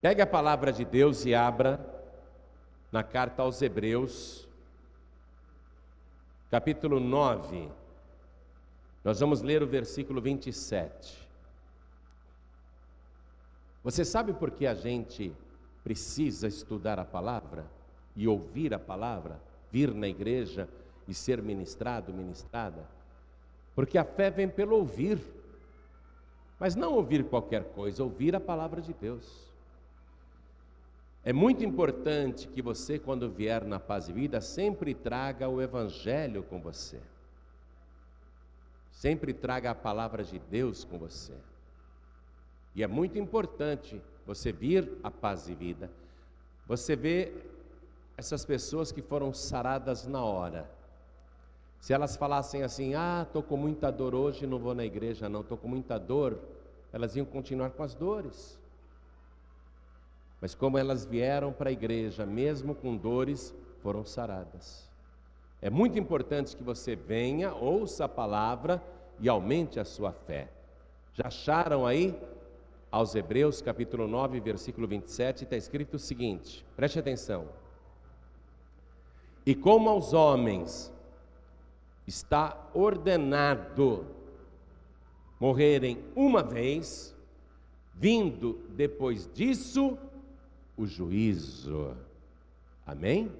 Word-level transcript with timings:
Pegue 0.00 0.20
a 0.20 0.26
palavra 0.26 0.72
de 0.72 0.84
Deus 0.84 1.24
e 1.24 1.34
abra 1.34 1.80
na 2.92 3.02
carta 3.02 3.42
aos 3.42 3.62
Hebreus, 3.62 4.46
capítulo 6.50 7.00
9. 7.00 7.70
Nós 9.02 9.20
vamos 9.20 9.40
ler 9.40 9.62
o 9.62 9.66
versículo 9.66 10.20
27. 10.20 11.26
Você 13.82 14.04
sabe 14.04 14.34
por 14.34 14.50
que 14.50 14.66
a 14.66 14.74
gente 14.74 15.34
precisa 15.82 16.46
estudar 16.46 16.98
a 16.98 17.04
palavra 17.04 17.64
e 18.14 18.28
ouvir 18.28 18.74
a 18.74 18.78
palavra, 18.78 19.40
vir 19.70 19.94
na 19.94 20.06
igreja 20.06 20.68
e 21.08 21.14
ser 21.14 21.40
ministrado, 21.40 22.12
ministrada? 22.12 22.86
Porque 23.74 23.96
a 23.96 24.04
fé 24.04 24.30
vem 24.30 24.48
pelo 24.48 24.76
ouvir, 24.76 25.18
mas 26.60 26.76
não 26.76 26.92
ouvir 26.92 27.24
qualquer 27.24 27.64
coisa, 27.72 28.04
ouvir 28.04 28.36
a 28.36 28.40
palavra 28.40 28.82
de 28.82 28.92
Deus. 28.92 29.45
É 31.26 31.32
muito 31.32 31.64
importante 31.64 32.46
que 32.46 32.62
você, 32.62 33.00
quando 33.00 33.28
vier 33.28 33.64
na 33.64 33.80
paz 33.80 34.08
e 34.08 34.12
vida, 34.12 34.40
sempre 34.40 34.94
traga 34.94 35.48
o 35.48 35.60
Evangelho 35.60 36.44
com 36.44 36.60
você. 36.60 37.00
Sempre 38.92 39.34
traga 39.34 39.72
a 39.72 39.74
palavra 39.74 40.22
de 40.22 40.38
Deus 40.38 40.84
com 40.84 40.96
você. 40.96 41.34
E 42.76 42.82
é 42.84 42.86
muito 42.86 43.18
importante 43.18 44.00
você 44.24 44.52
vir 44.52 44.88
à 45.02 45.10
paz 45.10 45.48
e 45.48 45.54
vida. 45.56 45.90
Você 46.64 46.94
vê 46.94 47.32
essas 48.16 48.44
pessoas 48.44 48.92
que 48.92 49.02
foram 49.02 49.34
saradas 49.34 50.06
na 50.06 50.24
hora. 50.24 50.70
Se 51.80 51.92
elas 51.92 52.14
falassem 52.14 52.62
assim: 52.62 52.94
"Ah, 52.94 53.24
estou 53.26 53.42
com 53.42 53.56
muita 53.56 53.90
dor 53.90 54.14
hoje, 54.14 54.46
não 54.46 54.60
vou 54.60 54.76
na 54.76 54.84
igreja 54.84 55.28
não, 55.28 55.40
estou 55.40 55.58
com 55.58 55.66
muita 55.66 55.98
dor", 55.98 56.38
elas 56.92 57.16
iam 57.16 57.26
continuar 57.26 57.70
com 57.70 57.82
as 57.82 57.96
dores. 57.96 58.64
Mas 60.46 60.54
como 60.54 60.78
elas 60.78 61.04
vieram 61.04 61.52
para 61.52 61.70
a 61.70 61.72
igreja, 61.72 62.24
mesmo 62.24 62.72
com 62.72 62.96
dores, 62.96 63.52
foram 63.82 64.04
saradas. 64.04 64.88
É 65.60 65.68
muito 65.68 65.98
importante 65.98 66.56
que 66.56 66.62
você 66.62 66.94
venha, 66.94 67.52
ouça 67.52 68.04
a 68.04 68.08
palavra 68.08 68.80
e 69.18 69.28
aumente 69.28 69.80
a 69.80 69.84
sua 69.84 70.12
fé. 70.12 70.48
Já 71.14 71.26
acharam 71.26 71.84
aí? 71.84 72.16
Aos 72.92 73.16
Hebreus, 73.16 73.60
capítulo 73.60 74.06
9, 74.06 74.38
versículo 74.38 74.86
27, 74.86 75.42
está 75.42 75.56
escrito 75.56 75.94
o 75.94 75.98
seguinte: 75.98 76.64
preste 76.76 77.00
atenção. 77.00 77.48
E 79.44 79.52
como 79.52 79.90
aos 79.90 80.12
homens 80.12 80.92
está 82.06 82.70
ordenado 82.72 84.06
morrerem 85.40 86.04
uma 86.14 86.44
vez, 86.44 87.16
vindo 87.92 88.60
depois 88.76 89.28
disso 89.34 89.98
o 90.76 90.86
juízo. 90.86 91.96
Amém? 92.86 93.30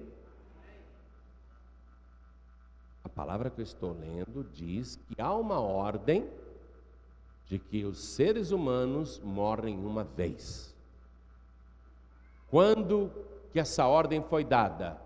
A 3.03 3.09
palavra 3.09 3.49
que 3.49 3.61
eu 3.61 3.63
estou 3.63 3.93
lendo 3.93 4.43
diz 4.53 4.97
que 5.07 5.21
há 5.21 5.33
uma 5.33 5.59
ordem 5.59 6.29
de 7.47 7.57
que 7.57 7.85
os 7.85 7.99
seres 7.99 8.51
humanos 8.51 9.19
morrem 9.19 9.77
uma 9.77 10.03
vez. 10.03 10.75
Quando 12.49 13.11
que 13.51 13.59
essa 13.59 13.85
ordem 13.85 14.21
foi 14.21 14.43
dada? 14.43 14.99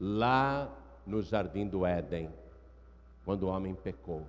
Lá 0.00 0.68
no 1.06 1.22
jardim 1.22 1.66
do 1.66 1.86
Éden, 1.86 2.30
quando 3.24 3.44
o 3.44 3.48
homem 3.48 3.74
pecou. 3.74 4.26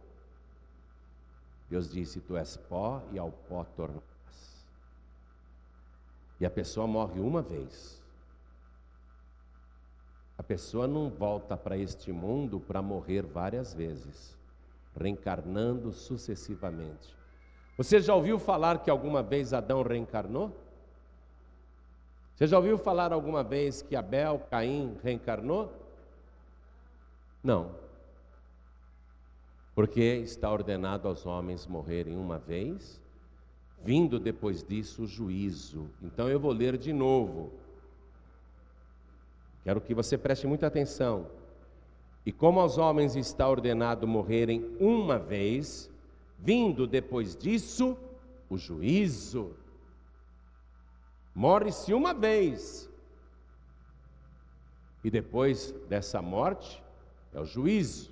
Deus 1.70 1.92
disse: 1.92 2.20
Tu 2.22 2.36
és 2.38 2.58
pó 2.58 3.02
e 3.12 3.20
ao 3.20 3.32
pó 3.32 3.64
tornarás. 3.76 4.19
E 6.40 6.46
a 6.46 6.50
pessoa 6.50 6.88
morre 6.88 7.20
uma 7.20 7.42
vez. 7.42 8.02
A 10.38 10.44
pessoa 10.44 10.88
não 10.88 11.10
volta 11.10 11.58
para 11.58 11.78
este 11.78 12.14
mundo 12.14 12.62
para 12.62 12.82
morrer 12.82 13.24
várias 13.24 13.74
vezes, 13.74 14.38
reencarnando 14.98 15.92
sucessivamente. 15.92 17.14
Você 17.78 18.00
já 18.00 18.16
ouviu 18.16 18.40
falar 18.40 18.82
que 18.82 18.90
alguma 18.90 19.22
vez 19.22 19.54
Adão 19.54 19.84
reencarnou? 19.84 20.56
Você 22.36 22.48
já 22.48 22.58
ouviu 22.58 22.78
falar 22.78 23.12
alguma 23.12 23.44
vez 23.44 23.82
que 23.82 23.98
Abel, 23.98 24.40
Caim 24.50 24.98
reencarnou? 25.04 25.74
Não. 27.44 27.76
Porque 29.76 30.02
está 30.02 30.50
ordenado 30.50 31.08
aos 31.10 31.26
homens 31.26 31.68
morrerem 31.68 32.16
uma 32.16 32.38
vez 32.38 33.00
vindo 33.84 34.20
depois 34.20 34.64
disso 34.64 35.04
o 35.04 35.08
juízo. 35.08 35.90
Então 36.02 36.30
eu 36.30 36.40
vou 36.40 36.52
ler 36.52 36.78
de 36.78 36.92
novo. 36.92 37.52
Quero 39.64 39.82
que 39.82 39.94
você 39.94 40.18
preste 40.18 40.48
muita 40.48 40.68
atenção. 40.68 41.28
E 42.26 42.32
como 42.32 42.60
aos 42.60 42.78
homens 42.78 43.16
está 43.16 43.48
ordenado 43.48 44.08
morrerem 44.08 44.76
uma 44.80 45.18
vez, 45.18 45.90
vindo 46.38 46.86
depois 46.86 47.36
disso 47.36 47.98
o 48.50 48.58
juízo. 48.58 49.56
Morre-se 51.34 51.94
uma 51.94 52.14
vez. 52.14 52.90
E 55.04 55.10
depois 55.10 55.72
dessa 55.88 56.22
morte 56.22 56.84
é 57.34 57.40
o 57.40 57.46
juízo. 57.46 58.12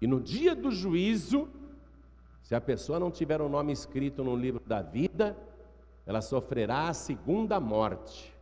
E 0.00 0.06
no 0.06 0.20
dia 0.20 0.54
do 0.54 0.70
juízo, 0.70 1.48
se 2.44 2.54
a 2.54 2.60
pessoa 2.60 3.00
não 3.00 3.10
tiver 3.10 3.40
o 3.40 3.48
nome 3.48 3.72
escrito 3.72 4.22
no 4.22 4.36
livro 4.36 4.62
da 4.66 4.82
vida, 4.82 5.34
ela 6.06 6.20
sofrerá 6.20 6.88
a 6.88 6.94
segunda 6.94 7.58
morte. 7.58 8.32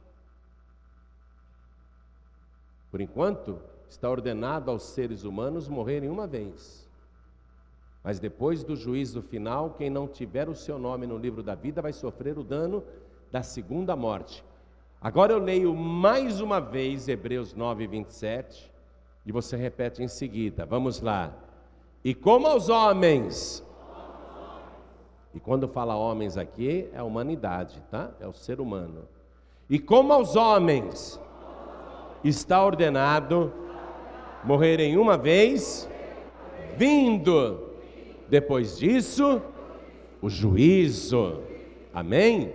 Por 2.90 3.00
enquanto, 3.00 3.60
está 3.88 4.10
ordenado 4.10 4.72
aos 4.72 4.82
seres 4.82 5.22
humanos 5.22 5.68
morrerem 5.68 6.10
uma 6.10 6.26
vez. 6.26 6.86
Mas 8.02 8.18
depois 8.18 8.64
do 8.64 8.74
juízo 8.74 9.22
final, 9.22 9.70
quem 9.70 9.88
não 9.88 10.08
tiver 10.08 10.48
o 10.48 10.54
seu 10.56 10.80
nome 10.80 11.06
no 11.06 11.16
livro 11.16 11.40
da 11.40 11.54
vida 11.54 11.80
vai 11.80 11.92
sofrer 11.92 12.36
o 12.36 12.42
dano 12.42 12.82
da 13.30 13.44
segunda 13.44 13.94
morte. 13.94 14.44
Agora 15.00 15.32
eu 15.32 15.38
leio 15.38 15.72
mais 15.76 16.40
uma 16.40 16.60
vez 16.60 17.06
Hebreus 17.06 17.54
9, 17.54 17.86
27, 17.86 18.68
e 19.24 19.30
você 19.30 19.56
repete 19.56 20.02
em 20.02 20.08
seguida. 20.08 20.66
Vamos 20.66 21.00
lá. 21.00 21.32
E 22.02 22.12
como 22.12 22.48
aos 22.48 22.68
homens 22.68 23.64
e 25.34 25.40
quando 25.40 25.66
fala 25.66 25.96
homens 25.96 26.36
aqui, 26.36 26.88
é 26.92 26.98
a 26.98 27.04
humanidade, 27.04 27.82
tá? 27.90 28.10
É 28.20 28.26
o 28.26 28.32
ser 28.32 28.60
humano. 28.60 29.08
E 29.68 29.78
como 29.78 30.12
aos 30.12 30.36
homens 30.36 31.18
está 32.22 32.64
ordenado 32.64 33.52
morrerem 34.44 34.96
uma 34.96 35.16
vez, 35.16 35.88
vindo 36.76 37.70
depois 38.28 38.78
disso 38.78 39.40
o 40.20 40.28
juízo. 40.28 41.42
Amém? 41.94 42.52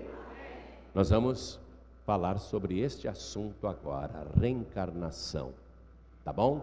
Nós 0.93 1.09
vamos 1.09 1.59
falar 2.05 2.37
sobre 2.37 2.79
este 2.79 3.07
assunto 3.07 3.67
agora, 3.67 4.27
reencarnação. 4.39 5.51
Tá 6.23 6.31
bom? 6.31 6.61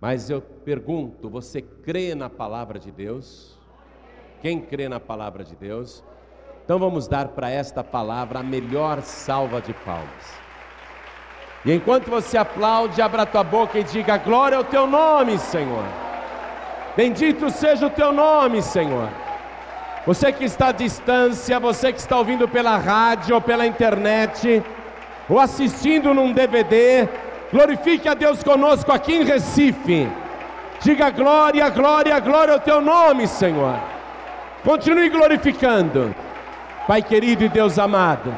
Mas 0.00 0.30
eu 0.30 0.40
pergunto, 0.40 1.28
você 1.28 1.60
crê 1.60 2.14
na 2.14 2.30
palavra 2.30 2.78
de 2.78 2.90
Deus? 2.90 3.59
Quem 4.40 4.60
crê 4.60 4.88
na 4.88 4.98
palavra 4.98 5.44
de 5.44 5.54
Deus? 5.54 6.02
Então 6.64 6.78
vamos 6.78 7.06
dar 7.06 7.28
para 7.28 7.50
esta 7.50 7.84
palavra 7.84 8.38
a 8.38 8.42
melhor 8.42 9.02
salva 9.02 9.60
de 9.60 9.72
palmas. 9.72 10.40
E 11.64 11.72
enquanto 11.72 12.08
você 12.08 12.38
aplaude, 12.38 13.02
abra 13.02 13.26
tua 13.26 13.44
boca 13.44 13.78
e 13.78 13.84
diga: 13.84 14.16
Glória 14.16 14.56
ao 14.56 14.64
teu 14.64 14.86
nome, 14.86 15.38
Senhor. 15.38 15.84
Bendito 16.96 17.50
seja 17.50 17.86
o 17.86 17.90
teu 17.90 18.12
nome, 18.12 18.62
Senhor. 18.62 19.10
Você 20.06 20.32
que 20.32 20.44
está 20.44 20.68
à 20.68 20.72
distância, 20.72 21.60
você 21.60 21.92
que 21.92 21.98
está 21.98 22.16
ouvindo 22.16 22.48
pela 22.48 22.78
rádio 22.78 23.34
ou 23.34 23.40
pela 23.42 23.66
internet, 23.66 24.62
ou 25.28 25.38
assistindo 25.38 26.14
num 26.14 26.32
DVD, 26.32 27.06
glorifique 27.52 28.08
a 28.08 28.14
Deus 28.14 28.42
conosco 28.42 28.90
aqui 28.90 29.16
em 29.16 29.24
Recife. 29.24 30.08
Diga 30.80 31.10
glória, 31.10 31.68
glória, 31.68 32.18
glória 32.20 32.54
ao 32.54 32.60
teu 32.60 32.80
nome, 32.80 33.28
Senhor. 33.28 33.99
Continue 34.64 35.08
glorificando. 35.08 36.14
Pai 36.86 37.02
querido 37.02 37.44
e 37.44 37.48
Deus 37.48 37.78
amado, 37.78 38.34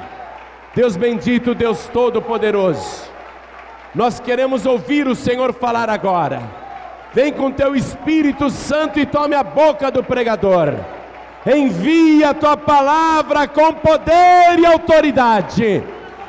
Deus 0.74 0.96
bendito, 0.96 1.54
Deus 1.54 1.88
todo-poderoso, 1.92 3.10
nós 3.94 4.20
queremos 4.20 4.66
ouvir 4.66 5.06
o 5.06 5.14
Senhor 5.14 5.52
falar 5.54 5.88
agora. 5.88 6.42
Vem 7.14 7.32
com 7.32 7.50
teu 7.50 7.74
Espírito 7.74 8.50
Santo 8.50 8.98
e 8.98 9.06
tome 9.06 9.34
a 9.34 9.42
boca 9.42 9.90
do 9.90 10.02
pregador. 10.02 10.74
Envia 11.46 12.30
a 12.30 12.34
tua 12.34 12.56
palavra 12.56 13.48
com 13.48 13.72
poder 13.74 14.58
e 14.58 14.66
autoridade, 14.66 15.82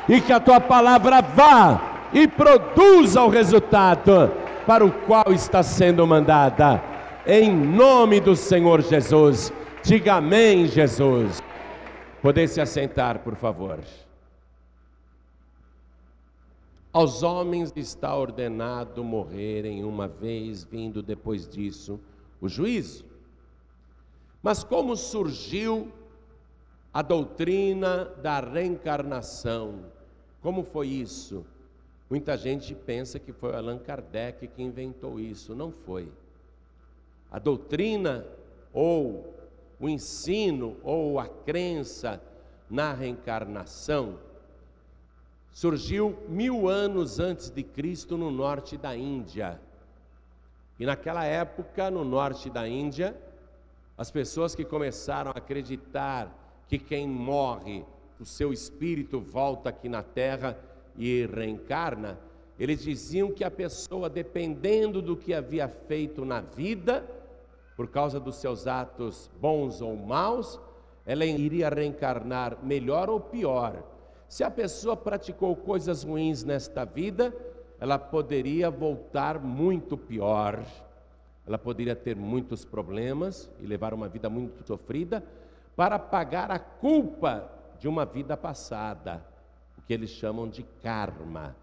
e 0.08 0.20
que 0.20 0.32
a 0.32 0.40
tua 0.40 0.60
palavra 0.60 1.22
vá 1.22 1.80
e 2.12 2.26
produza 2.26 3.22
o 3.22 3.28
resultado 3.28 4.30
para 4.66 4.84
o 4.84 4.90
qual 4.90 5.26
está 5.28 5.62
sendo 5.62 6.06
mandada. 6.06 6.82
Em 7.26 7.50
nome 7.50 8.20
do 8.20 8.36
Senhor 8.36 8.82
Jesus. 8.82 9.52
Diga 9.84 10.14
amém, 10.14 10.66
Jesus. 10.66 11.42
Poder 12.22 12.48
se 12.48 12.58
assentar, 12.58 13.18
por 13.18 13.36
favor. 13.36 13.84
Aos 16.90 17.22
homens 17.22 17.70
está 17.76 18.16
ordenado 18.16 19.04
morrerem 19.04 19.84
uma 19.84 20.08
vez, 20.08 20.64
vindo 20.64 21.02
depois 21.02 21.46
disso 21.46 22.00
o 22.40 22.48
juízo. 22.48 23.04
Mas 24.42 24.64
como 24.64 24.96
surgiu 24.96 25.92
a 26.90 27.02
doutrina 27.02 28.06
da 28.22 28.40
reencarnação? 28.40 29.84
Como 30.40 30.64
foi 30.64 30.88
isso? 30.88 31.44
Muita 32.08 32.38
gente 32.38 32.74
pensa 32.74 33.18
que 33.18 33.34
foi 33.34 33.54
Allan 33.54 33.78
Kardec 33.78 34.46
que 34.48 34.62
inventou 34.62 35.20
isso. 35.20 35.54
Não 35.54 35.70
foi. 35.70 36.10
A 37.30 37.38
doutrina 37.38 38.24
ou 38.72 39.33
o 39.78 39.88
ensino 39.88 40.76
ou 40.82 41.18
a 41.18 41.26
crença 41.26 42.22
na 42.70 42.92
reencarnação 42.92 44.18
surgiu 45.52 46.18
mil 46.28 46.68
anos 46.68 47.20
antes 47.20 47.48
de 47.48 47.62
Cristo 47.62 48.18
no 48.18 48.30
norte 48.30 48.76
da 48.76 48.96
Índia. 48.96 49.60
E 50.78 50.84
naquela 50.84 51.24
época, 51.24 51.90
no 51.90 52.04
norte 52.04 52.50
da 52.50 52.68
Índia, 52.68 53.16
as 53.96 54.10
pessoas 54.10 54.54
que 54.54 54.64
começaram 54.64 55.30
a 55.30 55.38
acreditar 55.38 56.64
que 56.66 56.78
quem 56.78 57.06
morre, 57.06 57.84
o 58.18 58.24
seu 58.24 58.52
espírito 58.52 59.20
volta 59.20 59.68
aqui 59.68 59.88
na 59.88 60.02
terra 60.02 60.58
e 60.96 61.24
reencarna, 61.26 62.18
eles 62.58 62.82
diziam 62.82 63.30
que 63.30 63.44
a 63.44 63.50
pessoa, 63.50 64.10
dependendo 64.10 65.00
do 65.00 65.16
que 65.16 65.32
havia 65.32 65.68
feito 65.68 66.24
na 66.24 66.40
vida, 66.40 67.04
por 67.76 67.88
causa 67.88 68.20
dos 68.20 68.36
seus 68.36 68.66
atos 68.66 69.30
bons 69.40 69.80
ou 69.80 69.96
maus, 69.96 70.60
ela 71.04 71.24
iria 71.24 71.68
reencarnar 71.68 72.58
melhor 72.62 73.10
ou 73.10 73.20
pior. 73.20 73.82
Se 74.28 74.42
a 74.42 74.50
pessoa 74.50 74.96
praticou 74.96 75.54
coisas 75.54 76.02
ruins 76.02 76.44
nesta 76.44 76.84
vida, 76.84 77.34
ela 77.78 77.98
poderia 77.98 78.70
voltar 78.70 79.38
muito 79.38 79.96
pior. 79.96 80.64
Ela 81.46 81.58
poderia 81.58 81.94
ter 81.94 82.16
muitos 82.16 82.64
problemas 82.64 83.50
e 83.60 83.66
levar 83.66 83.92
uma 83.92 84.08
vida 84.08 84.30
muito 84.30 84.66
sofrida 84.66 85.22
para 85.76 85.98
pagar 85.98 86.50
a 86.50 86.58
culpa 86.58 87.50
de 87.78 87.88
uma 87.88 88.06
vida 88.06 88.36
passada, 88.36 89.22
o 89.76 89.82
que 89.82 89.92
eles 89.92 90.10
chamam 90.10 90.48
de 90.48 90.62
karma. 90.82 91.54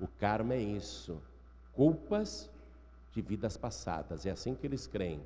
O 0.00 0.06
karma 0.06 0.54
é 0.54 0.60
isso, 0.60 1.20
culpas 1.74 2.50
de 3.12 3.20
vidas 3.20 3.56
passadas, 3.56 4.24
é 4.24 4.30
assim 4.30 4.54
que 4.54 4.66
eles 4.66 4.86
creem. 4.86 5.20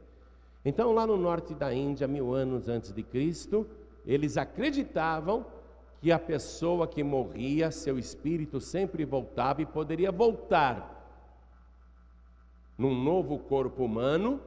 Então, 0.64 0.92
lá 0.92 1.06
no 1.06 1.16
norte 1.16 1.54
da 1.54 1.72
Índia, 1.72 2.06
mil 2.06 2.34
anos 2.34 2.68
antes 2.68 2.92
de 2.92 3.02
Cristo, 3.02 3.66
eles 4.06 4.36
acreditavam 4.36 5.46
que 6.00 6.10
a 6.10 6.18
pessoa 6.18 6.86
que 6.86 7.02
morria, 7.02 7.70
seu 7.70 7.98
espírito 7.98 8.60
sempre 8.60 9.04
voltava 9.04 9.62
e 9.62 9.66
poderia 9.66 10.10
voltar 10.10 10.98
num 12.76 12.94
novo 12.94 13.38
corpo 13.38 13.84
humano, 13.84 14.40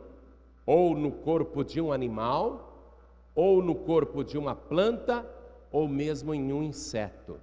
ou 0.66 0.96
no 0.96 1.12
corpo 1.12 1.64
de 1.64 1.80
um 1.80 1.92
animal, 1.92 2.96
ou 3.36 3.62
no 3.62 3.76
corpo 3.76 4.24
de 4.24 4.38
uma 4.38 4.56
planta, 4.56 5.24
ou 5.72 5.88
mesmo 5.88 6.34
em 6.34 6.52
um 6.52 6.64
inseto. 6.64 7.40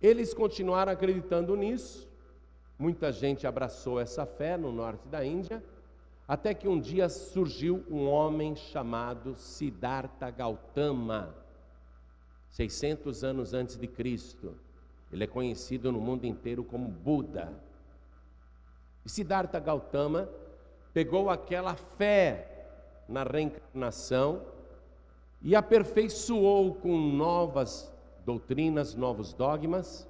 Eles 0.00 0.34
continuaram 0.34 0.92
acreditando 0.92 1.56
nisso, 1.56 2.11
Muita 2.82 3.12
gente 3.12 3.46
abraçou 3.46 4.00
essa 4.00 4.26
fé 4.26 4.56
no 4.56 4.72
norte 4.72 5.06
da 5.06 5.24
Índia, 5.24 5.62
até 6.26 6.52
que 6.52 6.66
um 6.66 6.80
dia 6.80 7.08
surgiu 7.08 7.86
um 7.88 8.08
homem 8.08 8.56
chamado 8.56 9.36
Siddhartha 9.36 10.28
Gautama, 10.30 11.32
600 12.50 13.22
anos 13.22 13.54
antes 13.54 13.76
de 13.76 13.86
Cristo. 13.86 14.56
Ele 15.12 15.22
é 15.22 15.28
conhecido 15.28 15.92
no 15.92 16.00
mundo 16.00 16.24
inteiro 16.24 16.64
como 16.64 16.88
Buda. 16.88 17.52
E 19.04 19.08
Siddhartha 19.08 19.60
Gautama 19.60 20.28
pegou 20.92 21.30
aquela 21.30 21.76
fé 21.76 22.66
na 23.08 23.22
reencarnação 23.22 24.42
e 25.40 25.54
aperfeiçoou 25.54 26.74
com 26.74 26.98
novas 26.98 27.94
doutrinas, 28.26 28.96
novos 28.96 29.32
dogmas, 29.32 30.04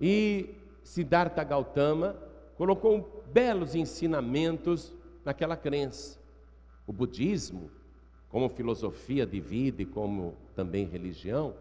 e 0.00 0.56
Siddhartha 0.82 1.42
Gautama 1.44 2.16
colocou 2.56 3.24
belos 3.32 3.74
ensinamentos 3.74 4.92
naquela 5.24 5.56
crença. 5.56 6.18
O 6.86 6.92
budismo, 6.92 7.70
como 8.28 8.48
filosofia 8.48 9.26
de 9.26 9.40
vida 9.40 9.82
e 9.82 9.86
como 9.86 10.34
também 10.54 10.86
religião, 10.86 11.54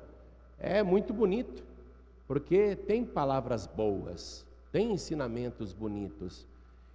é 0.58 0.84
muito 0.84 1.14
bonito, 1.14 1.64
porque 2.28 2.76
tem 2.76 3.04
palavras 3.06 3.66
boas, 3.66 4.46
tem 4.72 4.92
ensinamentos 4.92 5.74
bonitos. 5.74 6.48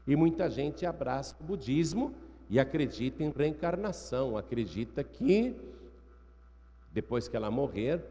E 0.06 0.14
muita 0.14 0.48
gente 0.48 0.86
abraça 0.86 1.34
o 1.40 1.44
budismo 1.44 2.14
e 2.48 2.60
acredita 2.60 3.24
em 3.24 3.30
reencarnação, 3.30 4.36
acredita 4.36 5.02
que 5.02 5.54
depois 6.92 7.28
que 7.28 7.36
ela 7.36 7.50
morrer, 7.50 8.02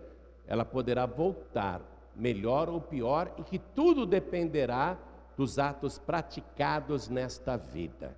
ela 0.46 0.64
poderá 0.64 1.06
voltar 1.06 1.82
melhor 2.16 2.70
ou 2.70 2.80
pior, 2.80 3.34
e 3.38 3.44
que 3.44 3.60
tudo 3.60 4.06
dependerá 4.06 4.98
dos 5.38 5.60
atos 5.60 5.98
praticados 6.00 7.10
nesta 7.10 7.58
vida. 7.58 8.16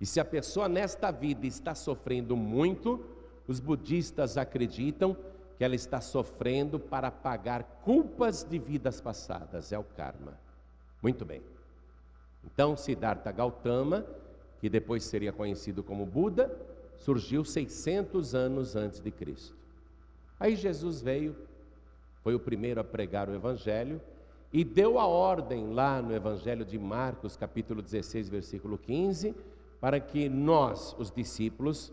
E 0.00 0.06
se 0.06 0.20
a 0.20 0.24
pessoa 0.24 0.68
nesta 0.68 1.10
vida 1.10 1.46
está 1.46 1.74
sofrendo 1.74 2.36
muito, 2.36 3.04
os 3.46 3.60
budistas 3.60 4.36
acreditam 4.36 5.16
que 5.56 5.64
ela 5.64 5.74
está 5.74 6.00
sofrendo 6.00 6.78
para 6.78 7.10
pagar 7.10 7.64
culpas 7.82 8.44
de 8.44 8.58
vidas 8.58 9.00
passadas, 9.00 9.72
é 9.72 9.78
o 9.78 9.82
karma. 9.82 10.38
Muito 11.02 11.24
bem. 11.24 11.42
Então, 12.44 12.76
Siddhartha 12.76 13.32
Gautama, 13.32 14.06
que 14.60 14.68
depois 14.68 15.04
seria 15.04 15.32
conhecido 15.32 15.82
como 15.82 16.06
Buda, 16.06 16.56
surgiu 16.96 17.44
600 17.44 18.34
anos 18.34 18.76
antes 18.76 19.00
de 19.00 19.10
Cristo. 19.10 19.56
Aí 20.38 20.54
Jesus 20.54 21.00
veio 21.00 21.34
foi 22.22 22.34
o 22.34 22.40
primeiro 22.40 22.80
a 22.80 22.84
pregar 22.84 23.28
o 23.28 23.34
Evangelho 23.34 24.00
e 24.52 24.64
deu 24.64 24.98
a 24.98 25.06
ordem 25.06 25.72
lá 25.72 26.00
no 26.00 26.14
Evangelho 26.14 26.64
de 26.64 26.78
Marcos, 26.78 27.36
capítulo 27.36 27.82
16, 27.82 28.28
versículo 28.28 28.78
15, 28.78 29.34
para 29.80 30.00
que 30.00 30.28
nós, 30.28 30.96
os 30.98 31.10
discípulos, 31.10 31.92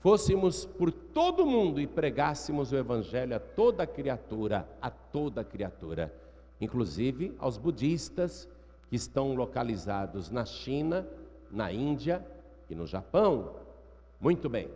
fôssemos 0.00 0.66
por 0.66 0.92
todo 0.92 1.44
o 1.44 1.46
mundo 1.46 1.80
e 1.80 1.86
pregássemos 1.86 2.72
o 2.72 2.76
Evangelho 2.76 3.34
a 3.34 3.40
toda 3.40 3.86
criatura, 3.86 4.68
a 4.80 4.90
toda 4.90 5.42
criatura, 5.42 6.14
inclusive 6.60 7.34
aos 7.38 7.56
budistas 7.56 8.48
que 8.88 8.96
estão 8.96 9.34
localizados 9.34 10.30
na 10.30 10.44
China, 10.44 11.06
na 11.50 11.72
Índia 11.72 12.24
e 12.68 12.74
no 12.74 12.86
Japão. 12.86 13.56
Muito 14.20 14.48
bem. 14.48 14.68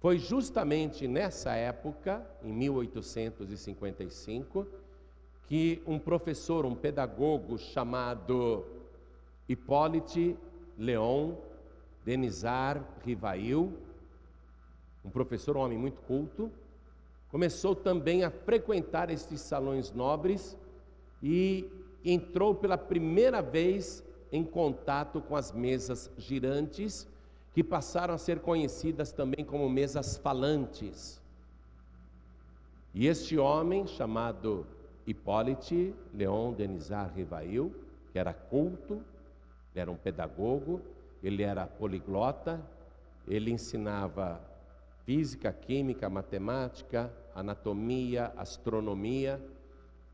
Foi 0.00 0.18
justamente 0.18 1.06
nessa 1.06 1.54
época, 1.54 2.26
em 2.42 2.52
1855, 2.52 4.66
que 5.46 5.80
um 5.86 5.98
professor, 5.98 6.64
um 6.64 6.74
pedagogo 6.74 7.58
chamado 7.58 8.64
Hippolyte 9.48 10.36
Leon 10.78 11.34
Denisar 12.04 12.82
Rivail, 13.04 13.72
um 15.04 15.10
professor, 15.10 15.56
um 15.56 15.60
homem 15.60 15.78
muito 15.78 16.00
culto, 16.02 16.50
começou 17.30 17.74
também 17.74 18.24
a 18.24 18.30
frequentar 18.30 19.10
estes 19.10 19.40
salões 19.40 19.90
nobres 19.92 20.56
e 21.22 21.68
entrou 22.04 22.54
pela 22.54 22.76
primeira 22.76 23.40
vez 23.40 24.04
em 24.30 24.44
contato 24.44 25.20
com 25.20 25.36
as 25.36 25.52
mesas 25.52 26.10
girantes 26.16 27.08
que 27.54 27.62
passaram 27.62 28.14
a 28.14 28.18
ser 28.18 28.40
conhecidas 28.40 29.12
também 29.12 29.44
como 29.44 29.68
mesas 29.68 30.16
falantes. 30.16 31.20
E 32.94 33.06
este 33.06 33.38
homem, 33.38 33.86
chamado 33.86 34.66
Hipólite 35.06 35.94
Leon 36.14 36.52
Denizar 36.52 37.12
Rivail, 37.14 37.74
que 38.10 38.18
era 38.18 38.32
culto, 38.32 39.02
era 39.74 39.90
um 39.90 39.96
pedagogo, 39.96 40.80
ele 41.22 41.42
era 41.42 41.66
poliglota, 41.66 42.60
ele 43.26 43.50
ensinava 43.50 44.40
física, 45.04 45.52
química, 45.52 46.08
matemática, 46.08 47.12
anatomia, 47.34 48.32
astronomia, 48.36 49.40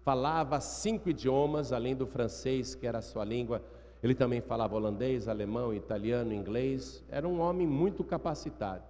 falava 0.02 0.60
cinco 0.60 1.10
idiomas, 1.10 1.72
além 1.72 1.94
do 1.94 2.06
francês, 2.06 2.74
que 2.74 2.86
era 2.86 2.98
a 2.98 3.02
sua 3.02 3.24
língua, 3.24 3.62
ele 4.02 4.14
também 4.14 4.40
falava 4.40 4.76
holandês, 4.76 5.26
alemão, 5.26 5.74
italiano, 5.74 6.32
inglês, 6.32 7.04
era 7.10 7.26
um 7.26 7.40
homem 7.40 7.66
muito 7.66 8.04
capacitado. 8.04 8.84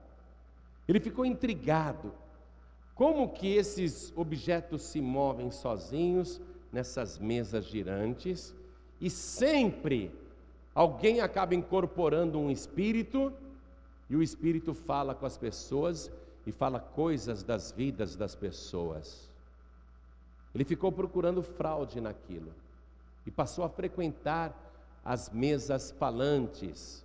Ele 0.87 1.01
ficou 1.01 1.25
intrigado. 1.25 2.13
Como 2.95 3.29
que 3.29 3.55
esses 3.55 4.13
objetos 4.17 4.83
se 4.83 5.01
movem 5.01 5.51
sozinhos 5.51 6.41
nessas 6.73 7.19
mesas 7.19 7.65
girantes? 7.65 8.55
E 9.01 9.09
sempre 9.09 10.13
alguém 10.75 11.21
acaba 11.21 11.55
incorporando 11.55 12.39
um 12.39 12.51
espírito 12.51 13.33
e 14.09 14.17
o 14.17 14.23
espírito 14.23 14.73
fala 14.73 15.15
com 15.15 15.27
as 15.27 15.37
pessoas 15.37 16.11
e 16.47 16.53
fala 16.53 16.81
coisas 16.81 17.43
das 17.43 17.73
vidas 17.73 18.17
das 18.17 18.35
pessoas. 18.35 19.29
Ele 20.55 20.65
ficou 20.65 20.91
procurando 20.91 21.43
fraude 21.43 22.01
naquilo 22.01 22.53
e 23.27 23.31
passou 23.31 23.65
a 23.65 23.69
frequentar 23.69 24.55
as 25.05 25.31
mesas 25.31 25.91
falantes, 25.91 27.05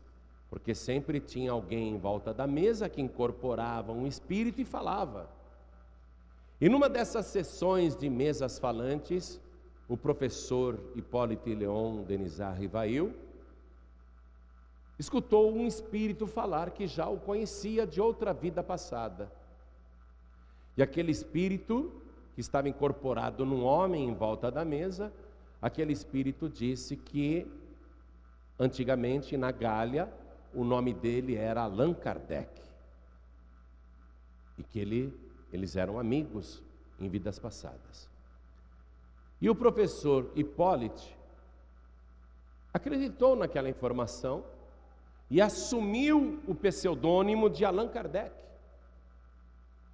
porque 0.49 0.73
sempre 0.73 1.19
tinha 1.19 1.51
alguém 1.51 1.89
em 1.89 1.97
volta 1.97 2.33
da 2.33 2.47
mesa 2.47 2.87
que 2.87 3.01
incorporava 3.01 3.91
um 3.91 4.07
espírito 4.07 4.61
e 4.61 4.65
falava. 4.65 5.29
E 6.61 6.69
numa 6.69 6.87
dessas 6.87 7.25
sessões 7.25 7.95
de 7.97 8.09
mesas 8.09 8.57
falantes, 8.59 9.39
o 9.89 9.97
professor 9.97 10.79
Hipólito 10.95 11.49
Leon 11.49 12.03
Denizar 12.03 12.57
Rivail 12.57 13.13
escutou 14.97 15.51
um 15.53 15.65
espírito 15.65 16.27
falar 16.27 16.71
que 16.71 16.87
já 16.87 17.07
o 17.07 17.19
conhecia 17.19 17.85
de 17.85 17.99
outra 17.99 18.33
vida 18.33 18.63
passada. 18.63 19.31
E 20.77 20.83
aquele 20.83 21.11
espírito, 21.11 21.91
que 22.33 22.41
estava 22.41 22.67
incorporado 22.67 23.45
num 23.45 23.63
homem 23.63 24.09
em 24.09 24.13
volta 24.13 24.51
da 24.51 24.65
mesa, 24.65 25.13
aquele 25.61 25.93
espírito 25.93 26.49
disse 26.49 26.95
que 26.95 27.47
antigamente 28.59 29.37
na 29.37 29.51
Gália 29.51 30.11
o 30.53 30.63
nome 30.63 30.93
dele 30.93 31.35
era 31.35 31.63
Allan 31.63 31.93
Kardec. 31.93 32.61
E 34.57 34.63
que 34.63 34.79
ele 34.79 35.13
eles 35.53 35.75
eram 35.75 35.99
amigos 35.99 36.63
em 36.99 37.07
vidas 37.07 37.37
passadas. 37.37 38.09
E 39.39 39.47
o 39.49 39.55
professor 39.55 40.31
Hipólite 40.35 41.15
acreditou 42.73 43.35
naquela 43.35 43.69
informação 43.69 44.43
e 45.29 45.41
assumiu 45.41 46.39
o 46.47 46.53
pseudônimo 46.53 47.49
de 47.49 47.65
Allan 47.65 47.87
Kardec. 47.87 48.33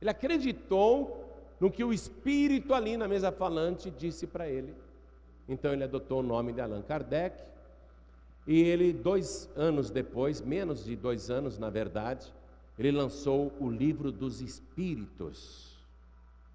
Ele 0.02 0.10
acreditou 0.10 1.26
no 1.60 1.70
que 1.70 1.84
o 1.84 1.92
espírito 1.92 2.74
ali 2.74 2.96
na 2.96 3.08
mesa 3.08 3.32
falante 3.32 3.92
disse 3.92 4.26
para 4.26 4.48
ele. 4.48 4.74
Então 5.48 5.74
ele 5.74 5.84
adotou 5.84 6.20
o 6.20 6.24
nome 6.24 6.54
de 6.54 6.62
Allan 6.62 6.82
Kardec. 6.82 7.44
E 8.48 8.62
ele, 8.62 8.94
dois 8.94 9.50
anos 9.56 9.92
depois, 9.92 10.42
menos 10.42 10.84
de 10.84 10.96
dois 10.96 11.30
anos 11.30 11.58
na 11.58 11.70
verdade, 11.70 12.34
ele 12.78 12.92
lançou 12.92 13.52
o 13.60 13.70
livro 13.70 14.12
dos 14.12 14.42
Espíritos, 14.42 15.78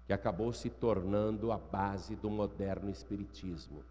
que 0.07 0.11
acabou 0.11 0.51
se 0.51 0.69
tornando 0.69 1.51
a 1.51 1.57
base 1.57 2.15
do 2.15 2.29
moderno 2.29 2.89
Espiritismo. 2.89 3.83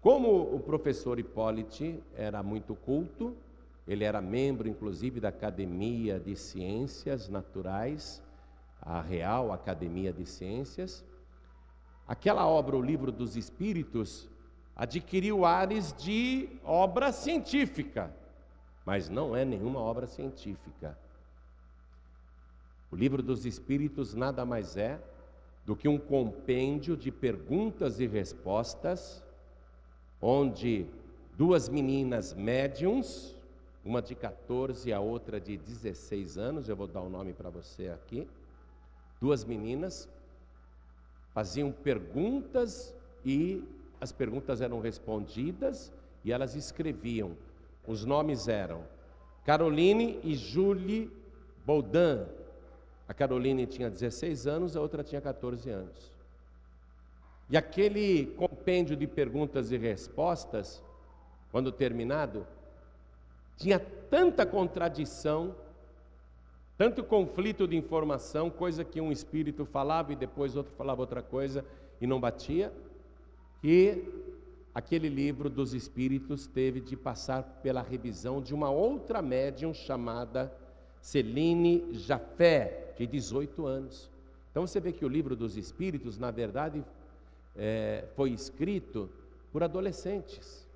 Como 0.00 0.54
o 0.54 0.58
professor 0.60 1.18
Hipólite 1.18 2.02
era 2.16 2.42
muito 2.42 2.74
culto, 2.74 3.36
ele 3.90 4.04
era 4.04 4.20
membro 4.20 4.68
inclusive 4.68 5.18
da 5.18 5.30
Academia 5.30 6.20
de 6.20 6.36
Ciências 6.36 7.28
Naturais, 7.28 8.22
a 8.80 9.00
Real 9.00 9.52
Academia 9.52 10.12
de 10.12 10.24
Ciências. 10.24 11.04
Aquela 12.06 12.46
obra, 12.46 12.76
o 12.76 12.80
Livro 12.80 13.10
dos 13.10 13.36
Espíritos, 13.36 14.28
adquiriu 14.76 15.44
ares 15.44 15.92
de 15.98 16.48
obra 16.62 17.10
científica, 17.10 18.14
mas 18.86 19.08
não 19.08 19.34
é 19.34 19.44
nenhuma 19.44 19.80
obra 19.80 20.06
científica. 20.06 20.96
O 22.92 22.96
livro 22.96 23.24
dos 23.24 23.44
Espíritos 23.44 24.14
nada 24.14 24.44
mais 24.44 24.76
é 24.76 25.00
do 25.66 25.74
que 25.74 25.88
um 25.88 25.98
compêndio 25.98 26.96
de 26.96 27.10
perguntas 27.10 27.98
e 27.98 28.06
respostas, 28.06 29.20
onde 30.22 30.86
duas 31.36 31.68
meninas 31.68 32.32
médiums, 32.32 33.36
uma 33.84 34.02
de 34.02 34.14
14 34.14 34.88
e 34.88 34.92
a 34.92 35.00
outra 35.00 35.40
de 35.40 35.56
16 35.56 36.36
anos, 36.36 36.68
eu 36.68 36.76
vou 36.76 36.86
dar 36.86 37.00
o 37.00 37.06
um 37.06 37.10
nome 37.10 37.32
para 37.32 37.48
você 37.48 37.88
aqui, 37.88 38.28
duas 39.20 39.44
meninas, 39.44 40.08
faziam 41.32 41.72
perguntas 41.72 42.94
e 43.24 43.64
as 44.00 44.12
perguntas 44.12 44.60
eram 44.60 44.80
respondidas 44.80 45.92
e 46.24 46.32
elas 46.32 46.54
escreviam. 46.54 47.36
Os 47.86 48.04
nomes 48.04 48.48
eram 48.48 48.84
Caroline 49.44 50.20
e 50.22 50.34
Julie 50.34 51.10
Baudin, 51.64 52.26
a 53.08 53.14
Caroline 53.14 53.66
tinha 53.66 53.90
16 53.90 54.46
anos, 54.46 54.76
a 54.76 54.80
outra 54.80 55.02
tinha 55.02 55.20
14 55.20 55.68
anos. 55.70 56.12
E 57.48 57.56
aquele 57.56 58.26
compêndio 58.36 58.94
de 58.96 59.06
perguntas 59.06 59.72
e 59.72 59.76
respostas, 59.76 60.80
quando 61.50 61.72
terminado, 61.72 62.46
tinha 63.60 63.78
tanta 63.78 64.46
contradição, 64.46 65.54
tanto 66.78 67.04
conflito 67.04 67.68
de 67.68 67.76
informação, 67.76 68.48
coisa 68.48 68.82
que 68.82 69.02
um 69.02 69.12
espírito 69.12 69.66
falava 69.66 70.14
e 70.14 70.16
depois 70.16 70.56
outro 70.56 70.72
falava 70.72 71.02
outra 71.02 71.22
coisa 71.22 71.62
e 72.00 72.06
não 72.06 72.18
batia, 72.18 72.72
que 73.60 74.02
aquele 74.74 75.10
livro 75.10 75.50
dos 75.50 75.74
espíritos 75.74 76.46
teve 76.46 76.80
de 76.80 76.96
passar 76.96 77.42
pela 77.62 77.82
revisão 77.82 78.40
de 78.40 78.54
uma 78.54 78.70
outra 78.70 79.20
médium 79.20 79.74
chamada 79.74 80.50
Celine 81.02 81.92
Jafé, 81.92 82.94
de 82.96 83.06
18 83.06 83.66
anos. 83.66 84.10
Então 84.50 84.66
você 84.66 84.80
vê 84.80 84.90
que 84.90 85.04
o 85.04 85.08
livro 85.08 85.36
dos 85.36 85.58
Espíritos, 85.58 86.18
na 86.18 86.30
verdade, 86.30 86.82
é, 87.54 88.06
foi 88.16 88.30
escrito 88.30 89.10
por 89.52 89.62
adolescentes, 89.62 90.66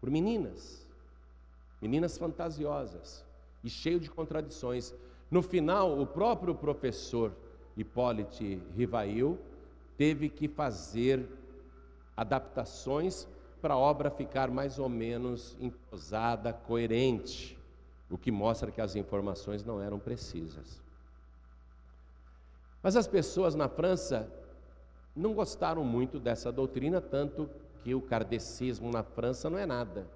por 0.00 0.10
meninas, 0.10 0.85
meninas 1.80 2.16
fantasiosas 2.16 3.24
e 3.62 3.70
cheio 3.70 4.00
de 4.00 4.10
contradições. 4.10 4.94
No 5.30 5.42
final, 5.42 5.98
o 5.98 6.06
próprio 6.06 6.54
professor 6.54 7.32
Hipólite 7.76 8.62
Rivail 8.74 9.38
teve 9.96 10.28
que 10.28 10.48
fazer 10.48 11.26
adaptações 12.16 13.28
para 13.60 13.74
a 13.74 13.78
obra 13.78 14.10
ficar 14.10 14.50
mais 14.50 14.78
ou 14.78 14.88
menos 14.88 15.56
entrosada, 15.60 16.52
coerente, 16.52 17.58
o 18.08 18.16
que 18.16 18.30
mostra 18.30 18.70
que 18.70 18.80
as 18.80 18.94
informações 18.94 19.64
não 19.64 19.82
eram 19.82 19.98
precisas. 19.98 20.80
Mas 22.82 22.94
as 22.94 23.06
pessoas 23.06 23.54
na 23.54 23.68
França 23.68 24.30
não 25.14 25.34
gostaram 25.34 25.82
muito 25.82 26.20
dessa 26.20 26.52
doutrina, 26.52 27.00
tanto 27.00 27.50
que 27.82 27.94
o 27.94 28.00
kardecismo 28.00 28.90
na 28.90 29.02
França 29.02 29.50
não 29.50 29.58
é 29.58 29.66
nada. 29.66 30.06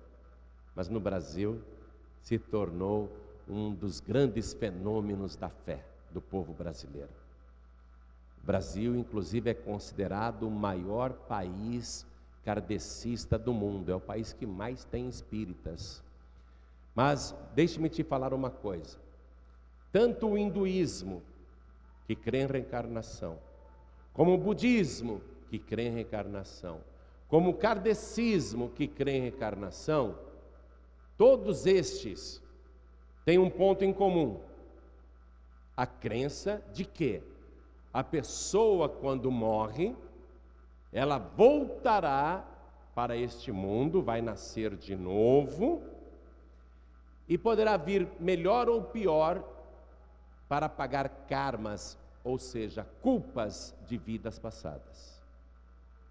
Mas 0.74 0.88
no 0.88 1.00
Brasil 1.00 1.60
se 2.20 2.38
tornou 2.38 3.10
um 3.48 3.74
dos 3.74 4.00
grandes 4.00 4.52
fenômenos 4.52 5.36
da 5.36 5.48
fé 5.48 5.84
do 6.10 6.20
povo 6.20 6.52
brasileiro. 6.52 7.10
O 8.42 8.46
Brasil, 8.46 8.96
inclusive, 8.96 9.50
é 9.50 9.54
considerado 9.54 10.46
o 10.46 10.50
maior 10.50 11.12
país 11.12 12.06
kardecista 12.44 13.38
do 13.38 13.52
mundo, 13.52 13.90
é 13.90 13.94
o 13.94 14.00
país 14.00 14.32
que 14.32 14.46
mais 14.46 14.84
tem 14.84 15.08
espíritas. 15.08 16.02
Mas 16.94 17.34
deixe-me 17.54 17.88
te 17.88 18.02
falar 18.02 18.32
uma 18.32 18.50
coisa: 18.50 18.98
tanto 19.92 20.28
o 20.28 20.38
hinduísmo 20.38 21.22
que 22.06 22.16
crê 22.16 22.42
em 22.42 22.46
reencarnação, 22.46 23.38
como 24.12 24.34
o 24.34 24.38
budismo, 24.38 25.20
que 25.48 25.58
crê 25.58 25.88
em 25.88 25.92
reencarnação, 25.92 26.80
como 27.28 27.50
o 27.50 27.54
kardecismo, 27.54 28.70
que 28.70 28.88
crê 28.88 29.12
em 29.12 29.20
reencarnação, 29.22 30.16
todos 31.20 31.66
estes 31.66 32.42
têm 33.26 33.38
um 33.38 33.50
ponto 33.50 33.84
em 33.84 33.92
comum: 33.92 34.40
a 35.76 35.86
crença 35.86 36.62
de 36.72 36.82
que 36.82 37.20
a 37.92 38.02
pessoa, 38.02 38.88
quando 38.88 39.30
morre, 39.30 39.94
ela 40.90 41.18
voltará 41.18 42.42
para 42.94 43.18
este 43.18 43.52
mundo, 43.52 44.00
vai 44.00 44.22
nascer 44.22 44.74
de 44.74 44.96
novo 44.96 45.82
E 47.28 47.36
poderá 47.38 47.76
vir 47.76 48.08
melhor 48.18 48.68
ou 48.68 48.82
pior 48.82 49.44
para 50.48 50.68
pagar 50.68 51.08
karmas, 51.28 51.98
ou 52.24 52.38
seja, 52.38 52.84
culpas 53.02 53.74
de 53.86 53.96
vidas 53.96 54.38
passadas. 54.38 55.22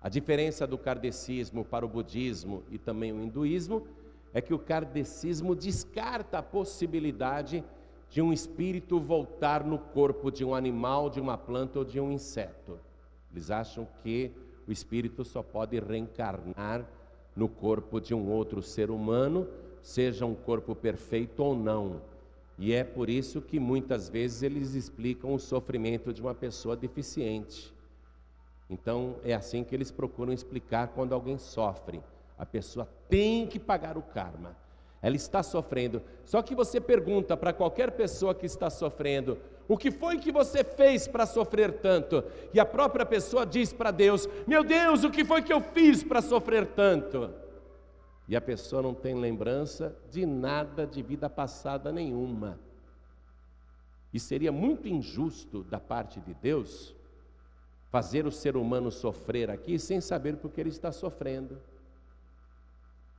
A 0.02 0.08
diferença 0.08 0.66
do 0.66 0.78
kardecismo 0.78 1.66
para 1.66 1.86
o 1.86 1.90
budismo 1.90 2.64
e 2.70 2.78
também 2.78 3.12
o 3.12 3.22
hinduísmo 3.22 3.86
é 4.34 4.42
que 4.42 4.54
o 4.54 4.60
kardecismo 4.60 5.56
descarta 5.56 6.40
a 6.40 6.44
possibilidade 6.44 7.64
de 8.10 8.22
um 8.22 8.34
espírito 8.34 9.00
voltar 9.00 9.64
no 9.64 9.78
corpo 9.78 10.32
de 10.32 10.44
um 10.44 10.56
animal, 10.56 11.10
de 11.10 11.20
uma 11.20 11.38
planta 11.38 11.80
ou 11.80 11.86
de 11.86 12.00
um 12.00 12.12
inseto. 12.12 12.80
Eles 13.32 13.52
acham 13.52 13.88
que 14.02 14.32
o 14.68 14.72
espírito 14.72 15.24
só 15.24 15.44
pode 15.44 15.80
reencarnar 15.80 16.86
no 17.36 17.48
corpo 17.48 18.02
de 18.02 18.14
um 18.14 18.30
outro 18.30 18.62
ser 18.62 18.90
humano, 18.90 19.48
seja 19.82 20.26
um 20.26 20.36
corpo 20.36 20.76
perfeito 20.76 21.44
ou 21.44 21.56
não. 21.56 22.02
E 22.58 22.74
é 22.74 22.84
por 22.84 23.10
isso 23.10 23.42
que 23.42 23.60
muitas 23.60 24.10
vezes 24.10 24.44
eles 24.44 24.74
explicam 24.74 25.34
o 25.34 25.40
sofrimento 25.40 26.12
de 26.12 26.22
uma 26.22 26.36
pessoa 26.36 26.76
deficiente. 26.76 27.74
Então 28.70 29.16
é 29.24 29.34
assim 29.34 29.64
que 29.64 29.74
eles 29.74 29.92
procuram 29.92 30.34
explicar 30.34 30.90
quando 30.90 31.14
alguém 31.14 31.38
sofre. 31.38 32.02
A 32.40 32.46
pessoa 32.46 32.90
tem 33.10 33.46
que 33.46 33.60
pagar 33.60 33.98
o 33.98 34.02
karma. 34.02 34.56
Ela 35.02 35.18
está 35.18 35.44
sofrendo. 35.44 36.02
Só 36.26 36.42
que 36.42 36.56
você 36.56 36.80
pergunta 36.80 37.36
para 37.36 37.54
qualquer 37.54 37.92
pessoa 37.92 38.34
que 38.34 38.46
está 38.46 38.70
sofrendo: 38.70 39.38
o 39.68 39.78
que 39.78 39.92
foi 39.92 40.18
que 40.18 40.32
você 40.32 40.64
fez 40.64 41.08
para 41.08 41.26
sofrer 41.26 41.74
tanto? 41.74 42.24
E 42.54 42.60
a 42.60 42.66
própria 42.66 43.06
pessoa 43.06 43.46
diz 43.46 43.74
para 43.74 43.92
Deus: 43.92 44.28
Meu 44.48 44.64
Deus, 44.64 45.04
o 45.04 45.12
que 45.12 45.26
foi 45.26 45.42
que 45.42 45.54
eu 45.54 45.62
fiz 45.62 46.02
para 46.02 46.22
sofrer 46.22 46.66
tanto? 46.66 47.30
E 48.28 48.36
a 48.36 48.42
pessoa 48.42 48.82
não 48.82 48.94
tem 48.94 49.16
lembrança 49.16 49.96
de 50.10 50.26
nada 50.26 50.88
de 50.88 51.02
vida 51.02 51.30
passada 51.30 51.92
nenhuma. 51.92 52.60
E 54.14 54.20
seria 54.20 54.52
muito 54.52 54.88
injusto 54.88 55.64
da 55.64 55.80
parte 55.80 56.20
de 56.20 56.34
Deus 56.34 56.96
fazer 57.90 58.26
o 58.26 58.32
ser 58.32 58.56
humano 58.56 58.92
sofrer 58.92 59.50
aqui 59.50 59.80
sem 59.80 60.00
saber 60.00 60.38
por 60.38 60.52
que 60.52 60.62
ele 60.62 60.70
está 60.70 60.92
sofrendo. 60.92 61.60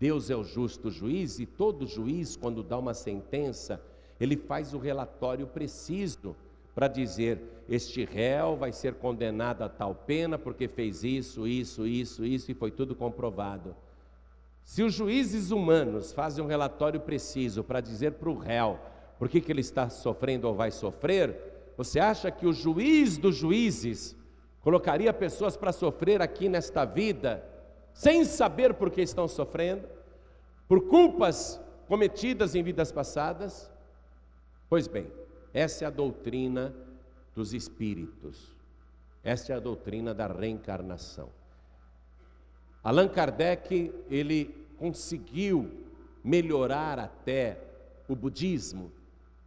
Deus 0.00 0.30
é 0.30 0.34
o 0.34 0.42
justo 0.42 0.90
juiz 0.90 1.38
e 1.38 1.44
todo 1.44 1.86
juiz, 1.86 2.34
quando 2.34 2.62
dá 2.62 2.78
uma 2.78 2.94
sentença, 2.94 3.82
ele 4.18 4.34
faz 4.34 4.72
o 4.72 4.78
relatório 4.78 5.46
preciso 5.46 6.34
para 6.74 6.88
dizer: 6.88 7.38
este 7.68 8.06
réu 8.06 8.56
vai 8.56 8.72
ser 8.72 8.94
condenado 8.94 9.62
a 9.62 9.68
tal 9.68 9.94
pena 9.94 10.38
porque 10.38 10.66
fez 10.66 11.04
isso, 11.04 11.46
isso, 11.46 11.86
isso, 11.86 12.24
isso 12.24 12.50
e 12.50 12.54
foi 12.54 12.70
tudo 12.70 12.94
comprovado. 12.94 13.76
Se 14.64 14.82
os 14.82 14.94
juízes 14.94 15.50
humanos 15.50 16.12
fazem 16.12 16.42
um 16.42 16.48
relatório 16.48 17.00
preciso 17.00 17.62
para 17.62 17.82
dizer 17.82 18.12
para 18.12 18.30
o 18.30 18.38
réu 18.38 18.78
por 19.18 19.28
que, 19.28 19.38
que 19.38 19.52
ele 19.52 19.60
está 19.60 19.90
sofrendo 19.90 20.48
ou 20.48 20.54
vai 20.54 20.70
sofrer, 20.70 21.72
você 21.76 22.00
acha 22.00 22.30
que 22.30 22.46
o 22.46 22.54
juiz 22.54 23.18
dos 23.18 23.36
juízes 23.36 24.16
colocaria 24.62 25.12
pessoas 25.12 25.58
para 25.58 25.72
sofrer 25.72 26.22
aqui 26.22 26.48
nesta 26.48 26.86
vida, 26.86 27.44
sem 27.92 28.24
saber 28.24 28.74
por 28.74 28.90
que 28.90 29.02
estão 29.02 29.28
sofrendo, 29.28 29.88
por 30.68 30.88
culpas 30.88 31.60
cometidas 31.86 32.54
em 32.54 32.62
vidas 32.62 32.92
passadas? 32.92 33.70
Pois 34.68 34.86
bem, 34.86 35.10
essa 35.52 35.84
é 35.84 35.86
a 35.88 35.90
doutrina 35.90 36.74
dos 37.34 37.52
espíritos, 37.52 38.54
essa 39.22 39.52
é 39.52 39.56
a 39.56 39.60
doutrina 39.60 40.14
da 40.14 40.26
reencarnação. 40.26 41.28
Allan 42.82 43.08
Kardec, 43.08 43.92
ele 44.08 44.54
conseguiu 44.78 45.70
melhorar 46.24 46.98
até 46.98 47.58
o 48.08 48.16
budismo, 48.16 48.90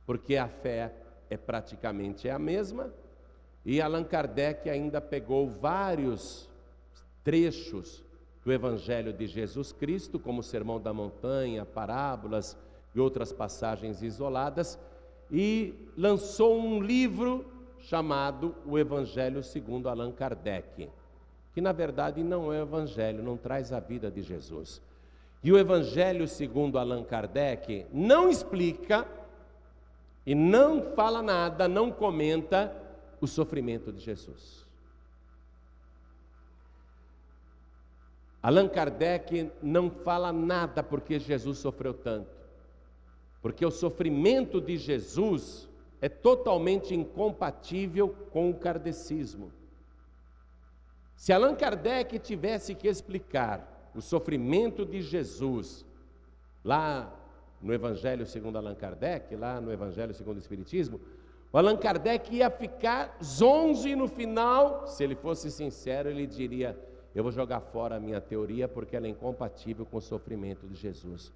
porque 0.05 0.37
a 0.37 0.47
fé 0.47 0.93
é 1.29 1.37
praticamente 1.37 2.29
a 2.29 2.37
mesma, 2.37 2.93
e 3.65 3.81
Allan 3.81 4.03
Kardec 4.03 4.69
ainda 4.69 4.99
pegou 4.99 5.47
vários 5.47 6.49
trechos 7.23 8.03
do 8.45 8.51
Evangelho 8.51 9.13
de 9.13 9.25
Jesus 9.25 9.71
Cristo, 9.71 10.19
como 10.19 10.41
o 10.41 10.43
Sermão 10.43 10.79
da 10.79 10.93
Montanha, 10.93 11.65
parábolas 11.65 12.57
e 12.93 12.99
outras 12.99 13.31
passagens 13.31 14.01
isoladas, 14.01 14.77
e 15.31 15.73
lançou 15.97 16.59
um 16.59 16.81
livro 16.81 17.45
chamado 17.79 18.55
O 18.65 18.77
Evangelho 18.77 19.43
segundo 19.43 19.89
Allan 19.89 20.11
Kardec, 20.11 20.89
que 21.53 21.61
na 21.61 21.71
verdade 21.71 22.23
não 22.23 22.51
é 22.51 22.59
o 22.59 22.63
Evangelho, 22.63 23.23
não 23.23 23.37
traz 23.37 23.71
a 23.71 23.79
vida 23.79 24.11
de 24.11 24.21
Jesus. 24.21 24.81
E 25.43 25.51
o 25.51 25.57
Evangelho 25.57 26.27
segundo 26.27 26.77
Allan 26.77 27.03
Kardec 27.03 27.85
não 27.91 28.29
explica 28.29 29.07
e 30.25 30.33
não 30.33 30.81
fala 30.95 31.21
nada, 31.21 31.67
não 31.67 31.91
comenta 31.91 32.73
o 33.19 33.27
sofrimento 33.27 33.91
de 33.91 33.99
Jesus. 33.99 34.62
Allan 38.43 38.67
Kardec 38.67 39.49
não 39.61 39.89
fala 39.89 40.33
nada 40.33 40.83
porque 40.83 41.17
Jesus 41.17 41.59
sofreu 41.59 41.93
tanto, 41.93 42.35
porque 43.41 43.65
o 43.65 43.71
sofrimento 43.71 44.59
de 44.59 44.77
Jesus 44.77 45.69
é 46.01 46.09
totalmente 46.09 46.93
incompatível 46.93 48.09
com 48.31 48.49
o 48.49 48.53
kardecismo. 48.53 49.49
Se 51.15 51.31
Allan 51.31 51.55
Kardec 51.55 52.19
tivesse 52.19 52.75
que 52.75 52.89
explicar 52.89 53.89
o 53.95 54.01
sofrimento 54.01 54.85
de 54.85 55.01
Jesus, 55.01 55.85
lá 56.65 57.17
no 57.61 57.73
Evangelho 57.73 58.25
segundo 58.25 58.57
Allan 58.57 58.75
Kardec, 58.75 59.33
lá 59.37 59.61
no 59.61 59.71
Evangelho 59.71 60.13
segundo 60.13 60.35
o 60.35 60.39
Espiritismo, 60.39 60.99
o 61.53 61.57
Allan 61.57 61.77
Kardec 61.77 62.35
ia 62.35 62.49
ficar 62.49 63.17
zonzo 63.23 63.87
e 63.87 63.95
no 63.95 64.09
final, 64.09 64.85
se 64.85 65.01
ele 65.01 65.15
fosse 65.15 65.49
sincero, 65.49 66.09
ele 66.09 66.27
diria: 66.27 66.77
Eu 67.13 67.23
vou 67.23 67.31
jogar 67.31 67.59
fora 67.59 67.97
a 67.97 67.99
minha 67.99 68.19
teoria 68.19 68.67
porque 68.67 68.95
ela 68.95 69.07
é 69.07 69.09
incompatível 69.09 69.85
com 69.85 69.97
o 69.97 70.01
sofrimento 70.01 70.67
de 70.67 70.75
Jesus. 70.75 71.31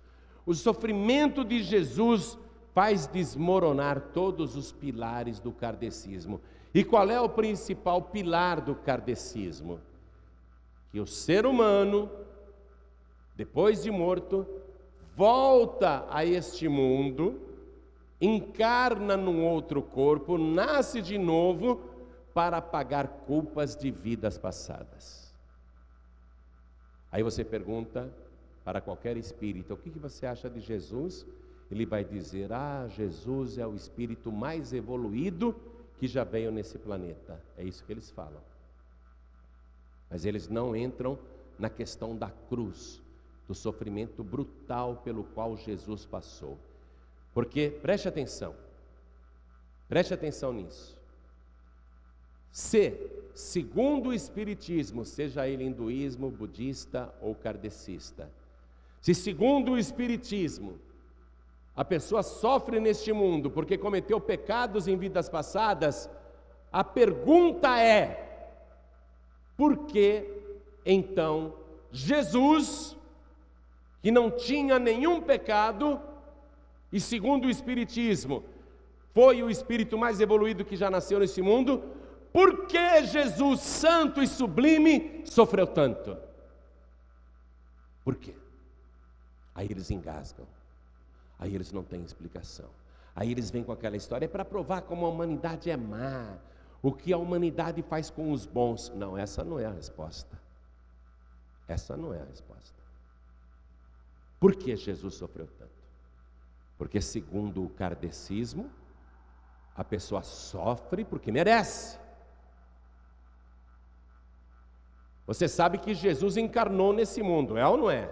O 0.46 0.54
sofrimento 0.54 1.44
de 1.44 1.62
Jesus 1.62 2.38
faz 2.74 3.08
desmoronar 3.08 4.00
todos 4.13 4.56
os 4.56 4.72
pilares 4.72 5.40
do 5.40 5.52
kardecismo. 5.52 6.40
E 6.74 6.84
qual 6.84 7.10
é 7.10 7.20
o 7.20 7.30
principal 7.30 8.02
pilar 8.02 8.62
do 8.62 8.76
kardecismo? 8.76 9.80
Que 10.92 11.00
o 11.00 11.08
ser 11.08 11.46
humano 11.46 12.10
depois 13.38 13.84
de 13.84 13.92
morto, 13.92 14.48
volta 15.16 16.08
a 16.10 16.26
este 16.26 16.68
mundo, 16.68 17.40
encarna 18.20 19.16
num 19.16 19.46
outro 19.46 19.80
corpo, 19.84 20.40
nasce 20.40 21.04
de 21.04 21.20
novo 21.20 21.80
para 22.34 22.60
pagar 22.60 23.08
culpas 23.28 23.76
de 23.76 23.92
vidas 23.92 24.40
passadas. 24.40 25.27
Aí 27.12 27.24
você 27.24 27.43
pergunta 27.43 28.12
para 28.63 28.82
qualquer 28.82 29.17
espírito: 29.17 29.74
o 29.74 29.78
que 29.78 29.89
você 29.89 30.26
acha 30.26 30.50
de 30.50 30.60
Jesus? 30.60 31.26
Ele 31.70 31.86
vai 31.86 32.04
dizer: 32.04 32.52
Ah, 32.52 32.88
Jesus 32.88 33.58
é 33.58 33.65
o 33.65 33.76
espírito 33.76 34.32
mais 34.32 34.74
evoluído 34.74 35.56
que 35.98 36.08
já 36.08 36.24
veio 36.24 36.52
nesse 36.52 36.78
planeta. 36.78 37.41
É 37.58 37.63
isso 37.63 37.84
que 37.84 37.91
eles 37.91 38.12
falam. 38.12 38.41
Mas 40.10 40.26
eles 40.26 40.48
não 40.48 40.76
entram 40.76 41.17
na 41.58 41.70
questão 41.70 42.15
da 42.15 42.30
cruz, 42.30 43.02
do 43.48 43.56
sofrimento 43.56 44.24
brutal 44.24 44.98
pelo 44.98 45.24
qual 45.24 45.58
Jesus 45.58 46.06
passou. 46.06 46.58
Porque, 47.34 47.70
preste 47.70 48.08
atenção, 48.08 48.56
preste 49.88 50.13
atenção 50.13 50.54
nisso. 50.54 50.96
Se, 52.51 52.93
segundo 53.33 54.10
o 54.10 54.13
Espiritismo, 54.13 55.05
seja 55.05 55.47
ele 55.47 55.63
hinduísmo, 55.63 56.29
budista 56.29 57.13
ou 57.21 57.36
kardecista, 57.36 58.29
se 59.01 59.13
segundo 59.13 59.73
o 59.73 59.77
Espiritismo, 59.77 60.79
a 61.75 61.86
pessoa 61.86 62.23
sofre 62.23 62.79
neste 62.79 63.13
mundo 63.13 63.51
porque 63.51 63.77
cometeu 63.77 64.19
pecados 64.19 64.88
em 64.88 64.97
vidas 64.97 65.29
passadas, 65.29 66.10
a 66.71 66.83
pergunta 66.83 67.79
é: 67.79 68.55
por 69.55 69.86
que 69.86 70.25
então 70.86 71.53
Jesus 71.91 72.97
que 74.01 74.12
não 74.12 74.31
tinha 74.31 74.79
nenhum 74.79 75.19
pecado, 75.21 75.99
e 76.91 76.99
segundo 76.99 77.45
o 77.45 77.49
Espiritismo, 77.49 78.43
foi 79.13 79.41
o 79.41 79.49
espírito 79.49 79.97
mais 79.97 80.21
evoluído 80.21 80.63
que 80.63 80.75
já 80.75 80.89
nasceu 80.89 81.19
nesse 81.19 81.41
mundo, 81.41 81.83
por 82.38 82.67
que 82.67 83.04
Jesus, 83.04 83.62
santo 83.62 84.21
e 84.21 84.28
sublime, 84.28 85.23
sofreu 85.26 85.65
tanto? 85.65 86.15
Por 88.06 88.15
quê? 88.15 88.36
Aí 89.56 89.65
eles 89.67 89.89
engasgam, 89.89 90.45
aí 91.39 91.56
eles 91.56 91.71
não 91.71 91.84
têm 91.84 92.04
explicação. 92.04 92.69
Aí 93.15 93.32
eles 93.32 93.50
vêm 93.50 93.63
com 93.63 93.71
aquela 93.71 93.97
história 93.97 94.26
é 94.26 94.28
para 94.28 94.45
provar 94.45 94.84
como 94.84 95.08
a 95.08 95.10
humanidade 95.10 95.71
é 95.71 95.76
má, 95.76 96.38
o 96.80 96.91
que 96.91 97.12
a 97.12 97.17
humanidade 97.17 97.82
faz 97.82 98.12
com 98.12 98.32
os 98.32 98.45
bons. 98.45 98.89
Não, 98.89 99.17
essa 99.17 99.43
não 99.43 99.60
é 99.60 99.65
a 99.65 99.71
resposta. 99.71 100.39
Essa 101.67 101.97
não 101.97 102.13
é 102.13 102.21
a 102.21 102.26
resposta. 102.26 102.78
Por 104.39 104.56
que 104.56 104.76
Jesus 104.76 105.15
sofreu 105.15 105.47
tanto? 105.58 105.71
Porque, 106.78 107.02
segundo 107.02 107.65
o 107.65 107.69
kardecismo, 107.69 108.69
a 109.76 109.84
pessoa 109.84 110.21
sofre 110.21 111.04
porque 111.04 111.32
merece. 111.32 112.06
Você 115.28 115.50
sabe 115.50 115.78
que 115.78 115.94
Jesus 115.94 116.38
encarnou 116.38 116.94
nesse 116.94 117.22
mundo, 117.22 117.58
é 117.58 117.68
ou 117.68 117.76
não 117.76 117.92
é? 117.92 118.10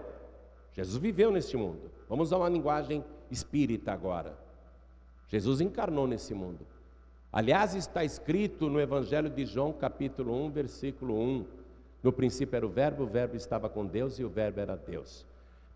Jesus 0.73 1.01
viveu 1.01 1.31
nesse 1.31 1.55
mundo. 1.55 1.89
Vamos 2.09 2.27
usar 2.27 2.37
uma 2.37 2.49
linguagem 2.49 3.03
espírita 3.31 3.93
agora. 3.93 4.37
Jesus 5.29 5.61
encarnou 5.61 6.05
nesse 6.05 6.33
mundo. 6.33 6.67
Aliás, 7.31 7.73
está 7.73 8.03
escrito 8.03 8.69
no 8.69 8.79
Evangelho 8.79 9.29
de 9.29 9.45
João, 9.45 9.71
capítulo 9.71 10.35
1, 10.45 10.51
versículo 10.51 11.17
1. 11.17 11.45
No 12.03 12.11
princípio 12.11 12.55
era 12.57 12.65
o 12.65 12.69
Verbo, 12.69 13.03
o 13.03 13.07
Verbo 13.07 13.35
estava 13.35 13.69
com 13.69 13.85
Deus 13.85 14.19
e 14.19 14.23
o 14.23 14.29
Verbo 14.29 14.59
era 14.59 14.75
Deus. 14.75 15.25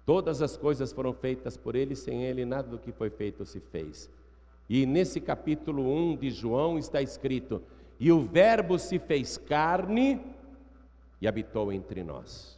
Todas 0.06 0.42
as 0.42 0.58
coisas 0.58 0.92
foram 0.92 1.14
feitas 1.14 1.56
por 1.56 1.76
ele, 1.76 1.96
sem 1.96 2.24
ele 2.24 2.44
nada 2.44 2.68
do 2.68 2.78
que 2.78 2.92
foi 2.92 3.10
feito 3.10 3.46
se 3.46 3.60
fez. 3.60 4.10
E 4.70 4.86
nesse 4.86 5.20
capítulo 5.22 5.84
1 5.92 6.18
de 6.18 6.32
João 6.32 6.78
está 6.78 7.02
escrito: 7.02 7.62
E 8.00 8.12
o 8.12 8.22
Verbo 8.22 8.78
se 8.78 9.00
fez 9.00 9.38
carne 9.38 10.22
e 11.22 11.28
habitou 11.28 11.72
entre 11.72 12.04
nós. 12.04 12.58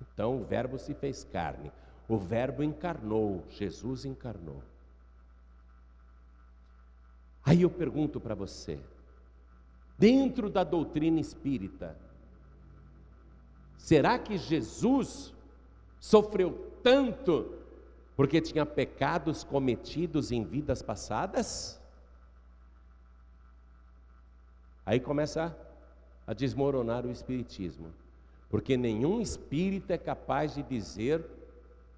Então 0.00 0.40
o 0.40 0.44
Verbo 0.44 0.78
se 0.78 0.94
fez 0.94 1.24
carne, 1.24 1.70
o 2.08 2.16
Verbo 2.16 2.62
encarnou, 2.62 3.44
Jesus 3.50 4.04
encarnou. 4.04 4.62
Aí 7.44 7.62
eu 7.62 7.70
pergunto 7.70 8.20
para 8.20 8.34
você, 8.34 8.78
dentro 9.96 10.50
da 10.50 10.64
doutrina 10.64 11.20
espírita, 11.20 11.96
será 13.76 14.18
que 14.18 14.36
Jesus 14.36 15.34
sofreu 15.98 16.72
tanto 16.82 17.54
porque 18.14 18.40
tinha 18.40 18.66
pecados 18.66 19.44
cometidos 19.44 20.32
em 20.32 20.44
vidas 20.44 20.82
passadas? 20.82 21.80
Aí 24.84 24.98
começa 24.98 25.56
a 26.28 26.34
desmoronar 26.34 27.06
o 27.06 27.10
espiritismo, 27.10 27.90
porque 28.50 28.76
nenhum 28.76 29.18
espírita 29.18 29.94
é 29.94 29.98
capaz 29.98 30.54
de 30.54 30.62
dizer 30.62 31.24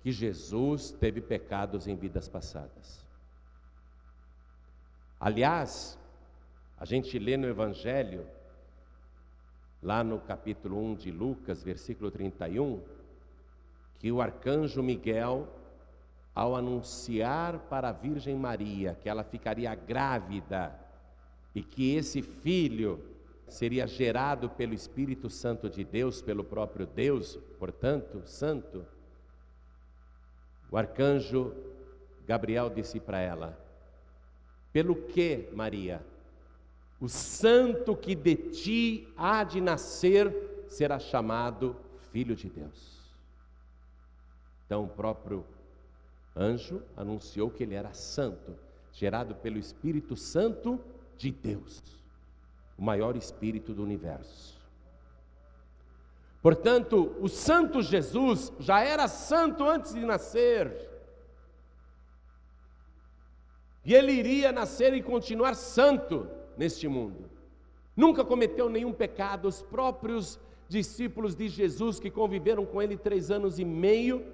que 0.00 0.12
Jesus 0.12 0.92
teve 0.92 1.20
pecados 1.20 1.88
em 1.88 1.96
vidas 1.96 2.28
passadas. 2.28 3.04
Aliás, 5.18 5.98
a 6.78 6.84
gente 6.84 7.18
lê 7.18 7.36
no 7.36 7.48
Evangelho, 7.48 8.24
lá 9.82 10.04
no 10.04 10.20
capítulo 10.20 10.78
1 10.78 10.94
de 10.94 11.10
Lucas, 11.10 11.60
versículo 11.64 12.08
31, 12.08 12.80
que 13.98 14.12
o 14.12 14.20
arcanjo 14.20 14.80
Miguel, 14.80 15.48
ao 16.32 16.54
anunciar 16.54 17.58
para 17.68 17.88
a 17.88 17.92
Virgem 17.92 18.36
Maria 18.36 18.96
que 19.02 19.08
ela 19.08 19.24
ficaria 19.24 19.74
grávida 19.74 20.72
e 21.52 21.64
que 21.64 21.96
esse 21.96 22.22
filho 22.22 23.18
seria 23.50 23.86
gerado 23.86 24.48
pelo 24.48 24.72
Espírito 24.72 25.28
Santo 25.28 25.68
de 25.68 25.84
Deus, 25.84 26.22
pelo 26.22 26.44
próprio 26.44 26.86
Deus, 26.86 27.38
portanto, 27.58 28.22
santo, 28.24 28.86
o 30.70 30.76
arcanjo 30.76 31.52
Gabriel 32.26 32.70
disse 32.70 33.00
para 33.00 33.18
ela: 33.20 33.58
Pelo 34.72 34.94
que, 34.94 35.48
Maria? 35.52 36.00
O 37.00 37.08
santo 37.08 37.96
que 37.96 38.14
de 38.14 38.36
ti 38.36 39.08
há 39.16 39.42
de 39.42 39.60
nascer 39.60 40.64
será 40.68 40.98
chamado 40.98 41.74
Filho 42.12 42.36
de 42.36 42.48
Deus. 42.48 43.00
Então, 44.66 44.84
o 44.84 44.88
próprio 44.88 45.44
anjo 46.36 46.82
anunciou 46.96 47.50
que 47.50 47.64
ele 47.64 47.74
era 47.74 47.92
santo, 47.92 48.54
gerado 48.92 49.34
pelo 49.34 49.58
Espírito 49.58 50.16
Santo 50.16 50.78
de 51.16 51.32
Deus, 51.32 51.82
o 52.80 52.82
maior 52.82 53.14
espírito 53.16 53.74
do 53.74 53.82
universo. 53.82 54.58
Portanto, 56.42 57.14
o 57.20 57.28
santo 57.28 57.82
Jesus 57.82 58.50
já 58.58 58.80
era 58.80 59.06
santo 59.06 59.62
antes 59.68 59.92
de 59.92 60.00
nascer. 60.00 60.88
E 63.84 63.94
ele 63.94 64.12
iria 64.12 64.50
nascer 64.50 64.94
e 64.94 65.02
continuar 65.02 65.54
santo 65.54 66.26
neste 66.56 66.88
mundo. 66.88 67.28
Nunca 67.94 68.24
cometeu 68.24 68.70
nenhum 68.70 68.92
pecado. 68.92 69.46
Os 69.46 69.60
próprios 69.60 70.40
discípulos 70.68 71.34
de 71.34 71.48
Jesus 71.48 72.00
que 72.00 72.10
conviveram 72.10 72.64
com 72.64 72.80
ele 72.80 72.96
três 72.96 73.30
anos 73.30 73.58
e 73.58 73.64
meio 73.64 74.24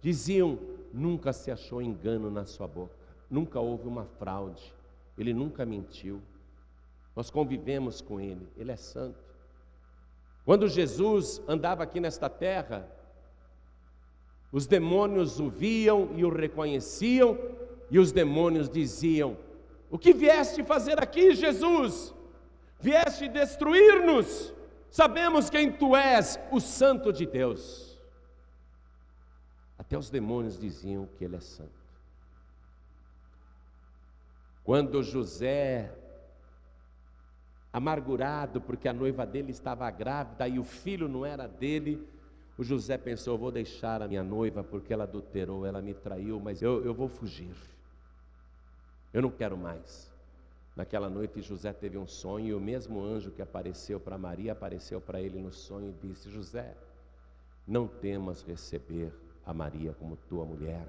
Diziam: 0.00 0.58
nunca 0.92 1.32
se 1.32 1.50
achou 1.50 1.82
engano 1.82 2.30
na 2.30 2.46
sua 2.46 2.66
boca, 2.66 2.94
nunca 3.28 3.60
houve 3.60 3.86
uma 3.86 4.04
fraude, 4.04 4.74
ele 5.16 5.34
nunca 5.34 5.66
mentiu. 5.66 6.20
Nós 7.20 7.28
convivemos 7.28 8.00
com 8.00 8.18
ele, 8.18 8.48
ele 8.56 8.72
é 8.72 8.76
santo. 8.76 9.22
Quando 10.42 10.66
Jesus 10.66 11.42
andava 11.46 11.82
aqui 11.82 12.00
nesta 12.00 12.30
terra, 12.30 12.90
os 14.50 14.66
demônios 14.66 15.38
o 15.38 15.50
viam 15.50 16.08
e 16.16 16.24
o 16.24 16.30
reconheciam, 16.30 17.38
e 17.90 17.98
os 17.98 18.10
demônios 18.10 18.70
diziam: 18.70 19.36
O 19.90 19.98
que 19.98 20.14
vieste 20.14 20.64
fazer 20.64 20.98
aqui, 20.98 21.34
Jesus? 21.34 22.14
Vieste 22.80 23.28
destruir-nos? 23.28 24.54
Sabemos 24.90 25.50
quem 25.50 25.70
tu 25.70 25.94
és, 25.94 26.40
o 26.50 26.58
Santo 26.58 27.12
de 27.12 27.26
Deus. 27.26 28.00
Até 29.76 29.98
os 29.98 30.08
demônios 30.08 30.58
diziam 30.58 31.06
que 31.18 31.24
ele 31.26 31.36
é 31.36 31.40
santo. 31.40 31.84
Quando 34.64 35.02
José, 35.02 35.94
amargurado 37.72 38.60
porque 38.60 38.88
a 38.88 38.92
noiva 38.92 39.24
dele 39.24 39.52
estava 39.52 39.90
grávida 39.90 40.48
e 40.48 40.58
o 40.58 40.64
filho 40.64 41.08
não 41.08 41.24
era 41.24 41.46
dele, 41.46 42.06
o 42.58 42.64
José 42.64 42.98
pensou: 42.98 43.38
vou 43.38 43.50
deixar 43.50 44.02
a 44.02 44.08
minha 44.08 44.22
noiva 44.22 44.62
porque 44.62 44.92
ela 44.92 45.04
adulterou, 45.04 45.64
ela 45.64 45.80
me 45.80 45.94
traiu, 45.94 46.40
mas 46.40 46.60
eu, 46.60 46.84
eu 46.84 46.92
vou 46.92 47.08
fugir. 47.08 47.54
Eu 49.12 49.22
não 49.22 49.30
quero 49.30 49.56
mais. 49.56 50.10
Naquela 50.76 51.10
noite, 51.10 51.42
José 51.42 51.72
teve 51.72 51.98
um 51.98 52.06
sonho 52.06 52.46
e 52.46 52.54
o 52.54 52.60
mesmo 52.60 53.02
anjo 53.02 53.30
que 53.30 53.42
apareceu 53.42 53.98
para 53.98 54.16
Maria 54.16 54.52
apareceu 54.52 55.00
para 55.00 55.20
ele 55.20 55.38
no 55.38 55.52
sonho 55.52 55.90
e 55.90 56.06
disse: 56.06 56.30
José, 56.30 56.76
não 57.66 57.86
temas 57.86 58.42
receber 58.42 59.12
a 59.44 59.54
Maria 59.54 59.94
como 59.94 60.16
tua 60.28 60.44
mulher, 60.44 60.86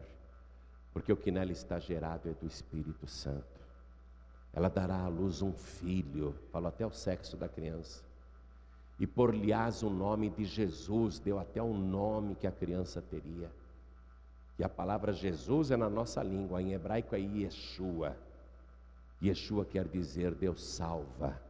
porque 0.94 1.12
o 1.12 1.18
que 1.18 1.32
nela 1.32 1.52
está 1.52 1.80
gerado 1.80 2.30
é 2.30 2.34
do 2.34 2.46
Espírito 2.46 3.08
Santo. 3.08 3.61
Ela 4.54 4.70
dará 4.70 5.04
à 5.04 5.08
luz 5.08 5.42
um 5.42 5.54
filho, 5.54 6.36
falou 6.52 6.68
até 6.68 6.86
o 6.86 6.92
sexo 6.92 7.38
da 7.38 7.48
criança. 7.48 8.04
E 9.00 9.08
por-lhe-ás 9.08 9.82
o 9.82 9.90
nome 9.90 10.30
de 10.30 10.46
Jesus, 10.46 11.20
deu 11.20 11.40
até 11.40 11.62
o 11.62 11.74
nome 11.74 12.36
que 12.36 12.46
a 12.46 12.52
criança 12.52 13.02
teria. 13.02 13.50
E 14.60 14.64
a 14.64 14.70
palavra 14.70 15.14
Jesus 15.14 15.72
é 15.72 15.78
na 15.78 15.90
nossa 15.90 16.22
língua, 16.22 16.62
em 16.62 16.74
hebraico 16.74 17.16
é 17.16 17.20
Yeshua. 17.20 18.16
Yeshua 19.22 19.66
quer 19.66 19.88
dizer 19.88 20.36
Deus 20.36 20.64
salva. 20.64 21.42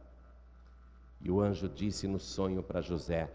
E 1.20 1.30
o 1.30 1.40
anjo 1.40 1.68
disse 1.68 2.06
no 2.06 2.18
sonho 2.18 2.62
para 2.62 2.80
José: 2.80 3.30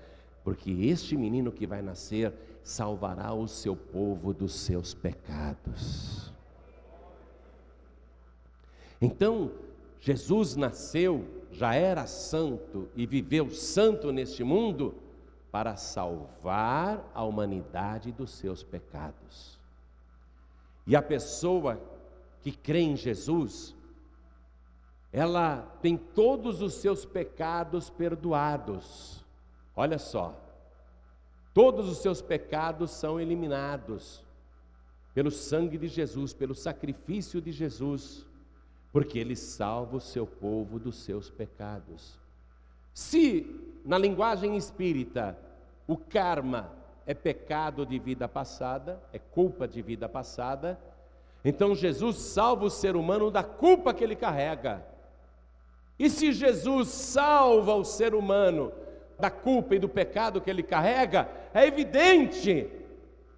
porque 0.48 0.72
este 0.72 1.18
menino 1.18 1.52
que 1.52 1.68
vai 1.68 1.82
nascer 1.82 2.34
salvará 2.64 3.34
o 3.34 3.50
seu 3.50 3.76
povo 3.76 4.34
dos 4.34 4.54
seus 4.54 4.94
pecados. 4.94 6.34
Então, 9.02 9.52
Jesus 10.00 10.56
nasceu, 10.56 11.26
já 11.52 11.74
era 11.74 12.06
santo 12.08 12.88
e 12.96 13.06
viveu 13.06 13.50
santo 13.50 14.12
neste 14.12 14.44
mundo 14.44 14.96
para 15.52 15.76
salvar 15.76 17.10
a 17.14 17.24
humanidade 17.24 18.12
dos 18.12 18.32
seus 18.32 18.64
pecados. 18.64 19.60
E 20.86 20.96
a 20.96 21.02
pessoa 21.02 21.82
que 22.42 22.52
crê 22.52 22.80
em 22.80 22.96
Jesus, 22.96 23.76
ela 25.12 25.62
tem 25.82 25.98
todos 25.98 26.62
os 26.62 26.76
seus 26.76 27.06
pecados 27.06 27.90
perdoados. 27.90 29.26
Olha 29.76 29.98
só, 29.98 30.36
todos 31.54 31.90
os 31.90 31.98
seus 31.98 32.22
pecados 32.22 32.92
são 32.92 33.20
eliminados 33.20 34.24
pelo 35.14 35.32
sangue 35.32 35.78
de 35.78 35.88
Jesus, 35.88 36.34
pelo 36.34 36.54
sacrifício 36.54 37.42
de 37.42 37.52
Jesus, 37.52 38.26
porque 38.92 39.20
ele 39.20 39.36
salva 39.36 39.98
o 39.98 40.02
seu 40.02 40.26
povo 40.26 40.80
dos 40.80 41.04
seus 41.04 41.30
pecados. 41.30 42.20
Se, 42.94 43.46
na 43.86 43.98
linguagem 43.98 44.56
espírita, 44.58 45.38
o 45.88 45.96
karma 45.96 46.72
é 47.06 47.14
pecado 47.14 47.86
de 47.86 48.00
vida 48.00 48.28
passada, 48.28 49.02
é 49.14 49.20
culpa 49.20 49.68
de 49.68 49.82
vida 49.82 50.10
passada, 50.10 50.80
então 51.46 51.76
Jesus 51.76 52.18
salva 52.18 52.66
o 52.66 52.70
ser 52.70 52.96
humano 52.96 53.32
da 53.32 53.44
culpa 53.44 53.94
que 53.94 54.04
ele 54.04 54.16
carrega. 54.16 54.86
E 55.98 56.10
se 56.10 56.32
Jesus 56.32 56.90
salva 56.90 57.74
o 57.74 57.86
ser 57.86 58.14
humano 58.14 58.72
da 59.20 59.32
culpa 59.32 59.76
e 59.76 59.80
do 59.80 59.90
pecado 59.90 60.42
que 60.42 60.50
ele 60.50 60.62
carrega, 60.62 61.30
é 61.54 61.66
evidente 61.66 62.70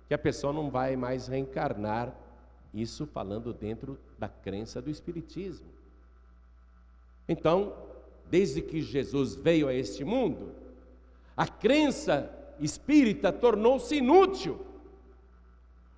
que 0.07 0.13
a 0.13 0.17
pessoa 0.17 0.51
não 0.51 0.69
vai 0.69 0.95
mais 0.95 1.27
reencarnar 1.27 2.13
Isso 2.73 3.05
falando 3.05 3.53
dentro 3.53 3.97
da 4.19 4.27
crença 4.27 4.81
do 4.81 4.89
Espiritismo. 4.89 5.67
Então, 7.27 7.73
desde 8.29 8.61
que 8.61 8.81
Jesus 8.81 9.35
veio 9.35 9.67
a 9.67 9.73
este 9.73 10.03
mundo, 10.03 10.51
a 11.35 11.47
crença 11.47 12.29
espírita 12.59 13.31
tornou-se 13.31 13.95
inútil. 13.95 14.59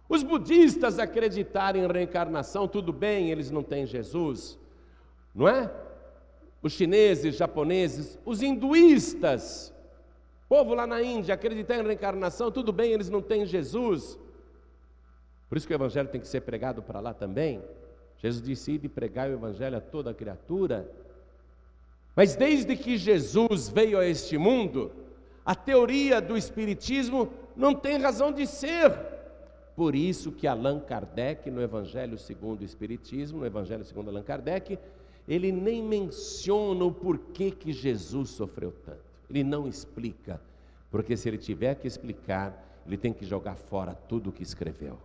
Os 0.08 0.24
budistas 0.24 1.00
acreditarem 1.00 1.84
em 1.84 1.88
reencarnação, 1.88 2.68
tudo 2.68 2.94
bem, 2.94 3.32
eles 3.32 3.50
não 3.50 3.64
têm 3.64 3.86
Jesus, 3.86 4.60
não 5.34 5.48
é? 5.48 5.72
Os 6.62 6.74
chineses, 6.74 7.36
japoneses, 7.36 8.20
os 8.26 8.42
hinduístas, 8.42 9.74
povo 10.48 10.76
lá 10.76 10.86
na 10.86 11.02
Índia 11.02 11.34
acreditar 11.34 11.78
em 11.80 11.84
reencarnação, 11.84 12.52
tudo 12.52 12.74
bem, 12.74 12.92
eles 12.92 13.10
não 13.10 13.22
têm 13.22 13.46
Jesus. 13.46 14.20
Por 15.48 15.58
isso 15.58 15.66
que 15.66 15.74
o 15.74 15.76
evangelho 15.76 16.10
tem 16.10 16.22
que 16.22 16.28
ser 16.28 16.42
pregado 16.42 16.84
para 16.84 17.00
lá 17.00 17.14
também. 17.14 17.64
Jesus 18.22 18.42
disse: 18.42 18.78
de 18.78 18.88
pregar 18.88 19.30
o 19.30 19.34
evangelho 19.34 19.78
a 19.78 19.82
toda 19.82 20.14
criatura. 20.14 20.90
Mas 22.16 22.36
desde 22.36 22.76
que 22.76 22.98
Jesus 22.98 23.70
veio 23.70 23.98
a 23.98 24.06
este 24.06 24.38
mundo, 24.38 24.92
a 25.46 25.56
teoria 25.56 26.22
do 26.22 26.38
espiritismo 26.38 27.32
não 27.56 27.74
tem 27.74 27.98
razão 27.98 28.32
de 28.32 28.46
ser. 28.46 28.92
Por 29.76 29.96
isso 29.96 30.32
que 30.32 30.46
Allan 30.46 30.80
Kardec, 30.80 31.50
no 31.50 31.62
Evangelho 31.62 32.18
segundo 32.18 32.62
o 32.62 32.66
Espiritismo, 32.66 33.40
no 33.40 33.46
Evangelho 33.46 33.84
segundo 33.86 34.10
Allan 34.10 34.24
Kardec, 34.24 34.78
ele 35.28 35.52
nem 35.52 35.82
menciona 35.82 36.84
o 36.84 36.92
porquê 36.92 37.52
que 37.52 37.72
Jesus 37.72 38.32
sofreu 38.32 38.74
tanto. 38.86 39.00
Ele 39.30 39.44
não 39.44 39.68
explica, 39.68 40.42
porque 40.90 41.16
se 41.16 41.30
ele 41.30 41.38
tiver 41.38 41.76
que 41.76 41.88
explicar, 41.88 42.82
ele 42.86 42.98
tem 42.98 43.14
que 43.14 43.26
jogar 43.26 43.56
fora 43.56 43.96
tudo 43.96 44.30
o 44.30 44.34
que 44.34 44.44
escreveu. 44.44 45.00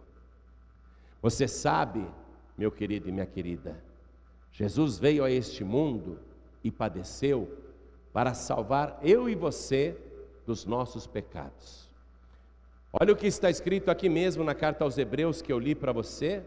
Você 1.22 1.46
sabe, 1.46 2.05
meu 2.57 2.71
querido 2.71 3.09
e 3.09 3.12
minha 3.12 3.27
querida, 3.27 3.77
Jesus 4.53 4.99
veio 4.99 5.25
a 5.25 5.31
este 5.31 5.62
mundo 5.62 6.19
e 6.64 6.71
padeceu 6.71 7.49
para 8.12 8.33
salvar 8.33 8.99
eu 9.03 9.29
e 9.29 9.35
você 9.35 9.97
dos 10.47 10.64
nossos 10.64 11.07
pecados. 11.07 11.87
Olha 12.92 13.12
o 13.12 13.16
que 13.16 13.27
está 13.27 13.51
escrito 13.51 13.90
aqui 13.90 14.09
mesmo 14.09 14.42
na 14.42 14.55
carta 14.55 14.85
aos 14.85 14.97
Hebreus 14.97 15.42
que 15.42 15.53
eu 15.53 15.59
li 15.59 15.75
para 15.75 15.92
você, 15.92 16.42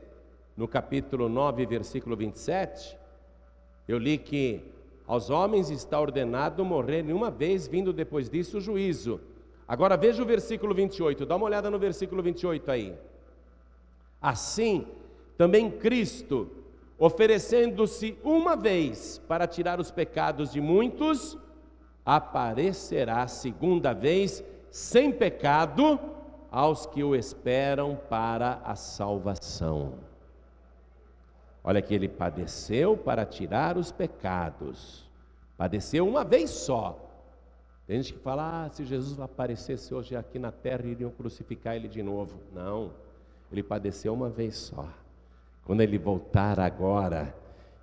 no 0.57 0.67
capítulo 0.67 1.29
9, 1.29 1.65
versículo 1.67 2.17
27. 2.17 2.97
Eu 3.87 3.99
li 3.99 4.17
que 4.17 4.61
aos 5.05 5.29
homens 5.29 5.69
está 5.69 5.99
ordenado 5.99 6.65
morrerem 6.65 7.13
uma 7.13 7.29
vez, 7.29 7.67
vindo 7.67 7.93
depois 7.93 8.29
disso 8.29 8.57
o 8.57 8.61
juízo. 8.61 9.19
Agora 9.67 9.95
veja 9.95 10.23
o 10.23 10.25
versículo 10.25 10.73
28, 10.73 11.25
dá 11.25 11.35
uma 11.35 11.45
olhada 11.45 11.69
no 11.69 11.77
versículo 11.77 12.23
28 12.23 12.71
aí. 12.71 12.95
Assim, 14.19 14.87
também 15.39 15.71
Cristo, 15.71 16.51
oferecendo-se 16.97 18.17
uma 18.25 18.57
vez 18.57 19.19
para 19.25 19.47
tirar 19.47 19.79
os 19.79 19.89
pecados 19.89 20.51
de 20.51 20.59
muitos, 20.59 21.37
aparecerá 22.05 23.25
segunda 23.25 23.93
vez 23.93 24.43
sem 24.69 25.13
pecado 25.13 25.97
aos 26.51 26.85
que 26.85 27.05
o 27.05 27.15
esperam 27.15 27.97
para 28.09 28.61
a 28.65 28.75
salvação. 28.75 29.93
Olha 31.63 31.81
que 31.81 31.93
ele 31.93 32.09
padeceu 32.09 32.97
para 32.97 33.25
tirar 33.25 33.77
os 33.77 33.93
pecados, 33.93 35.09
padeceu 35.55 36.05
uma 36.05 36.25
vez 36.25 36.49
só. 36.49 36.99
Tem 37.87 38.01
gente 38.01 38.15
que 38.15 38.19
fala: 38.19 38.65
ah, 38.65 38.69
se 38.69 38.83
Jesus 38.83 39.17
aparecesse 39.21 39.93
hoje 39.93 40.17
aqui 40.17 40.37
na 40.37 40.51
terra, 40.51 40.85
iriam 40.85 41.11
crucificar 41.11 41.77
ele 41.77 41.87
de 41.87 42.03
novo. 42.03 42.41
Não, 42.53 42.91
ele 43.49 43.63
padeceu 43.63 44.13
uma 44.13 44.29
vez 44.29 44.57
só. 44.57 44.85
Quando 45.65 45.81
ele 45.81 45.97
voltar 45.97 46.59
agora, 46.59 47.33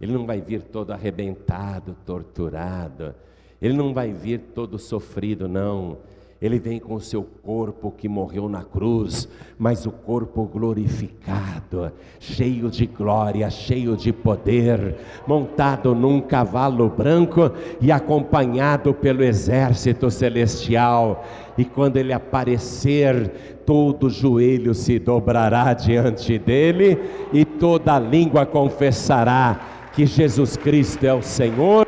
ele 0.01 0.13
não 0.13 0.27
vai 0.27 0.41
vir 0.41 0.63
todo 0.63 0.93
arrebentado, 0.93 1.97
torturado, 2.05 3.15
ele 3.61 3.75
não 3.75 3.95
vai 3.95 4.13
vir 4.13 4.41
todo 4.55 4.79
sofrido, 4.79 5.49
não 5.49 5.99
ele 6.41 6.59
vem 6.59 6.79
com 6.79 6.95
o 6.95 7.01
seu 7.01 7.23
corpo 7.23 7.91
que 7.91 8.09
morreu 8.09 8.47
na 8.47 8.63
cruz, 8.63 9.27
mas 9.59 9.87
o 9.87 9.91
corpo 9.91 10.45
glorificado, 10.45 11.91
cheio 12.21 12.71
de 12.71 12.85
glória, 12.85 13.49
cheio 13.49 13.97
de 13.97 14.13
poder, 14.13 14.97
montado 15.27 15.95
num 15.95 16.21
cavalo 16.21 16.91
branco 16.91 17.51
e 17.81 17.91
acompanhado 17.91 18.93
pelo 18.93 19.25
exército 19.25 20.11
celestial. 20.11 21.25
E 21.57 21.65
quando 21.65 21.97
ele 21.97 22.13
aparecer, 22.13 23.63
todo 23.65 24.11
joelho 24.11 24.75
se 24.75 24.99
dobrará 24.99 25.73
diante 25.73 26.39
dele 26.39 27.01
e 27.33 27.46
toda 27.59 27.99
língua 27.99 28.47
confessará 28.47 29.61
que 29.95 30.07
Jesus 30.07 30.57
Cristo 30.57 31.05
é 31.05 31.13
o 31.13 31.23
Senhor, 31.23 31.87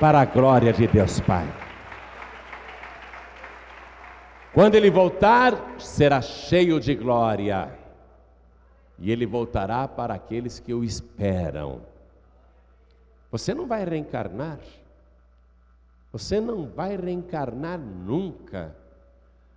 para 0.00 0.22
a 0.22 0.24
glória 0.24 0.72
de 0.72 0.86
Deus 0.86 1.20
Pai. 1.20 1.46
Quando 4.54 4.74
ele 4.74 4.90
voltar, 4.90 5.76
será 5.78 6.22
cheio 6.22 6.80
de 6.80 6.94
glória, 6.94 7.70
e 8.98 9.12
ele 9.12 9.26
voltará 9.26 9.86
para 9.86 10.14
aqueles 10.14 10.58
que 10.58 10.72
o 10.72 10.82
esperam. 10.82 11.82
Você 13.30 13.54
não 13.54 13.66
vai 13.66 13.84
reencarnar, 13.84 14.58
você 16.10 16.40
não 16.40 16.66
vai 16.66 16.96
reencarnar 16.96 17.78
nunca. 17.78 18.74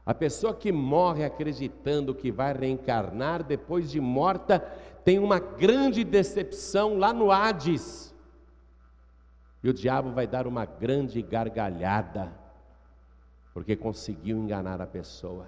A 0.06 0.14
pessoa 0.14 0.54
que 0.54 0.72
morre 0.72 1.24
acreditando 1.24 2.14
que 2.14 2.32
vai 2.32 2.54
reencarnar 2.54 3.44
depois 3.44 3.90
de 3.90 4.02
morta 4.02 4.60
tem 5.04 5.18
uma 5.18 5.40
grande 5.40 6.04
decepção 6.04 6.98
lá 6.98 7.14
no 7.14 7.32
Hades. 7.32 8.14
E 9.64 9.70
o 9.70 9.74
diabo 9.74 10.12
vai 10.12 10.28
dar 10.28 10.46
uma 10.46 10.66
grande 10.66 11.22
gargalhada 11.22 12.34
porque 13.54 13.76
conseguiu 13.76 14.38
enganar 14.38 14.82
a 14.82 14.88
pessoa. 14.88 15.48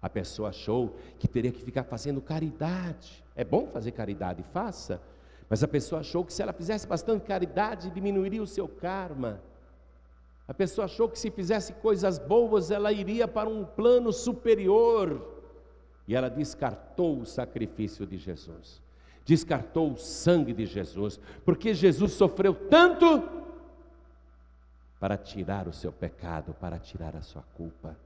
A 0.00 0.08
pessoa 0.08 0.50
achou 0.50 0.96
que 1.18 1.26
teria 1.26 1.50
que 1.50 1.62
ficar 1.62 1.84
fazendo 1.84 2.20
caridade. 2.20 3.24
É 3.34 3.44
bom 3.44 3.66
fazer 3.66 3.90
caridade, 3.90 4.42
faça. 4.52 5.02
Mas 5.48 5.62
a 5.62 5.68
pessoa 5.68 6.00
achou 6.00 6.24
que 6.24 6.32
se 6.32 6.42
ela 6.42 6.52
fizesse 6.52 6.86
bastante 6.86 7.24
caridade, 7.24 7.90
diminuiria 7.90 8.42
o 8.42 8.46
seu 8.46 8.68
karma. 8.68 9.40
A 10.48 10.54
pessoa 10.54 10.84
achou 10.84 11.08
que 11.08 11.18
se 11.18 11.30
fizesse 11.30 11.72
coisas 11.74 12.18
boas, 12.18 12.70
ela 12.70 12.92
iria 12.92 13.26
para 13.26 13.48
um 13.48 13.64
plano 13.64 14.12
superior. 14.12 15.34
E 16.06 16.14
ela 16.14 16.30
descartou 16.30 17.20
o 17.20 17.26
sacrifício 17.26 18.06
de 18.06 18.16
Jesus, 18.16 18.80
descartou 19.24 19.92
o 19.92 19.96
sangue 19.96 20.52
de 20.52 20.64
Jesus, 20.64 21.18
porque 21.44 21.74
Jesus 21.74 22.12
sofreu 22.12 22.54
tanto 22.54 23.28
para 25.00 25.16
tirar 25.16 25.66
o 25.66 25.72
seu 25.72 25.90
pecado, 25.90 26.54
para 26.54 26.78
tirar 26.78 27.16
a 27.16 27.22
sua 27.22 27.42
culpa. 27.54 27.96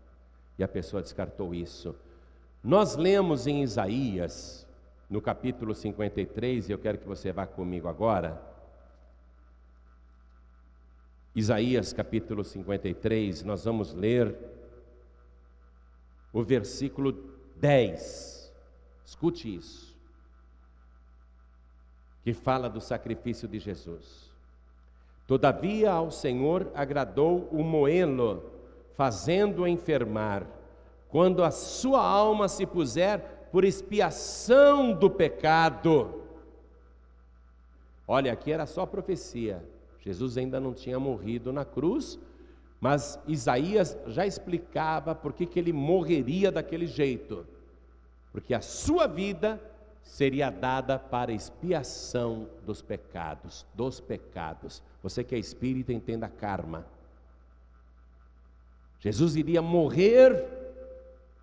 E 0.59 0.64
a 0.64 0.68
pessoa 0.68 1.03
descartou 1.03 1.55
isso. 1.55 1.94
Nós 2.64 2.96
lemos 2.96 3.46
em 3.46 3.62
Isaías, 3.62 4.66
no 5.09 5.20
capítulo 5.20 5.74
53, 5.74 6.68
e 6.68 6.72
eu 6.72 6.79
quero 6.79 6.98
que 6.98 7.07
você 7.07 7.33
vá 7.33 7.46
comigo 7.46 7.87
agora. 7.87 8.49
Isaías 11.35 11.93
capítulo 11.93 12.43
53, 12.43 13.45
nós 13.45 13.64
vamos 13.64 13.95
ler 13.95 14.37
o 16.33 16.43
versículo 16.43 17.12
10. 17.57 18.53
Escute 19.05 19.55
isso. 19.55 19.97
Que 22.25 22.33
fala 22.33 22.69
do 22.69 22.81
sacrifício 22.81 23.47
de 23.47 23.61
Jesus. 23.61 24.31
Todavia 25.27 25.93
ao 25.93 26.11
Senhor 26.11 26.71
agradou 26.75 27.49
o 27.53 27.62
moê-lo, 27.62 28.51
fazendo-o 28.97 29.69
enfermar, 29.69 30.45
quando 31.09 31.45
a 31.45 31.53
sua 31.53 32.05
alma 32.05 32.49
se 32.49 32.66
puser 32.66 33.21
por 33.53 33.64
expiação 33.64 34.93
do 34.93 35.09
pecado. 35.09 36.25
Olha, 38.07 38.33
aqui 38.33 38.51
era 38.51 38.66
só 38.66 38.85
profecia. 38.85 39.64
Jesus 40.00 40.36
ainda 40.36 40.58
não 40.58 40.72
tinha 40.72 40.98
morrido 40.98 41.52
na 41.52 41.64
cruz, 41.64 42.18
mas 42.80 43.18
Isaías 43.28 43.96
já 44.06 44.26
explicava 44.26 45.14
por 45.14 45.32
que, 45.32 45.44
que 45.44 45.58
ele 45.58 45.72
morreria 45.72 46.50
daquele 46.50 46.86
jeito. 46.86 47.46
Porque 48.32 48.54
a 48.54 48.60
sua 48.60 49.06
vida 49.06 49.60
seria 50.02 50.50
dada 50.50 50.98
para 50.98 51.32
expiação 51.32 52.48
dos 52.64 52.80
pecados, 52.80 53.66
dos 53.74 54.00
pecados. 54.00 54.82
Você 55.02 55.22
que 55.22 55.34
é 55.34 55.38
espírita 55.38 55.92
entenda 55.92 56.28
karma. 56.28 56.86
Jesus 58.98 59.36
iria 59.36 59.60
morrer 59.60 60.46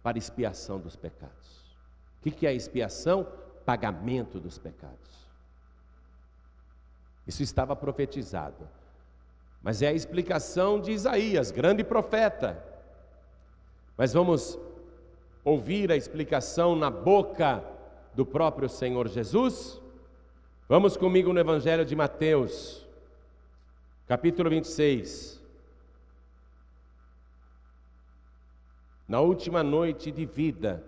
para 0.02 0.18
expiação 0.18 0.80
dos 0.80 0.96
pecados. 0.96 1.76
O 2.20 2.32
que 2.32 2.48
é 2.48 2.54
expiação? 2.54 3.28
Pagamento 3.66 4.40
dos 4.40 4.58
pecados. 4.58 5.27
Isso 7.28 7.44
estava 7.44 7.76
profetizado. 7.76 8.68
Mas 9.62 9.82
é 9.82 9.88
a 9.88 9.94
explicação 9.94 10.80
de 10.80 10.92
Isaías, 10.92 11.52
grande 11.52 11.84
profeta. 11.84 12.64
Mas 13.98 14.14
vamos 14.14 14.58
ouvir 15.44 15.92
a 15.92 15.98
explicação 15.98 16.76
na 16.76 16.90
boca 16.90 17.64
do 18.14 18.26
próprio 18.26 18.70
Senhor 18.70 19.08
Jesus? 19.08 19.82
Vamos 20.70 20.96
comigo 20.96 21.34
no 21.34 21.40
Evangelho 21.40 21.84
de 21.84 21.96
Mateus, 21.96 22.86
capítulo 24.08 24.50
26. 24.50 25.42
Na 29.08 29.20
última 29.22 29.64
noite 29.64 30.12
de 30.12 30.26
vida, 30.26 30.84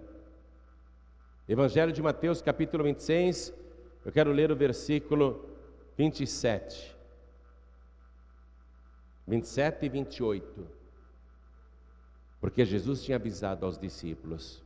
Evangelho 1.47 1.91
de 1.91 2.01
Mateus, 2.01 2.41
capítulo 2.41 2.83
26, 2.83 3.53
eu 4.05 4.11
quero 4.11 4.31
ler 4.31 4.51
o 4.51 4.55
versículo 4.55 5.49
27. 5.99 6.95
27 9.27 9.85
e 9.85 9.89
28. 9.89 10.67
Porque 12.39 12.63
Jesus 12.63 13.03
tinha 13.03 13.17
avisado 13.17 13.65
aos 13.65 13.77
discípulos: 13.77 14.63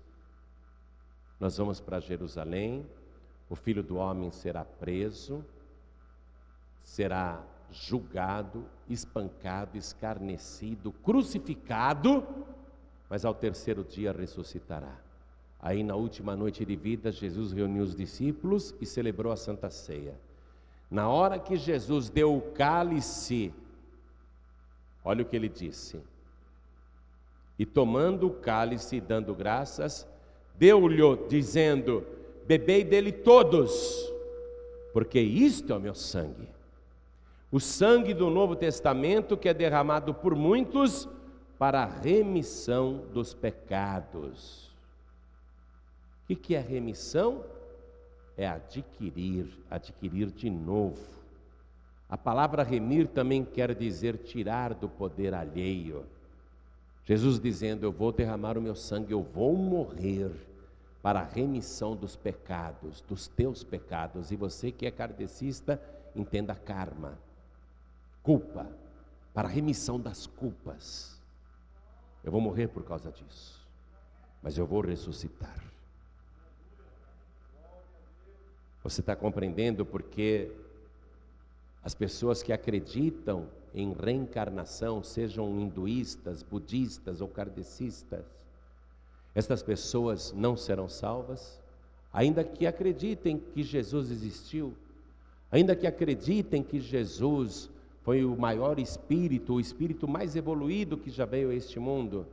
Nós 1.39 1.57
vamos 1.57 1.81
para 1.81 1.99
Jerusalém, 1.99 2.85
o 3.49 3.55
filho 3.55 3.81
do 3.81 3.95
homem 3.95 4.29
será 4.29 4.63
preso, 4.63 5.43
será 6.83 7.43
julgado, 7.71 8.69
espancado, 8.87 9.75
escarnecido, 9.75 10.91
crucificado, 10.91 12.23
mas 13.09 13.25
ao 13.25 13.33
terceiro 13.33 13.83
dia 13.83 14.11
ressuscitará. 14.11 14.99
Aí, 15.59 15.83
na 15.83 15.95
última 15.95 16.35
noite 16.35 16.63
de 16.63 16.75
vida, 16.75 17.11
Jesus 17.11 17.51
reuniu 17.51 17.81
os 17.81 17.95
discípulos 17.95 18.75
e 18.79 18.85
celebrou 18.85 19.33
a 19.33 19.35
Santa 19.35 19.71
Ceia. 19.71 20.15
Na 20.93 21.09
hora 21.09 21.37
que 21.37 21.57
Jesus 21.57 22.09
deu 22.09 22.37
o 22.37 22.41
cálice 22.53 23.53
Olha 25.03 25.23
o 25.23 25.25
que 25.25 25.35
ele 25.35 25.49
disse. 25.49 25.99
E 27.59 27.65
tomando 27.65 28.27
o 28.27 28.33
cálice 28.33 28.95
e 28.95 29.01
dando 29.01 29.35
graças, 29.35 30.07
deu-lhe, 30.55 31.01
dizendo: 31.27 32.05
Bebei 32.47 32.83
dele 32.83 33.11
todos, 33.11 34.11
porque 34.93 35.19
isto 35.19 35.73
é 35.73 35.75
o 35.75 35.79
meu 35.79 35.93
sangue. 35.93 36.47
O 37.51 37.59
sangue 37.59 38.13
do 38.13 38.29
Novo 38.29 38.55
Testamento 38.55 39.37
que 39.37 39.49
é 39.49 39.53
derramado 39.53 40.13
por 40.13 40.35
muitos 40.35 41.07
para 41.59 41.83
a 41.83 41.85
remissão 41.85 43.03
dos 43.13 43.33
pecados. 43.33 44.71
O 46.29 46.35
que 46.35 46.55
é 46.55 46.59
remissão? 46.59 47.43
É 48.35 48.47
adquirir, 48.47 49.47
adquirir 49.69 50.31
de 50.31 50.49
novo. 50.49 50.99
A 52.09 52.17
palavra 52.17 52.63
remir 52.63 53.07
também 53.07 53.43
quer 53.43 53.73
dizer 53.73 54.17
tirar 54.17 54.73
do 54.73 54.87
poder 54.87 55.33
alheio. 55.33 56.05
Jesus 57.05 57.39
dizendo: 57.39 57.85
Eu 57.85 57.91
vou 57.91 58.11
derramar 58.11 58.57
o 58.57 58.61
meu 58.61 58.75
sangue, 58.75 59.11
eu 59.11 59.21
vou 59.21 59.55
morrer 59.55 60.31
para 61.01 61.19
a 61.19 61.25
remissão 61.25 61.95
dos 61.95 62.15
pecados, 62.15 63.01
dos 63.01 63.27
teus 63.27 63.63
pecados. 63.63 64.31
E 64.31 64.35
você 64.35 64.71
que 64.71 64.85
é 64.85 64.91
kardecista, 64.91 65.81
entenda 66.15 66.55
karma, 66.55 67.17
culpa, 68.21 68.69
para 69.33 69.47
a 69.47 69.51
remissão 69.51 69.99
das 69.99 70.25
culpas. 70.25 71.19
Eu 72.23 72.31
vou 72.31 72.39
morrer 72.39 72.67
por 72.67 72.83
causa 72.83 73.11
disso, 73.11 73.67
mas 74.41 74.57
eu 74.57 74.65
vou 74.65 74.81
ressuscitar. 74.81 75.72
Você 78.83 78.99
está 79.01 79.15
compreendendo 79.15 79.85
porque 79.85 80.51
as 81.83 81.95
pessoas 81.95 82.43
que 82.43 82.51
acreditam 82.51 83.47
em 83.73 83.93
reencarnação, 83.93 85.01
sejam 85.01 85.59
hinduístas, 85.59 86.43
budistas 86.43 87.21
ou 87.21 87.27
kardecistas, 87.27 88.25
estas 89.33 89.63
pessoas 89.63 90.31
não 90.33 90.55
serão 90.55 90.87
salvas, 90.87 91.59
ainda 92.11 92.43
que 92.43 92.67
acreditem 92.67 93.39
que 93.39 93.63
Jesus 93.63 94.11
existiu, 94.11 94.75
ainda 95.51 95.75
que 95.75 95.87
acreditem 95.87 96.61
que 96.61 96.79
Jesus 96.79 97.69
foi 98.03 98.23
o 98.23 98.35
maior 98.35 98.79
espírito, 98.79 99.53
o 99.53 99.59
espírito 99.59 100.07
mais 100.07 100.35
evoluído 100.35 100.97
que 100.97 101.09
já 101.09 101.25
veio 101.25 101.49
a 101.49 101.55
este 101.55 101.79
mundo, 101.79 102.27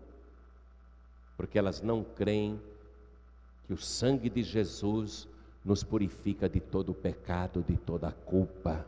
porque 1.37 1.59
elas 1.59 1.81
não 1.81 2.05
creem 2.05 2.61
que 3.67 3.73
o 3.73 3.79
sangue 3.79 4.29
de 4.29 4.43
Jesus 4.43 5.27
nos 5.64 5.85
purifica 5.85 6.49
de 6.49 6.61
todo 6.61 6.90
o 6.90 6.94
pecado, 6.94 7.64
de 7.66 7.77
toda 7.77 8.09
a 8.09 8.12
culpa. 8.12 8.87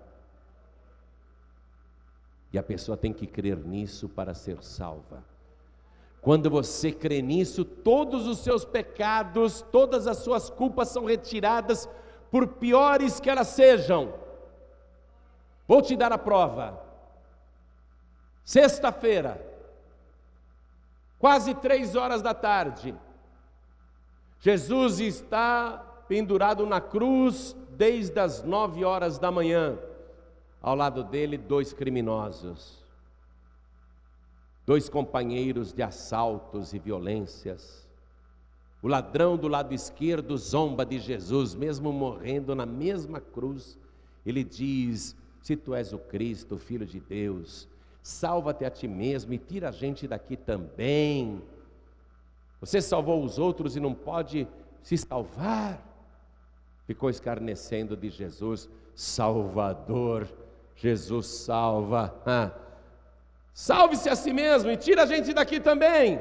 E 2.53 2.59
a 2.59 2.63
pessoa 2.63 2.97
tem 2.97 3.13
que 3.13 3.27
crer 3.27 3.57
nisso 3.57 4.09
para 4.09 4.35
ser 4.35 4.63
salva. 4.63 5.25
Quando 6.21 6.49
você 6.49 6.93
crê 6.93 7.21
nisso, 7.21 7.65
todos 7.65 8.27
os 8.27 8.39
seus 8.39 8.65
pecados, 8.65 9.63
todas 9.73 10.07
as 10.07 10.19
suas 10.19 10.49
culpas 10.49 10.89
são 10.89 11.05
retiradas, 11.05 11.89
por 12.31 12.47
piores 12.47 13.21
que 13.21 13.29
elas 13.29 13.49
sejam. 13.49 14.15
Vou 15.69 15.83
te 15.83 15.97
dar 15.97 16.13
a 16.13 16.19
prova. 16.19 16.81
Sexta-feira, 18.45 19.41
quase 21.19 21.55
três 21.55 21.95
horas 21.95 22.23
da 22.23 22.33
tarde, 22.33 22.95
Jesus 24.41 24.99
está 24.99 25.92
pendurado 26.13 26.67
na 26.67 26.79
cruz 26.79 27.57
desde 27.71 28.21
as 28.21 28.43
nove 28.43 28.85
horas 28.85 29.19
da 29.19 29.31
manhã 29.31 29.79
ao 30.61 30.77
lado 30.77 31.03
dele 31.03 31.39
dois 31.39 31.73
criminosos, 31.73 32.85
dois 34.67 34.91
companheiros 34.91 35.73
de 35.73 35.83
assaltos 35.83 36.75
e 36.75 36.79
violências. 36.79 37.89
O 38.83 38.89
ladrão 38.89 39.39
do 39.39 39.49
lado 39.49 39.73
esquerdo 39.73 40.37
zomba 40.37 40.85
de 40.85 40.99
Jesus, 40.99 41.55
mesmo 41.55 41.91
morrendo 41.91 42.55
na 42.55 42.67
mesma 42.67 43.19
cruz. 43.19 43.79
Ele 44.27 44.45
diz: 44.45 45.17
Se 45.41 45.57
tu 45.57 45.75
és 45.75 45.95
o 45.95 45.99
Cristo, 45.99 46.57
o 46.57 46.59
Filho 46.59 46.85
de 46.85 47.01
Deus, 47.01 47.67
salva-te 48.03 48.67
a 48.67 48.71
ti 48.71 48.87
mesmo 48.87 49.33
e 49.33 49.39
tira 49.39 49.71
a 49.71 49.73
gente 49.73 50.07
daqui 50.07 50.37
também. 50.37 51.41
Você 52.61 52.83
salvou 52.83 53.25
os 53.25 53.39
outros 53.39 53.77
e 53.77 53.81
não 53.81 53.95
pode 53.95 54.47
se 54.83 54.99
salvar. 54.99 55.91
Ficou 56.87 57.09
escarnecendo 57.09 57.97
de 57.97 58.11
Jesus, 58.11 58.69
Salvador 58.95 60.29
Jesus 60.83 61.27
salva. 61.27 62.13
Ah. 62.27 62.51
Salve-se 63.55 64.09
a 64.09 64.17
si 64.17 64.33
mesmo 64.33 64.69
e 64.71 64.77
tira 64.77 65.03
a 65.03 65.07
gente 65.07 65.33
daqui 65.33 65.61
também. 65.61 66.21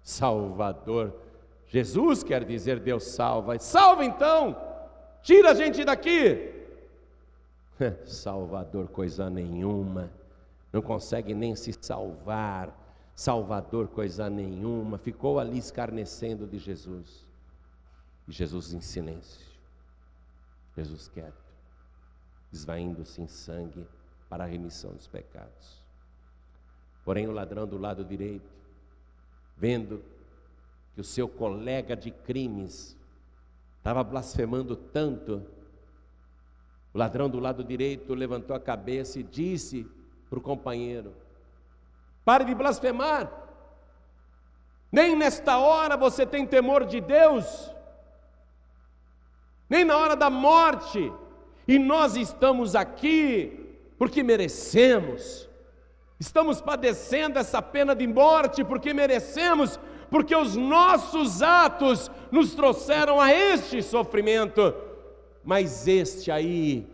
Salvador. 0.00 1.12
Jesus 1.66 2.22
quer 2.22 2.44
dizer 2.44 2.78
Deus 2.78 3.02
salva. 3.04 3.58
Salva 3.58 4.04
então. 4.04 4.56
Tira 5.22 5.50
a 5.50 5.54
gente 5.54 5.84
daqui. 5.84 6.54
Salvador, 8.06 8.88
coisa 8.88 9.28
nenhuma. 9.28 10.10
Não 10.72 10.80
consegue 10.80 11.34
nem 11.34 11.56
se 11.56 11.72
salvar. 11.80 12.72
Salvador, 13.14 13.88
coisa 13.88 14.30
nenhuma. 14.30 14.98
Ficou 14.98 15.40
ali 15.40 15.58
escarnecendo 15.58 16.46
de 16.46 16.58
Jesus. 16.58 17.26
E 18.28 18.32
Jesus 18.32 18.72
em 18.72 18.80
silêncio. 18.80 19.47
Jesus 20.78 21.08
quieto 21.08 21.48
esvaindo-se 22.52 23.20
em 23.20 23.26
sangue 23.26 23.86
para 24.28 24.44
a 24.44 24.46
remissão 24.46 24.92
dos 24.92 25.08
pecados. 25.08 25.82
Porém, 27.04 27.26
o 27.26 27.32
ladrão 27.32 27.66
do 27.66 27.76
lado 27.76 28.04
direito, 28.04 28.48
vendo 29.56 30.02
que 30.94 31.00
o 31.00 31.04
seu 31.04 31.28
colega 31.28 31.96
de 31.96 32.10
crimes 32.10 32.96
estava 33.78 34.04
blasfemando 34.04 34.76
tanto, 34.76 35.42
o 36.94 36.98
ladrão 36.98 37.28
do 37.28 37.40
lado 37.40 37.64
direito 37.64 38.14
levantou 38.14 38.54
a 38.54 38.60
cabeça 38.60 39.18
e 39.18 39.22
disse 39.22 39.84
para 40.30 40.38
o 40.38 40.42
companheiro: 40.42 41.12
Pare 42.24 42.44
de 42.44 42.54
blasfemar, 42.54 43.30
nem 44.92 45.16
nesta 45.16 45.58
hora 45.58 45.96
você 45.96 46.24
tem 46.24 46.46
temor 46.46 46.86
de 46.86 47.00
Deus, 47.00 47.74
nem 49.68 49.84
na 49.84 49.96
hora 49.96 50.16
da 50.16 50.30
morte 50.30 51.12
e 51.66 51.78
nós 51.78 52.16
estamos 52.16 52.74
aqui 52.74 53.76
porque 53.98 54.22
merecemos. 54.22 55.48
Estamos 56.18 56.60
padecendo 56.60 57.38
essa 57.38 57.60
pena 57.60 57.94
de 57.94 58.06
morte 58.06 58.64
porque 58.64 58.94
merecemos, 58.94 59.78
porque 60.10 60.34
os 60.34 60.56
nossos 60.56 61.42
atos 61.42 62.10
nos 62.32 62.54
trouxeram 62.54 63.20
a 63.20 63.32
este 63.32 63.82
sofrimento. 63.82 64.74
Mas 65.44 65.86
este 65.86 66.30
aí, 66.30 66.90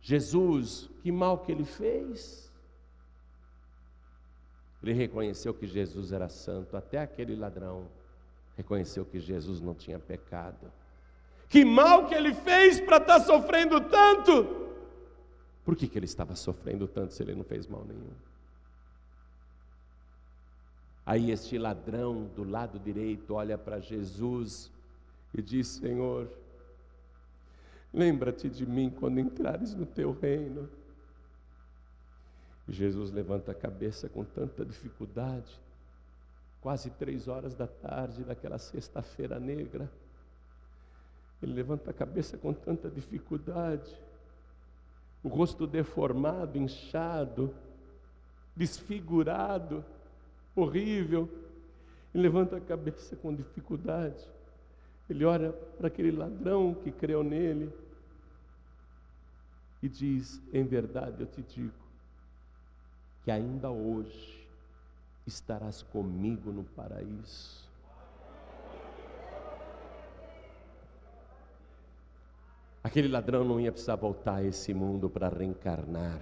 Jesus, 0.00 0.90
que 1.02 1.10
mal 1.10 1.38
que 1.38 1.50
ele 1.50 1.64
fez? 1.64 2.52
Ele 4.82 4.92
reconheceu 4.92 5.54
que 5.54 5.66
Jesus 5.66 6.12
era 6.12 6.28
santo, 6.28 6.76
até 6.76 6.98
aquele 6.98 7.36
ladrão 7.36 7.88
reconheceu 8.56 9.04
que 9.04 9.18
Jesus 9.18 9.60
não 9.60 9.74
tinha 9.74 9.98
pecado. 9.98 10.70
Que 11.52 11.64
mal 11.64 12.08
que 12.08 12.14
ele 12.14 12.34
fez 12.34 12.80
para 12.80 12.96
estar 12.96 13.20
tá 13.20 13.24
sofrendo 13.24 13.80
tanto? 13.82 14.68
Por 15.64 15.76
que, 15.76 15.86
que 15.86 15.96
ele 15.96 16.06
estava 16.06 16.34
sofrendo 16.34 16.88
tanto 16.88 17.14
se 17.14 17.22
ele 17.22 17.34
não 17.34 17.44
fez 17.44 17.68
mal 17.68 17.84
nenhum? 17.84 18.10
Aí 21.06 21.30
este 21.30 21.56
ladrão 21.58 22.24
do 22.34 22.42
lado 22.42 22.80
direito 22.80 23.34
olha 23.34 23.56
para 23.56 23.78
Jesus 23.78 24.72
e 25.32 25.40
diz: 25.40 25.68
Senhor, 25.68 26.28
Lembra-te 27.92 28.48
de 28.48 28.64
mim 28.64 28.88
quando 28.88 29.20
entrares 29.20 29.74
no 29.74 29.84
teu 29.84 30.12
reino. 30.12 30.68
Jesus 32.66 33.10
levanta 33.10 33.52
a 33.52 33.54
cabeça 33.54 34.08
com 34.08 34.24
tanta 34.24 34.64
dificuldade, 34.64 35.60
quase 36.60 36.88
três 36.90 37.28
horas 37.28 37.54
da 37.54 37.66
tarde 37.66 38.24
daquela 38.24 38.56
sexta-feira 38.56 39.38
negra. 39.38 39.90
Ele 41.42 41.52
levanta 41.52 41.90
a 41.90 41.94
cabeça 41.94 42.38
com 42.38 42.52
tanta 42.52 42.88
dificuldade, 42.88 43.90
o 45.22 45.28
rosto 45.28 45.66
deformado, 45.66 46.56
inchado, 46.56 47.54
desfigurado, 48.54 49.84
horrível. 50.54 51.28
Ele 52.14 52.22
levanta 52.22 52.56
a 52.56 52.60
cabeça 52.60 53.16
com 53.16 53.34
dificuldade. 53.34 54.24
Ele 55.08 55.24
olha 55.24 55.52
para 55.52 55.88
aquele 55.88 56.12
ladrão 56.12 56.74
que 56.74 56.92
creu 56.92 57.22
nele 57.22 57.72
e 59.82 59.88
diz: 59.88 60.40
Em 60.52 60.64
verdade 60.64 61.22
eu 61.22 61.26
te 61.26 61.42
digo, 61.42 61.74
que 63.24 63.30
ainda 63.30 63.70
hoje 63.70 64.48
estarás 65.26 65.82
comigo 65.82 66.52
no 66.52 66.64
paraíso. 66.64 67.61
Aquele 72.84 73.08
ladrão 73.08 73.44
não 73.44 73.60
ia 73.60 73.70
precisar 73.70 73.96
voltar 73.96 74.36
a 74.36 74.44
esse 74.44 74.74
mundo 74.74 75.08
para 75.08 75.28
reencarnar, 75.28 76.20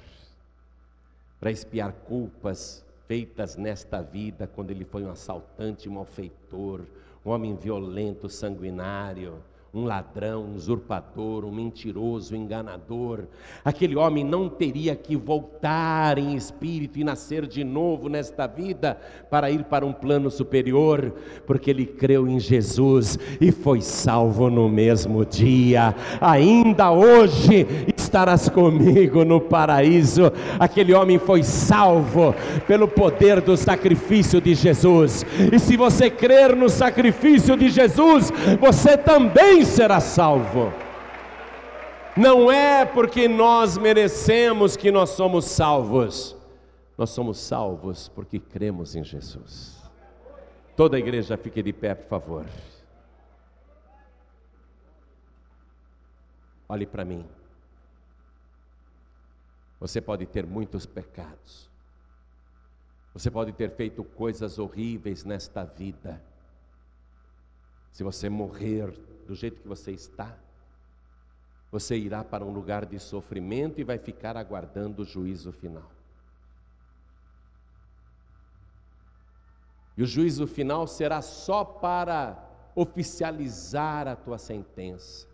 para 1.38 1.50
espiar 1.50 1.92
culpas 1.92 2.84
feitas 3.06 3.56
nesta 3.56 4.02
vida, 4.02 4.46
quando 4.46 4.70
ele 4.70 4.84
foi 4.84 5.02
um 5.04 5.10
assaltante, 5.10 5.88
um 5.88 5.92
malfeitor, 5.92 6.82
um 7.24 7.30
homem 7.30 7.56
violento, 7.56 8.28
sanguinário, 8.28 9.42
um 9.72 9.84
ladrão, 9.84 10.44
um 10.44 10.56
usurpador, 10.56 11.44
um 11.44 11.52
mentiroso, 11.52 12.34
um 12.34 12.38
enganador. 12.38 13.26
Aquele 13.64 13.94
homem 13.94 14.24
não 14.24 14.48
teria 14.48 14.96
que 14.96 15.16
voltar 15.16 16.18
em 16.18 16.34
espírito 16.34 16.98
e 16.98 17.04
nascer 17.04 17.46
de 17.46 17.62
novo 17.62 18.08
nesta 18.08 18.48
vida 18.48 18.98
para 19.30 19.48
ir 19.48 19.64
para 19.64 19.86
um 19.86 19.92
plano 19.92 20.28
superior, 20.28 21.14
porque 21.46 21.70
ele 21.70 21.86
creu 21.86 22.26
em 22.26 22.40
Jesus 22.40 23.16
e 23.40 23.52
foi 23.52 23.80
salvo 23.80 24.50
no 24.50 24.68
mesmo 24.68 25.24
dia. 25.24 25.94
Ainda 26.20 26.90
hoje 26.90 27.64
estarás 28.10 28.48
comigo 28.48 29.24
no 29.24 29.40
paraíso. 29.40 30.32
Aquele 30.58 30.92
homem 30.92 31.16
foi 31.16 31.44
salvo 31.44 32.34
pelo 32.66 32.88
poder 32.88 33.40
do 33.40 33.56
sacrifício 33.56 34.40
de 34.40 34.52
Jesus. 34.52 35.24
E 35.52 35.58
se 35.60 35.76
você 35.76 36.10
crer 36.10 36.56
no 36.56 36.68
sacrifício 36.68 37.56
de 37.56 37.68
Jesus, 37.68 38.32
você 38.60 38.98
também 38.98 39.64
será 39.64 40.00
salvo. 40.00 40.72
Não 42.16 42.50
é 42.50 42.84
porque 42.84 43.28
nós 43.28 43.78
merecemos 43.78 44.76
que 44.76 44.90
nós 44.90 45.10
somos 45.10 45.44
salvos. 45.44 46.36
Nós 46.98 47.10
somos 47.10 47.38
salvos 47.38 48.08
porque 48.08 48.40
cremos 48.40 48.96
em 48.96 49.04
Jesus. 49.04 49.80
Toda 50.76 50.96
a 50.96 51.00
igreja 51.00 51.36
fique 51.36 51.62
de 51.62 51.72
pé, 51.72 51.94
por 51.94 52.08
favor. 52.08 52.46
Olhe 56.68 56.86
para 56.86 57.04
mim. 57.04 57.24
Você 59.80 59.98
pode 60.00 60.26
ter 60.26 60.46
muitos 60.46 60.84
pecados. 60.84 61.70
Você 63.14 63.30
pode 63.30 63.52
ter 63.52 63.70
feito 63.70 64.04
coisas 64.04 64.58
horríveis 64.58 65.24
nesta 65.24 65.64
vida. 65.64 66.22
Se 67.90 68.04
você 68.04 68.28
morrer 68.28 68.92
do 69.26 69.34
jeito 69.34 69.60
que 69.62 69.66
você 69.66 69.90
está, 69.90 70.36
você 71.72 71.96
irá 71.96 72.22
para 72.22 72.44
um 72.44 72.52
lugar 72.52 72.84
de 72.84 72.98
sofrimento 72.98 73.80
e 73.80 73.84
vai 73.84 73.98
ficar 73.98 74.36
aguardando 74.36 75.02
o 75.02 75.04
juízo 75.04 75.50
final. 75.50 75.90
E 79.96 80.02
o 80.02 80.06
juízo 80.06 80.46
final 80.46 80.86
será 80.86 81.22
só 81.22 81.64
para 81.64 82.48
oficializar 82.74 84.06
a 84.06 84.14
tua 84.14 84.38
sentença 84.38 85.29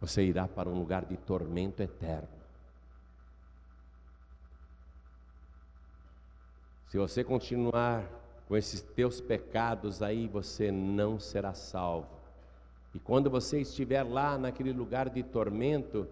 você 0.00 0.22
irá 0.22 0.46
para 0.46 0.68
um 0.68 0.78
lugar 0.78 1.04
de 1.04 1.16
tormento 1.16 1.82
eterno. 1.82 2.28
Se 6.88 6.98
você 6.98 7.24
continuar 7.24 8.04
com 8.46 8.56
esses 8.56 8.80
teus 8.80 9.20
pecados 9.20 10.02
aí, 10.02 10.28
você 10.28 10.70
não 10.70 11.18
será 11.18 11.54
salvo. 11.54 12.08
E 12.94 13.00
quando 13.00 13.28
você 13.28 13.60
estiver 13.60 14.04
lá 14.04 14.38
naquele 14.38 14.72
lugar 14.72 15.10
de 15.10 15.22
tormento, 15.22 16.06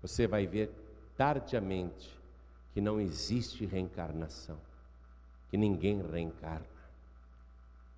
você 0.00 0.26
vai 0.26 0.46
ver 0.46 0.70
tardiamente 1.16 2.18
que 2.72 2.80
não 2.80 2.98
existe 2.98 3.66
reencarnação, 3.66 4.58
que 5.50 5.56
ninguém 5.56 6.00
reencarna, 6.00 6.66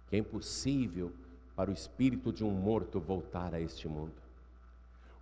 que 0.08 0.16
é 0.16 0.18
impossível 0.18 1.12
para 1.54 1.70
o 1.70 1.72
espírito 1.72 2.32
de 2.32 2.42
um 2.42 2.50
morto 2.50 3.00
voltar 3.00 3.54
a 3.54 3.60
este 3.60 3.86
mundo. 3.86 4.25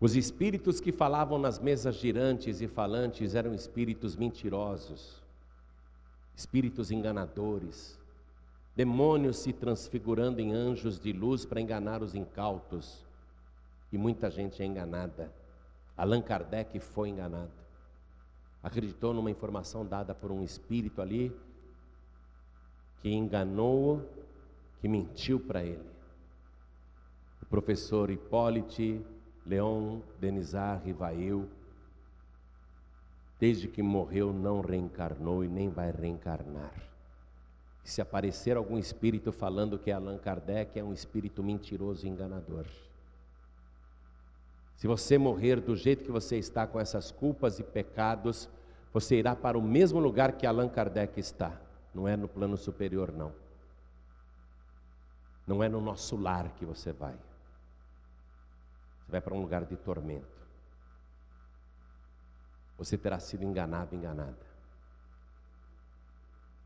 Os 0.04 0.14
espíritos 0.14 0.82
que 0.82 0.92
falavam 0.92 1.38
nas 1.38 1.58
mesas 1.58 1.94
girantes 1.94 2.60
e 2.60 2.68
falantes 2.68 3.34
eram 3.34 3.54
espíritos 3.54 4.16
mentirosos, 4.16 5.22
espíritos 6.36 6.90
enganadores, 6.90 7.98
demônios 8.76 9.38
se 9.38 9.50
transfigurando 9.50 10.42
em 10.42 10.52
anjos 10.52 11.00
de 11.00 11.10
luz 11.10 11.46
para 11.46 11.58
enganar 11.58 12.02
os 12.02 12.14
incautos. 12.14 13.02
E 13.90 13.96
muita 13.96 14.30
gente 14.30 14.62
é 14.62 14.66
enganada. 14.66 15.32
Allan 15.96 16.20
Kardec 16.20 16.78
foi 16.80 17.08
enganado. 17.08 17.54
Acreditou 18.62 19.14
numa 19.14 19.30
informação 19.30 19.86
dada 19.86 20.14
por 20.14 20.30
um 20.30 20.44
espírito 20.44 21.00
ali 21.00 21.34
que 22.98 23.08
enganou-o, 23.10 24.06
que 24.82 24.86
mentiu 24.86 25.40
para 25.40 25.64
ele. 25.64 25.88
O 27.40 27.46
professor 27.46 28.10
Hipólite 28.10 29.02
Leon 29.46 30.00
Denizar 30.18 30.82
Rivail, 30.82 31.48
desde 33.38 33.68
que 33.68 33.82
morreu, 33.82 34.32
não 34.32 34.60
reencarnou 34.60 35.44
e 35.44 35.48
nem 35.48 35.68
vai 35.68 35.90
reencarnar. 35.90 36.72
Se 37.82 38.00
aparecer 38.00 38.56
algum 38.56 38.78
espírito 38.78 39.30
falando 39.30 39.78
que 39.78 39.90
é 39.90 39.94
Allan 39.94 40.16
Kardec, 40.16 40.78
é 40.78 40.82
um 40.82 40.92
espírito 40.92 41.42
mentiroso 41.42 42.06
e 42.06 42.08
enganador. 42.08 42.64
Se 44.76 44.86
você 44.86 45.18
morrer 45.18 45.60
do 45.60 45.76
jeito 45.76 46.04
que 46.04 46.10
você 46.10 46.36
está, 46.36 46.66
com 46.66 46.80
essas 46.80 47.10
culpas 47.10 47.58
e 47.58 47.62
pecados, 47.62 48.48
você 48.92 49.16
irá 49.16 49.36
para 49.36 49.58
o 49.58 49.62
mesmo 49.62 49.98
lugar 49.98 50.32
que 50.32 50.46
Allan 50.46 50.68
Kardec 50.68 51.20
está. 51.20 51.60
Não 51.94 52.08
é 52.08 52.16
no 52.16 52.26
plano 52.26 52.56
superior, 52.56 53.12
não. 53.12 53.32
Não 55.46 55.62
é 55.62 55.68
no 55.68 55.80
nosso 55.80 56.16
lar 56.16 56.50
que 56.54 56.64
você 56.64 56.92
vai. 56.92 57.14
Você 59.04 59.12
vai 59.12 59.20
para 59.20 59.34
um 59.34 59.40
lugar 59.40 59.64
de 59.64 59.76
tormento. 59.76 60.44
Você 62.78 62.98
terá 62.98 63.18
sido 63.18 63.44
enganado, 63.44 63.94
enganada. 63.94 64.54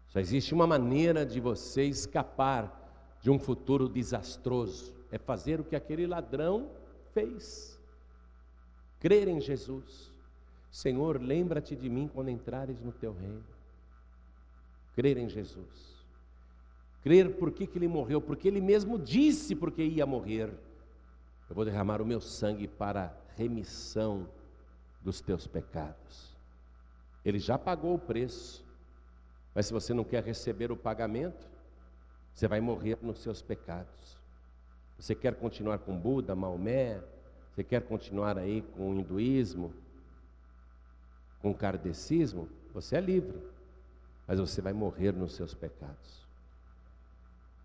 Só 0.09 0.21
existe 0.21 0.55
uma 0.55 0.67
maneira 0.67 1.27
de 1.27 1.41
você 1.41 1.85
escapar 1.85 3.19
de 3.21 3.31
um 3.31 3.39
futuro 3.39 3.89
desastroso: 3.89 4.95
é 5.11 5.19
fazer 5.19 5.61
o 5.61 5.65
que 5.65 5.77
aquele 5.77 6.07
ladrão 6.07 6.71
fez. 7.13 7.79
Crer 9.01 9.29
em 9.29 9.41
Jesus. 9.41 10.13
Senhor, 10.71 11.21
lembra-te 11.21 11.75
de 11.75 11.89
mim 11.89 12.09
quando 12.09 12.31
entrares 12.31 12.81
no 12.81 12.93
teu 12.93 13.13
reino. 13.13 13.45
Crer 14.95 15.17
em 15.17 15.29
Jesus. 15.29 15.99
Crer 17.03 17.37
por 17.37 17.53
que, 17.53 17.67
que 17.67 17.79
ele 17.79 17.89
morreu, 17.89 18.21
porque 18.21 18.49
ele 18.49 18.61
mesmo 18.61 18.99
disse 18.99 19.55
porque 19.55 19.83
ia 19.83 20.05
morrer. 20.05 20.53
Eu 21.49 21.55
vou 21.55 21.65
derramar 21.65 22.03
o 22.03 22.07
meu 22.07 22.21
sangue 22.21 22.69
para 22.69 23.17
remissão 23.37 24.29
dos 25.01 25.21
teus 25.21 25.47
pecados. 25.47 26.37
Ele 27.25 27.39
já 27.39 27.59
pagou 27.59 27.95
o 27.95 27.99
preço, 27.99 28.65
mas 29.55 29.67
se 29.67 29.73
você 29.73 29.95
não 29.95 30.05
quer 30.05 30.23
receber 30.23 30.71
o 30.71 30.77
pagamento, 30.77 31.49
você 32.33 32.47
vai 32.47 32.61
morrer 32.61 32.99
nos 33.03 33.21
seus 33.21 33.41
pecados. 33.41 34.19
Você 34.99 35.15
quer 35.15 35.35
continuar 35.35 35.79
com 35.79 35.97
Buda, 35.97 36.35
Maomé, 36.35 37.03
você 37.51 37.65
quer 37.65 37.83
continuar 37.83 38.39
aí 38.39 38.63
com 38.63 38.91
o 38.91 38.95
hinduísmo, 38.95 39.73
com 41.41 41.51
o 41.51 41.55
kardecismo, 41.55 42.49
você 42.73 42.97
é 42.97 43.01
livre, 43.01 43.41
mas 44.27 44.39
você 44.39 44.61
vai 44.61 44.73
morrer 44.73 45.13
nos 45.13 45.35
seus 45.35 45.55
pecados. 45.55 46.28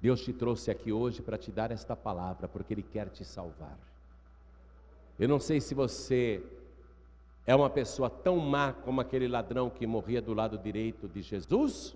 Deus 0.04 0.22
te 0.22 0.34
trouxe 0.34 0.70
aqui 0.70 0.92
hoje 0.92 1.22
para 1.22 1.38
te 1.38 1.50
dar 1.50 1.72
esta 1.72 1.96
palavra, 1.96 2.46
porque 2.46 2.74
Ele 2.74 2.84
quer 2.84 3.08
te 3.08 3.24
salvar. 3.24 3.80
Eu 5.18 5.30
não 5.30 5.40
sei 5.40 5.62
se 5.62 5.74
você 5.74 6.44
é 7.48 7.56
uma 7.56 7.70
pessoa 7.70 8.10
tão 8.10 8.36
má 8.36 8.74
como 8.74 9.00
aquele 9.00 9.30
ladrão 9.30 9.70
que 9.70 9.88
morria 9.88 10.22
do 10.22 10.34
lado 10.34 10.58
direito 10.58 11.08
de 11.08 11.22
Jesus, 11.22 11.96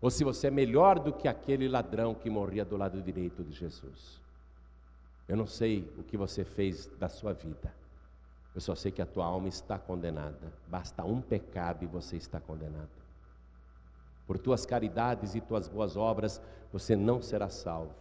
ou 0.00 0.10
se 0.10 0.24
você 0.24 0.48
é 0.48 0.50
melhor 0.50 0.98
do 0.98 1.12
que 1.12 1.28
aquele 1.28 1.68
ladrão 1.68 2.16
que 2.16 2.28
morria 2.28 2.64
do 2.64 2.76
lado 2.76 3.00
direito 3.00 3.44
de 3.44 3.52
Jesus. 3.52 4.20
Eu 5.28 5.36
não 5.36 5.46
sei 5.46 5.88
o 5.96 6.02
que 6.02 6.16
você 6.16 6.44
fez 6.44 6.86
da 6.98 7.08
sua 7.08 7.32
vida. 7.32 7.72
Eu 8.56 8.60
só 8.60 8.74
sei 8.74 8.90
que 8.90 9.00
a 9.00 9.06
tua 9.06 9.24
alma 9.24 9.46
está 9.46 9.78
condenada. 9.78 10.52
Basta 10.66 11.04
um 11.04 11.20
pecado 11.20 11.84
e 11.84 11.86
você 11.86 12.16
está 12.16 12.40
condenado. 12.40 13.05
Por 14.26 14.38
tuas 14.38 14.66
caridades 14.66 15.34
e 15.34 15.40
tuas 15.40 15.68
boas 15.68 15.96
obras, 15.96 16.40
você 16.72 16.96
não 16.96 17.22
será 17.22 17.48
salvo. 17.48 17.94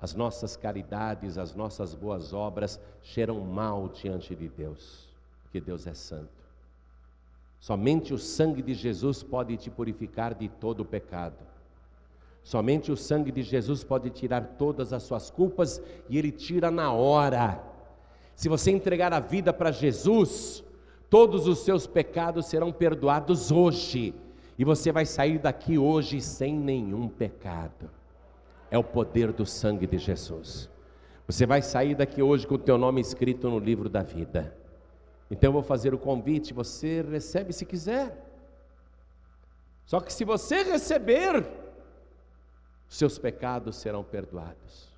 As 0.00 0.14
nossas 0.14 0.56
caridades, 0.56 1.38
as 1.38 1.54
nossas 1.54 1.94
boas 1.94 2.32
obras 2.32 2.78
cheiram 3.02 3.40
mal 3.40 3.88
diante 3.88 4.34
de 4.34 4.48
Deus, 4.48 5.08
porque 5.42 5.60
Deus 5.60 5.86
é 5.86 5.94
santo. 5.94 6.44
Somente 7.58 8.12
o 8.12 8.18
sangue 8.18 8.60
de 8.60 8.74
Jesus 8.74 9.22
pode 9.22 9.56
te 9.56 9.70
purificar 9.70 10.34
de 10.34 10.48
todo 10.48 10.80
o 10.80 10.84
pecado. 10.84 11.38
Somente 12.42 12.92
o 12.92 12.96
sangue 12.96 13.32
de 13.32 13.42
Jesus 13.42 13.82
pode 13.82 14.10
tirar 14.10 14.56
todas 14.58 14.92
as 14.92 15.02
suas 15.02 15.30
culpas 15.30 15.80
e 16.10 16.18
Ele 16.18 16.30
tira 16.30 16.70
na 16.70 16.92
hora. 16.92 17.64
Se 18.36 18.50
você 18.50 18.70
entregar 18.70 19.14
a 19.14 19.20
vida 19.20 19.50
para 19.50 19.72
Jesus, 19.72 20.62
todos 21.08 21.48
os 21.48 21.60
seus 21.60 21.86
pecados 21.86 22.44
serão 22.46 22.70
perdoados 22.70 23.50
hoje, 23.50 24.14
e 24.58 24.64
você 24.64 24.92
vai 24.92 25.04
sair 25.04 25.38
daqui 25.38 25.78
hoje 25.78 26.20
sem 26.20 26.54
nenhum 26.58 27.08
pecado. 27.08 27.90
É 28.70 28.78
o 28.78 28.84
poder 28.84 29.32
do 29.32 29.44
sangue 29.44 29.86
de 29.86 29.98
Jesus. 29.98 30.70
Você 31.26 31.46
vai 31.46 31.62
sair 31.62 31.94
daqui 31.94 32.22
hoje 32.22 32.46
com 32.46 32.54
o 32.54 32.58
teu 32.58 32.76
nome 32.76 33.00
escrito 33.00 33.48
no 33.48 33.58
livro 33.58 33.88
da 33.88 34.02
vida. 34.02 34.56
Então 35.30 35.48
eu 35.48 35.52
vou 35.52 35.62
fazer 35.62 35.94
o 35.94 35.98
convite, 35.98 36.52
você 36.52 37.02
recebe 37.02 37.52
se 37.52 37.64
quiser. 37.64 38.24
Só 39.86 40.00
que 40.00 40.12
se 40.12 40.24
você 40.24 40.62
receber, 40.62 41.46
seus 42.88 43.18
pecados 43.18 43.76
serão 43.76 44.04
perdoados. 44.04 44.88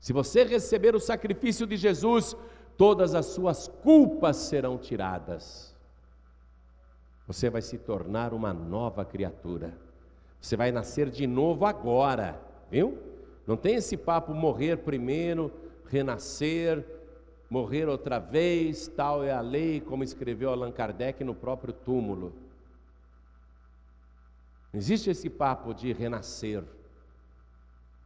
Se 0.00 0.12
você 0.12 0.44
receber 0.44 0.94
o 0.94 1.00
sacrifício 1.00 1.66
de 1.66 1.76
Jesus, 1.76 2.36
todas 2.76 3.14
as 3.14 3.26
suas 3.26 3.68
culpas 3.68 4.36
serão 4.36 4.78
tiradas. 4.78 5.73
Você 7.26 7.48
vai 7.48 7.62
se 7.62 7.78
tornar 7.78 8.34
uma 8.34 8.52
nova 8.52 9.04
criatura. 9.04 9.74
Você 10.40 10.56
vai 10.56 10.70
nascer 10.70 11.08
de 11.08 11.26
novo 11.26 11.64
agora, 11.64 12.40
viu? 12.70 12.98
Não 13.46 13.56
tem 13.56 13.76
esse 13.76 13.96
papo 13.96 14.34
morrer 14.34 14.78
primeiro, 14.78 15.50
renascer, 15.86 16.84
morrer 17.48 17.88
outra 17.88 18.18
vez, 18.18 18.88
tal 18.88 19.24
é 19.24 19.32
a 19.32 19.40
lei, 19.40 19.80
como 19.80 20.04
escreveu 20.04 20.50
Allan 20.50 20.72
Kardec 20.72 21.22
no 21.24 21.34
próprio 21.34 21.72
túmulo. 21.72 22.32
Não 24.72 24.78
existe 24.78 25.08
esse 25.08 25.30
papo 25.30 25.72
de 25.72 25.92
renascer, 25.92 26.64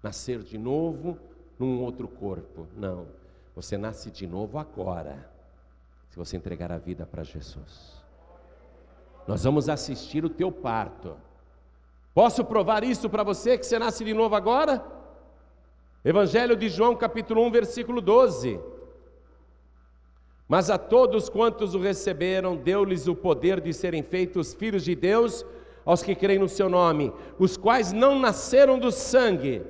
nascer 0.02 0.42
de 0.42 0.58
novo 0.58 1.18
num 1.58 1.80
outro 1.80 2.06
corpo. 2.06 2.66
Não. 2.76 3.06
Você 3.56 3.76
nasce 3.76 4.10
de 4.10 4.26
novo 4.26 4.58
agora, 4.58 5.28
se 6.10 6.16
você 6.16 6.36
entregar 6.36 6.70
a 6.70 6.78
vida 6.78 7.04
para 7.04 7.24
Jesus. 7.24 7.97
Nós 9.28 9.44
vamos 9.44 9.68
assistir 9.68 10.24
o 10.24 10.30
teu 10.30 10.50
parto. 10.50 11.14
Posso 12.14 12.42
provar 12.42 12.82
isso 12.82 13.10
para 13.10 13.22
você 13.22 13.58
que 13.58 13.66
você 13.66 13.78
nasce 13.78 14.02
de 14.02 14.14
novo 14.14 14.34
agora? 14.34 14.82
Evangelho 16.02 16.56
de 16.56 16.70
João, 16.70 16.96
capítulo 16.96 17.44
1, 17.44 17.50
versículo 17.50 18.00
12. 18.00 18.58
Mas 20.48 20.70
a 20.70 20.78
todos 20.78 21.28
quantos 21.28 21.74
o 21.74 21.78
receberam, 21.78 22.56
deu-lhes 22.56 23.06
o 23.06 23.14
poder 23.14 23.60
de 23.60 23.74
serem 23.74 24.02
feitos 24.02 24.54
filhos 24.54 24.82
de 24.82 24.94
Deus, 24.94 25.44
aos 25.84 26.02
que 26.02 26.14
creem 26.14 26.38
no 26.38 26.48
seu 26.48 26.70
nome, 26.70 27.12
os 27.38 27.54
quais 27.54 27.92
não 27.92 28.18
nasceram 28.18 28.78
do 28.78 28.90
sangue, 28.90 29.62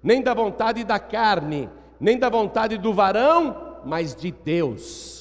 nem 0.00 0.22
da 0.22 0.34
vontade 0.34 0.84
da 0.84 1.00
carne, 1.00 1.68
nem 1.98 2.16
da 2.16 2.28
vontade 2.28 2.78
do 2.78 2.94
varão, 2.94 3.80
mas 3.84 4.14
de 4.14 4.30
Deus. 4.30 5.19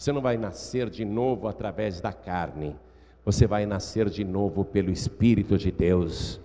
Você 0.00 0.12
não 0.12 0.22
vai 0.22 0.38
nascer 0.38 0.88
de 0.88 1.04
novo 1.04 1.46
através 1.46 2.00
da 2.00 2.10
carne, 2.10 2.74
você 3.22 3.46
vai 3.46 3.66
nascer 3.66 4.08
de 4.08 4.24
novo 4.24 4.64
pelo 4.64 4.90
Espírito 4.90 5.58
de 5.58 5.70
Deus, 5.70 6.40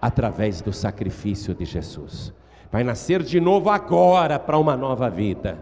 através 0.00 0.60
do 0.60 0.72
sacrifício 0.72 1.52
de 1.52 1.64
Jesus. 1.64 2.32
Vai 2.70 2.84
nascer 2.84 3.24
de 3.24 3.40
novo 3.40 3.68
agora 3.68 4.38
para 4.38 4.56
uma 4.56 4.76
nova 4.76 5.10
vida. 5.10 5.58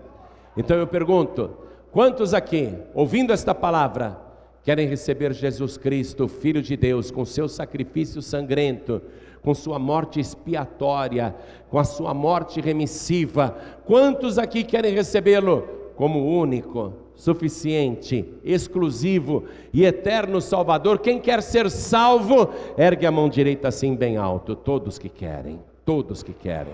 Então 0.58 0.76
eu 0.76 0.86
pergunto: 0.86 1.50
quantos 1.90 2.34
aqui, 2.34 2.70
ouvindo 2.92 3.32
esta 3.32 3.54
palavra, 3.54 4.20
querem 4.62 4.86
receber 4.86 5.32
Jesus 5.32 5.78
Cristo, 5.78 6.28
Filho 6.28 6.60
de 6.60 6.76
Deus, 6.76 7.10
com 7.10 7.24
seu 7.24 7.48
sacrifício 7.48 8.20
sangrento, 8.20 9.00
com 9.40 9.54
sua 9.54 9.78
morte 9.78 10.20
expiatória, 10.20 11.34
com 11.70 11.78
a 11.78 11.84
sua 11.84 12.12
morte 12.12 12.60
remissiva? 12.60 13.56
Quantos 13.86 14.36
aqui 14.36 14.62
querem 14.62 14.92
recebê-lo 14.92 15.66
como 15.96 16.28
único, 16.38 17.07
suficiente, 17.18 18.24
exclusivo 18.44 19.44
e 19.74 19.84
eterno 19.84 20.40
Salvador? 20.40 21.00
Quem 21.00 21.20
quer 21.20 21.42
ser 21.42 21.68
salvo, 21.68 22.50
ergue 22.78 23.04
a 23.04 23.10
mão 23.10 23.28
direita 23.28 23.66
assim 23.66 23.94
bem 23.94 24.16
alto. 24.16 24.54
Todos 24.54 24.98
que 24.98 25.08
querem, 25.08 25.60
todos 25.84 26.22
que 26.22 26.32
querem. 26.32 26.72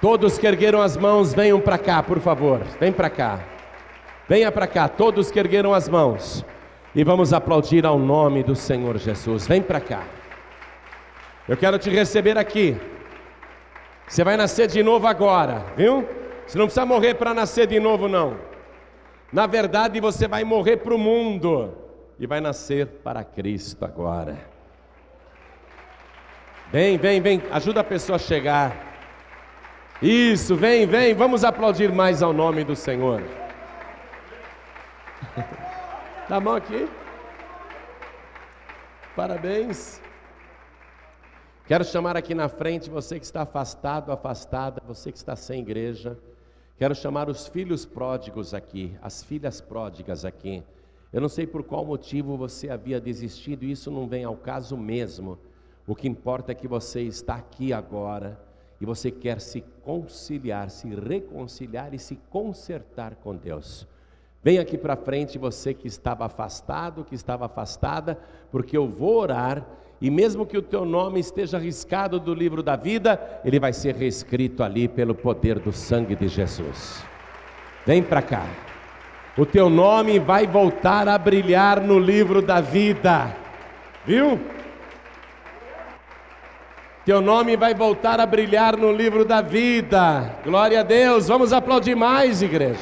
Todos 0.00 0.38
que 0.38 0.46
ergueram 0.46 0.80
as 0.80 0.96
mãos, 0.96 1.34
venham 1.34 1.60
para 1.60 1.76
cá, 1.76 2.00
por 2.00 2.20
favor. 2.20 2.60
Vem 2.78 2.92
para 2.92 3.10
cá. 3.10 3.40
Venha 4.28 4.52
para 4.52 4.68
cá, 4.68 4.88
todos 4.88 5.32
que 5.32 5.38
ergueram 5.40 5.74
as 5.74 5.88
mãos. 5.88 6.44
E 6.94 7.02
vamos 7.02 7.32
aplaudir 7.32 7.84
ao 7.84 7.98
nome 7.98 8.44
do 8.44 8.54
Senhor 8.54 8.96
Jesus. 8.98 9.48
Vem 9.48 9.60
para 9.60 9.80
cá. 9.80 10.04
Eu 11.48 11.56
quero 11.56 11.76
te 11.76 11.90
receber 11.90 12.38
aqui. 12.38 12.76
Você 14.06 14.22
vai 14.22 14.36
nascer 14.36 14.68
de 14.68 14.82
novo 14.82 15.08
agora, 15.08 15.64
viu? 15.76 16.06
Você 16.48 16.56
não 16.56 16.64
precisa 16.64 16.86
morrer 16.86 17.12
para 17.14 17.34
nascer 17.34 17.66
de 17.66 17.78
novo, 17.78 18.08
não. 18.08 18.38
Na 19.30 19.46
verdade, 19.46 20.00
você 20.00 20.26
vai 20.26 20.44
morrer 20.44 20.78
para 20.78 20.94
o 20.94 20.98
mundo 20.98 21.74
e 22.18 22.26
vai 22.26 22.40
nascer 22.40 22.86
para 22.86 23.22
Cristo 23.22 23.84
agora. 23.84 24.38
Vem, 26.72 26.96
vem, 26.96 27.20
vem, 27.20 27.42
ajuda 27.50 27.80
a 27.80 27.84
pessoa 27.84 28.16
a 28.16 28.18
chegar. 28.18 28.74
Isso, 30.00 30.56
vem, 30.56 30.86
vem, 30.86 31.12
vamos 31.12 31.44
aplaudir 31.44 31.92
mais 31.92 32.22
ao 32.22 32.32
nome 32.32 32.64
do 32.64 32.74
Senhor. 32.74 33.22
Dá 36.30 36.36
a 36.36 36.40
mão 36.40 36.54
aqui. 36.54 36.88
Parabéns. 39.14 40.00
Quero 41.66 41.84
chamar 41.84 42.16
aqui 42.16 42.34
na 42.34 42.48
frente 42.48 42.88
você 42.88 43.18
que 43.18 43.26
está 43.26 43.42
afastado, 43.42 44.10
afastada, 44.10 44.82
você 44.86 45.12
que 45.12 45.18
está 45.18 45.36
sem 45.36 45.60
igreja. 45.60 46.16
Quero 46.78 46.94
chamar 46.94 47.28
os 47.28 47.48
filhos 47.48 47.84
pródigos 47.84 48.54
aqui, 48.54 48.96
as 49.02 49.24
filhas 49.24 49.60
pródigas 49.60 50.24
aqui. 50.24 50.62
Eu 51.12 51.20
não 51.20 51.28
sei 51.28 51.44
por 51.44 51.64
qual 51.64 51.84
motivo 51.84 52.36
você 52.36 52.70
havia 52.70 53.00
desistido, 53.00 53.64
isso 53.64 53.90
não 53.90 54.06
vem 54.06 54.22
ao 54.22 54.36
caso 54.36 54.76
mesmo. 54.76 55.36
O 55.88 55.94
que 55.96 56.06
importa 56.06 56.52
é 56.52 56.54
que 56.54 56.68
você 56.68 57.02
está 57.02 57.34
aqui 57.34 57.72
agora 57.72 58.40
e 58.80 58.86
você 58.86 59.10
quer 59.10 59.40
se 59.40 59.60
conciliar, 59.82 60.70
se 60.70 60.86
reconciliar 60.94 61.92
e 61.94 61.98
se 61.98 62.14
consertar 62.30 63.16
com 63.16 63.34
Deus. 63.34 63.84
Vem 64.40 64.60
aqui 64.60 64.78
para 64.78 64.94
frente 64.94 65.36
você 65.36 65.74
que 65.74 65.88
estava 65.88 66.26
afastado, 66.26 67.04
que 67.04 67.16
estava 67.16 67.46
afastada, 67.46 68.16
porque 68.52 68.76
eu 68.76 68.88
vou 68.88 69.16
orar 69.16 69.66
e 70.00 70.10
mesmo 70.10 70.46
que 70.46 70.56
o 70.56 70.62
teu 70.62 70.84
nome 70.84 71.18
esteja 71.18 71.58
riscado 71.58 72.20
do 72.20 72.32
livro 72.32 72.62
da 72.62 72.76
vida, 72.76 73.40
ele 73.44 73.58
vai 73.58 73.72
ser 73.72 73.96
reescrito 73.96 74.62
ali 74.62 74.86
pelo 74.86 75.14
poder 75.14 75.58
do 75.58 75.72
sangue 75.72 76.14
de 76.14 76.28
Jesus. 76.28 77.02
Vem 77.84 78.02
para 78.02 78.22
cá. 78.22 78.46
O 79.36 79.44
teu 79.44 79.68
nome 79.68 80.18
vai 80.18 80.46
voltar 80.46 81.08
a 81.08 81.18
brilhar 81.18 81.80
no 81.80 81.98
livro 81.98 82.40
da 82.40 82.60
vida. 82.60 83.34
Viu? 84.04 84.40
Teu 87.04 87.20
nome 87.20 87.56
vai 87.56 87.72
voltar 87.74 88.20
a 88.20 88.26
brilhar 88.26 88.76
no 88.76 88.92
livro 88.92 89.24
da 89.24 89.40
vida. 89.40 90.36
Glória 90.44 90.80
a 90.80 90.82
Deus. 90.82 91.26
Vamos 91.26 91.52
aplaudir 91.52 91.94
mais, 91.94 92.42
igreja. 92.42 92.78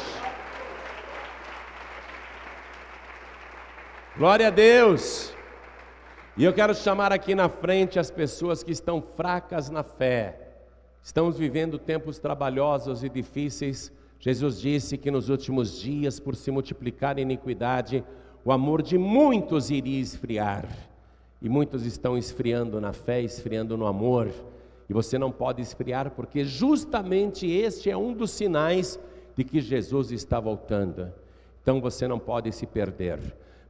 Glória 4.17 4.49
a 4.49 4.51
Deus. 4.51 5.36
E 6.39 6.45
eu 6.45 6.53
quero 6.53 6.75
chamar 6.75 7.15
aqui 7.15 7.35
na 7.35 7.49
frente 7.49 7.99
as 7.99 8.11
pessoas 8.11 8.63
que 8.63 8.71
estão 8.71 9.01
fracas 9.01 9.71
na 9.71 9.83
fé. 9.83 10.39
Estamos 11.03 11.39
vivendo 11.39 11.79
tempos 11.79 12.19
trabalhosos 12.19 13.03
e 13.03 13.09
difíceis. 13.09 13.91
Jesus 14.21 14.61
disse 14.61 14.99
que 14.99 15.11
nos 15.11 15.31
últimos 15.31 15.81
dias, 15.81 16.21
por 16.21 16.37
se 16.37 16.51
multiplicar 16.51 17.17
a 17.17 17.23
iniquidade, 17.23 18.05
o 18.45 18.53
amor 18.53 18.83
de 18.83 18.99
muitos 18.99 19.71
iria 19.71 19.99
esfriar. 19.99 20.69
E 21.41 21.49
muitos 21.49 21.87
estão 21.87 22.19
esfriando 22.19 22.83
na 22.83 22.93
fé, 22.93 23.23
esfriando 23.23 23.75
no 23.75 23.87
amor. 23.87 24.31
E 24.91 24.93
você 24.93 25.17
não 25.17 25.33
pode 25.33 25.63
esfriar, 25.63 26.11
porque 26.11 26.45
justamente 26.45 27.51
este 27.51 27.91
é 27.91 27.97
um 27.97 28.13
dos 28.13 28.31
sinais 28.31 29.01
de 29.35 29.43
que 29.43 29.59
Jesus 29.59 30.13
está 30.13 30.39
voltando. 30.39 31.11
Então 31.63 31.81
você 31.81 32.07
não 32.07 32.19
pode 32.19 32.53
se 32.53 32.67
perder. 32.67 33.21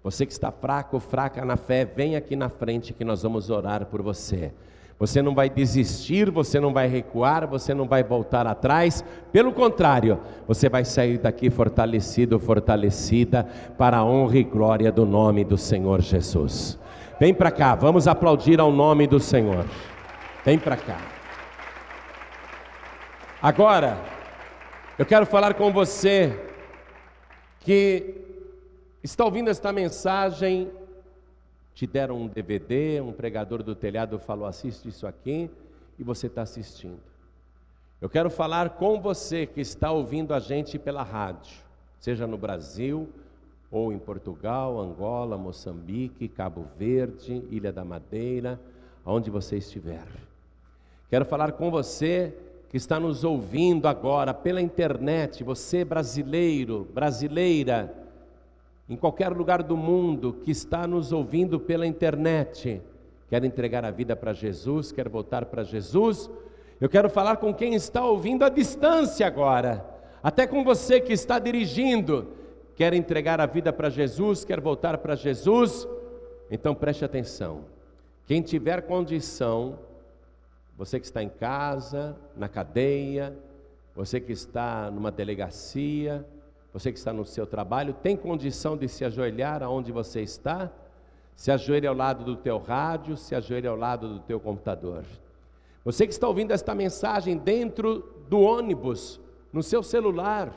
Você 0.07 0.25
que 0.25 0.31
está 0.31 0.53
fraco, 0.53 1.01
fraca 1.01 1.45
na 1.45 1.57
fé, 1.57 1.85
vem 1.85 2.15
aqui 2.15 2.37
na 2.37 2.49
frente 2.49 2.93
que 2.93 3.05
nós 3.05 3.25
vamos 3.25 3.51
orar 3.51 3.87
por 3.87 4.03
você. 4.03 4.53
Você 5.01 5.21
não 5.21 5.35
vai 5.35 5.51
desistir, 5.51 6.31
você 6.31 6.61
não 6.61 6.73
vai 6.73 6.87
recuar, 6.87 7.45
você 7.45 7.75
não 7.75 7.89
vai 7.89 8.05
voltar 8.05 8.47
atrás. 8.47 9.05
Pelo 9.33 9.53
contrário, 9.53 10.21
você 10.47 10.69
vai 10.69 10.85
sair 10.85 11.19
daqui 11.19 11.51
fortalecido, 11.51 12.39
fortalecida 12.39 13.49
para 13.77 13.97
a 13.97 14.05
honra 14.05 14.39
e 14.39 14.45
glória 14.45 14.93
do 14.93 15.05
nome 15.05 15.43
do 15.43 15.59
Senhor 15.59 16.01
Jesus. 16.01 16.79
Vem 17.19 17.35
para 17.35 17.51
cá, 17.51 17.75
vamos 17.75 18.07
aplaudir 18.07 18.61
ao 18.61 18.71
nome 18.71 19.09
do 19.09 19.19
Senhor. 19.19 19.65
Vem 20.45 20.57
para 20.57 20.77
cá. 20.77 21.01
Agora, 23.43 23.99
eu 24.97 25.05
quero 25.05 25.27
falar 25.27 25.55
com 25.55 25.73
você 25.73 26.33
que 27.59 28.26
está 29.07 29.25
ouvindo 29.25 29.49
esta 29.49 29.73
mensagem 29.73 30.69
te 31.73 31.87
deram 31.87 32.23
um 32.23 32.27
DVD, 32.27 33.01
um 33.01 33.13
pregador 33.13 33.63
do 33.63 33.75
telhado 33.75 34.19
falou: 34.19 34.47
assiste 34.47 34.89
isso 34.89 35.07
aqui, 35.07 35.49
e 35.97 36.03
você 36.03 36.27
está 36.27 36.43
assistindo. 36.43 36.99
Eu 38.01 38.09
quero 38.09 38.29
falar 38.29 38.71
com 38.71 39.01
você 39.01 39.47
que 39.47 39.61
está 39.61 39.93
ouvindo 39.93 40.35
a 40.35 40.41
gente 40.41 40.77
pela 40.77 41.05
rádio, 41.05 41.57
seja 42.01 42.27
no 42.27 42.37
Brasil, 42.37 43.09
ou 43.71 43.93
em 43.93 43.99
Portugal, 43.99 44.81
Angola, 44.81 45.39
Moçambique, 45.39 46.27
Cabo 46.27 46.67
Verde, 46.77 47.45
Ilha 47.49 47.73
da 47.73 47.85
Madeira, 47.85 48.59
aonde 49.05 49.31
você 49.31 49.57
estiver. 49.59 50.07
Quero 51.09 51.25
falar 51.25 51.53
com 51.53 51.71
você 51.71 52.35
que 52.69 52.77
está 52.77 52.99
nos 52.99 53.23
ouvindo 53.23 53.87
agora 53.87 54.35
pela 54.35 54.61
internet, 54.61 55.45
você 55.45 55.85
brasileiro, 55.85 56.89
brasileira, 56.93 58.06
em 58.89 58.97
qualquer 58.97 59.33
lugar 59.33 59.63
do 59.63 59.77
mundo 59.77 60.33
que 60.33 60.51
está 60.51 60.87
nos 60.87 61.13
ouvindo 61.13 61.59
pela 61.59 61.87
internet, 61.87 62.81
quer 63.29 63.45
entregar 63.45 63.85
a 63.85 63.91
vida 63.91 64.15
para 64.15 64.33
Jesus, 64.33 64.93
quer 64.93 65.09
voltar 65.09 65.47
para 65.47 65.65
Jesus, 65.65 66.31
eu 66.81 66.89
quero 66.89 67.11
falar 67.11 67.39
com 67.39 67.53
quem 67.53 67.75
está 67.75 68.05
ouvindo 68.05 68.45
à 68.45 68.49
distância 68.49 69.27
agora, 69.27 69.85
até 70.23 70.47
com 70.47 70.63
você 70.63 71.01
que 71.01 71.13
está 71.13 71.39
dirigindo, 71.39 72.29
quer 72.77 72.95
entregar 72.95 73.41
a 73.41 73.47
vida 73.47 73.73
para 73.73 73.91
Jesus, 73.91 74.45
quer 74.45 74.61
voltar 74.61 74.99
para 74.99 75.17
Jesus, 75.17 75.89
então 76.51 76.75
preste 76.75 77.05
atenção. 77.05 77.65
Quem 78.27 78.43
tiver 78.43 78.83
condição, 78.83 79.79
você 80.77 81.01
que 81.01 81.07
está 81.07 81.23
em 81.23 81.29
casa, 81.29 82.17
na 82.37 82.49
cadeia, 82.49 83.37
você 83.95 84.21
que 84.21 84.33
está 84.33 84.91
numa 84.91 85.11
delegacia, 85.11 86.25
você 86.77 86.93
que 86.93 86.99
está 86.99 87.11
no 87.11 87.25
seu 87.25 87.47
trabalho, 87.47 87.95
tem 87.95 88.15
condição 88.15 88.77
de 88.77 88.87
se 88.87 89.03
ajoelhar 89.03 89.63
aonde 89.63 89.91
você 89.91 90.21
está? 90.21 90.71
Se 91.35 91.51
ajoelhe 91.51 91.87
ao 91.87 91.95
lado 91.95 92.23
do 92.23 92.37
teu 92.37 92.59
rádio, 92.59 93.17
se 93.17 93.35
ajoelhe 93.35 93.67
ao 93.67 93.75
lado 93.75 94.07
do 94.13 94.21
teu 94.21 94.39
computador. 94.39 95.03
Você 95.87 96.07
que 96.07 96.13
está 96.13 96.29
ouvindo 96.29 96.51
esta 96.51 96.75
mensagem 96.75 97.39
dentro 97.39 98.05
do 98.29 98.41
ônibus, 98.41 99.19
no 99.51 99.63
seu 99.63 99.83
celular. 99.83 100.53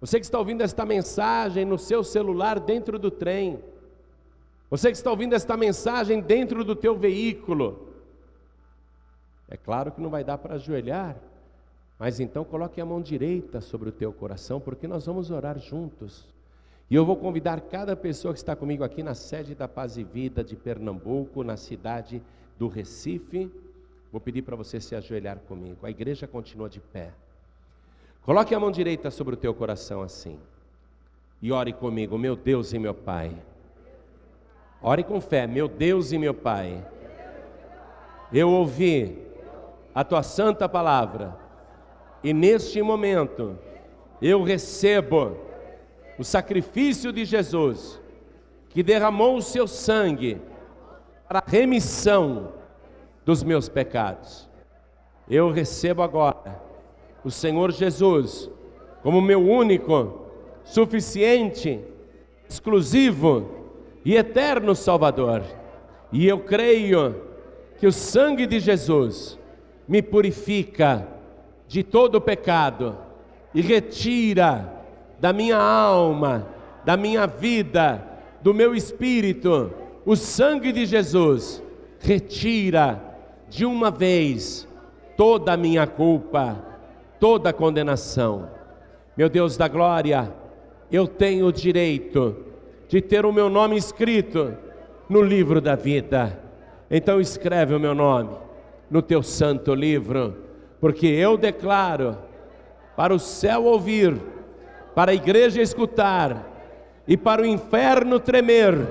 Você 0.00 0.18
que 0.18 0.24
está 0.24 0.38
ouvindo 0.38 0.62
esta 0.62 0.86
mensagem 0.86 1.66
no 1.66 1.76
seu 1.76 2.02
celular 2.02 2.58
dentro 2.58 2.98
do 2.98 3.10
trem. 3.10 3.62
Você 4.70 4.90
que 4.90 4.96
está 4.96 5.10
ouvindo 5.10 5.34
esta 5.34 5.54
mensagem 5.54 6.22
dentro 6.22 6.64
do 6.64 6.74
teu 6.74 6.96
veículo. 6.96 7.90
É 9.50 9.56
claro 9.58 9.92
que 9.92 10.00
não 10.00 10.08
vai 10.08 10.24
dar 10.24 10.38
para 10.38 10.54
ajoelhar, 10.54 11.14
mas 12.00 12.18
então 12.18 12.42
coloque 12.44 12.80
a 12.80 12.86
mão 12.86 13.02
direita 13.02 13.60
sobre 13.60 13.90
o 13.90 13.92
teu 13.92 14.10
coração, 14.10 14.58
porque 14.58 14.88
nós 14.88 15.04
vamos 15.04 15.30
orar 15.30 15.58
juntos. 15.58 16.26
E 16.90 16.94
eu 16.94 17.04
vou 17.04 17.14
convidar 17.14 17.60
cada 17.60 17.94
pessoa 17.94 18.32
que 18.32 18.40
está 18.40 18.56
comigo 18.56 18.82
aqui 18.82 19.02
na 19.02 19.14
sede 19.14 19.54
da 19.54 19.68
Paz 19.68 19.98
e 19.98 20.02
Vida 20.02 20.42
de 20.42 20.56
Pernambuco, 20.56 21.44
na 21.44 21.58
cidade 21.58 22.22
do 22.58 22.68
Recife. 22.68 23.52
Vou 24.10 24.18
pedir 24.18 24.40
para 24.40 24.56
você 24.56 24.80
se 24.80 24.94
ajoelhar 24.94 25.40
comigo. 25.40 25.86
A 25.86 25.90
igreja 25.90 26.26
continua 26.26 26.70
de 26.70 26.80
pé. 26.80 27.12
Coloque 28.22 28.54
a 28.54 28.58
mão 28.58 28.70
direita 28.70 29.10
sobre 29.10 29.34
o 29.34 29.36
teu 29.36 29.52
coração 29.52 30.00
assim. 30.00 30.38
E 31.42 31.52
ore 31.52 31.74
comigo, 31.74 32.16
meu 32.16 32.34
Deus 32.34 32.72
e 32.72 32.78
meu 32.78 32.94
Pai. 32.94 33.36
Ore 34.80 35.04
com 35.04 35.20
fé, 35.20 35.46
meu 35.46 35.68
Deus 35.68 36.12
e 36.12 36.18
meu 36.18 36.32
Pai. 36.32 36.82
Eu 38.32 38.48
ouvi 38.48 39.18
a 39.94 40.02
tua 40.02 40.22
santa 40.22 40.66
palavra 40.66 41.39
e 42.22 42.32
neste 42.32 42.82
momento, 42.82 43.58
eu 44.20 44.42
recebo 44.42 45.36
o 46.18 46.24
sacrifício 46.24 47.12
de 47.12 47.24
Jesus, 47.24 48.00
que 48.68 48.82
derramou 48.82 49.36
o 49.36 49.42
seu 49.42 49.66
sangue 49.66 50.40
para 51.26 51.38
a 51.38 51.50
remissão 51.50 52.52
dos 53.24 53.42
meus 53.42 53.68
pecados. 53.68 54.48
Eu 55.28 55.50
recebo 55.50 56.02
agora 56.02 56.60
o 57.24 57.30
Senhor 57.30 57.70
Jesus 57.72 58.50
como 59.02 59.20
meu 59.20 59.40
único, 59.40 60.26
suficiente, 60.62 61.80
exclusivo 62.48 63.48
e 64.04 64.16
eterno 64.16 64.74
Salvador. 64.74 65.42
E 66.12 66.26
eu 66.26 66.40
creio 66.40 67.22
que 67.78 67.86
o 67.86 67.92
sangue 67.92 68.46
de 68.46 68.60
Jesus 68.60 69.38
me 69.88 70.02
purifica 70.02 71.08
de 71.70 71.84
todo 71.84 72.16
o 72.16 72.20
pecado 72.20 72.98
e 73.54 73.60
retira 73.60 74.82
da 75.20 75.32
minha 75.32 75.56
alma, 75.56 76.48
da 76.84 76.96
minha 76.96 77.28
vida, 77.28 78.04
do 78.42 78.52
meu 78.52 78.74
espírito, 78.74 79.72
o 80.04 80.16
sangue 80.16 80.72
de 80.72 80.84
Jesus, 80.84 81.62
retira 82.00 83.00
de 83.48 83.64
uma 83.64 83.88
vez 83.88 84.66
toda 85.16 85.52
a 85.52 85.56
minha 85.56 85.86
culpa, 85.86 86.60
toda 87.20 87.50
a 87.50 87.52
condenação. 87.52 88.50
Meu 89.16 89.28
Deus 89.28 89.56
da 89.56 89.68
glória, 89.68 90.34
eu 90.90 91.06
tenho 91.06 91.46
o 91.46 91.52
direito 91.52 92.36
de 92.88 93.00
ter 93.00 93.24
o 93.24 93.32
meu 93.32 93.48
nome 93.48 93.76
escrito 93.76 94.56
no 95.08 95.22
livro 95.22 95.60
da 95.60 95.76
vida. 95.76 96.36
Então 96.90 97.20
escreve 97.20 97.76
o 97.76 97.80
meu 97.80 97.94
nome 97.94 98.30
no 98.90 99.00
teu 99.00 99.22
santo 99.22 99.72
livro 99.72 100.49
porque 100.80 101.06
eu 101.06 101.36
declaro 101.36 102.16
para 102.96 103.14
o 103.14 103.18
céu 103.18 103.64
ouvir, 103.64 104.16
para 104.94 105.10
a 105.10 105.14
igreja 105.14 105.60
escutar 105.60 106.46
e 107.06 107.16
para 107.16 107.42
o 107.42 107.46
inferno 107.46 108.18
tremer, 108.18 108.88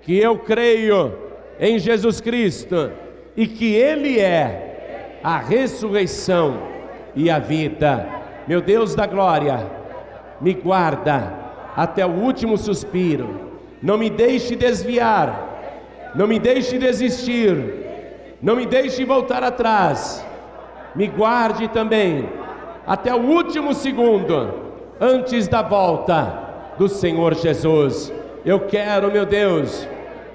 que 0.00 0.18
eu 0.18 0.38
creio 0.38 1.16
em 1.60 1.78
Jesus 1.78 2.20
Cristo 2.20 2.90
e 3.36 3.46
que 3.46 3.74
Ele 3.74 4.18
é 4.18 5.18
a 5.22 5.38
ressurreição 5.38 6.58
e 7.14 7.30
a 7.30 7.38
vida. 7.38 8.08
Meu 8.48 8.60
Deus 8.60 8.94
da 8.94 9.06
glória, 9.06 9.70
me 10.40 10.54
guarda 10.54 11.40
até 11.76 12.04
o 12.04 12.10
último 12.10 12.56
suspiro, 12.56 13.52
não 13.82 13.96
me 13.96 14.10
deixe 14.10 14.56
desviar, 14.56 16.12
não 16.14 16.26
me 16.26 16.38
deixe 16.38 16.78
desistir, 16.78 17.56
não 18.42 18.56
me 18.56 18.66
deixe 18.66 19.04
voltar 19.04 19.44
atrás 19.44 20.31
me 20.94 21.06
guarde 21.06 21.68
também 21.68 22.28
até 22.86 23.14
o 23.14 23.20
último 23.20 23.72
segundo 23.74 24.54
antes 25.00 25.48
da 25.48 25.62
volta 25.62 26.74
do 26.78 26.88
Senhor 26.88 27.34
Jesus. 27.34 28.12
Eu 28.44 28.60
quero, 28.60 29.10
meu 29.10 29.24
Deus, 29.24 29.88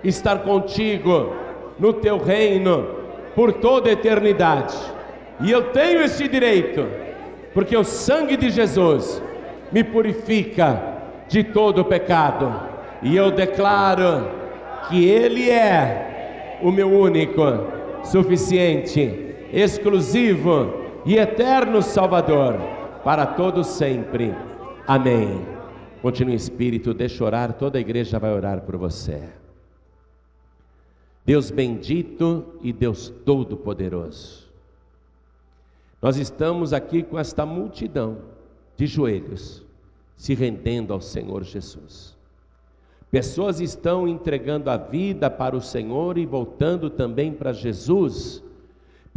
estar 0.03 0.39
contigo 0.39 1.33
no 1.77 1.93
teu 1.93 2.17
reino 2.17 2.87
por 3.35 3.53
toda 3.53 3.89
a 3.89 3.93
eternidade. 3.93 4.75
E 5.41 5.51
eu 5.51 5.71
tenho 5.71 6.01
esse 6.01 6.27
direito, 6.27 6.87
porque 7.53 7.77
o 7.77 7.83
sangue 7.83 8.35
de 8.35 8.49
Jesus 8.49 9.21
me 9.71 9.83
purifica 9.83 10.81
de 11.27 11.43
todo 11.43 11.85
pecado. 11.85 12.61
E 13.03 13.15
eu 13.15 13.29
declaro 13.29 14.31
que 14.87 15.07
Ele 15.07 15.49
é 15.49 16.57
o 16.63 16.71
meu 16.71 16.89
único, 16.89 17.43
suficiente 18.03 19.26
exclusivo 19.51 21.01
e 21.05 21.15
eterno 21.15 21.81
Salvador, 21.81 22.55
para 23.03 23.25
todos 23.25 23.67
sempre. 23.67 24.33
Amém. 24.85 25.45
Continue 26.01 26.35
espírito, 26.35 26.93
deixa 26.93 27.23
orar, 27.23 27.53
toda 27.53 27.77
a 27.77 27.81
igreja 27.81 28.19
vai 28.19 28.33
orar 28.33 28.61
por 28.61 28.77
você. 28.77 29.23
Deus 31.25 31.51
bendito 31.51 32.45
e 32.61 32.71
Deus 32.71 33.09
todo-poderoso. 33.25 34.47
Nós 36.01 36.17
estamos 36.17 36.73
aqui 36.73 37.03
com 37.03 37.17
esta 37.17 37.45
multidão 37.45 38.19
de 38.77 38.85
joelhos, 38.85 39.65
se 40.15 40.33
rendendo 40.33 40.93
ao 40.93 41.01
Senhor 41.01 41.43
Jesus. 41.43 42.15
Pessoas 43.09 43.59
estão 43.59 44.07
entregando 44.07 44.69
a 44.69 44.77
vida 44.77 45.29
para 45.29 45.55
o 45.55 45.61
Senhor 45.61 46.17
e 46.17 46.25
voltando 46.25 46.89
também 46.89 47.33
para 47.33 47.51
Jesus 47.51 48.43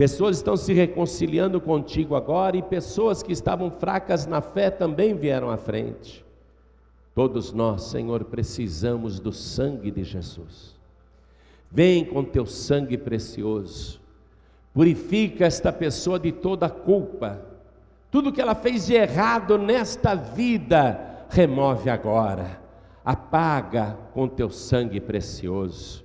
Pessoas 0.01 0.39
estão 0.39 0.57
se 0.57 0.73
reconciliando 0.73 1.61
contigo 1.61 2.15
agora 2.15 2.57
e 2.57 2.63
pessoas 2.63 3.23
que 3.23 3.35
estavam 3.35 3.71
fracas 3.71 4.27
na 4.27 4.41
fé 4.41 4.71
também 4.71 5.13
vieram 5.15 5.51
à 5.51 5.59
frente. 5.59 6.25
Todos 7.15 7.53
nós, 7.53 7.83
Senhor, 7.83 8.25
precisamos 8.25 9.21
do 9.21 9.31
sangue 9.31 9.91
de 9.91 10.03
Jesus. 10.03 10.75
Vem 11.71 12.03
com 12.03 12.25
teu 12.25 12.47
sangue 12.47 12.97
precioso 12.97 14.01
Purifica 14.73 15.45
esta 15.45 15.71
pessoa 15.71 16.19
de 16.19 16.33
toda 16.33 16.71
culpa. 16.71 17.43
Tudo 18.11 18.33
que 18.33 18.41
ela 18.41 18.55
fez 18.55 18.87
de 18.87 18.95
errado 18.95 19.59
nesta 19.59 20.15
vida, 20.15 21.27
remove 21.29 21.91
agora. 21.91 22.59
Apaga 23.05 23.99
com 24.15 24.27
teu 24.27 24.49
sangue 24.49 24.99
precioso. 24.99 26.03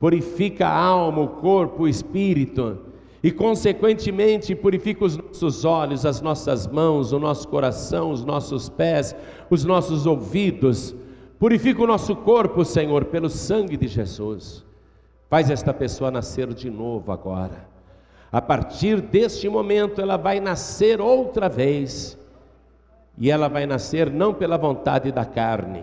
Purifica 0.00 0.66
a 0.66 0.76
alma, 0.76 1.20
o 1.20 1.28
corpo, 1.28 1.84
o 1.84 1.88
espírito 1.88 2.95
e, 3.26 3.32
consequentemente, 3.32 4.54
purifica 4.54 5.04
os 5.04 5.16
nossos 5.16 5.64
olhos, 5.64 6.06
as 6.06 6.20
nossas 6.20 6.64
mãos, 6.64 7.12
o 7.12 7.18
nosso 7.18 7.48
coração, 7.48 8.12
os 8.12 8.24
nossos 8.24 8.68
pés, 8.68 9.16
os 9.50 9.64
nossos 9.64 10.06
ouvidos. 10.06 10.94
Purifica 11.36 11.82
o 11.82 11.88
nosso 11.88 12.14
corpo, 12.14 12.64
Senhor, 12.64 13.06
pelo 13.06 13.28
sangue 13.28 13.76
de 13.76 13.88
Jesus. 13.88 14.64
Faz 15.28 15.50
esta 15.50 15.74
pessoa 15.74 16.08
nascer 16.08 16.54
de 16.54 16.70
novo 16.70 17.10
agora. 17.10 17.66
A 18.30 18.40
partir 18.40 19.00
deste 19.00 19.48
momento, 19.48 20.00
ela 20.00 20.16
vai 20.16 20.38
nascer 20.38 21.00
outra 21.00 21.48
vez. 21.48 22.16
E 23.18 23.28
ela 23.28 23.48
vai 23.48 23.66
nascer 23.66 24.08
não 24.08 24.32
pela 24.32 24.56
vontade 24.56 25.10
da 25.10 25.24
carne, 25.24 25.82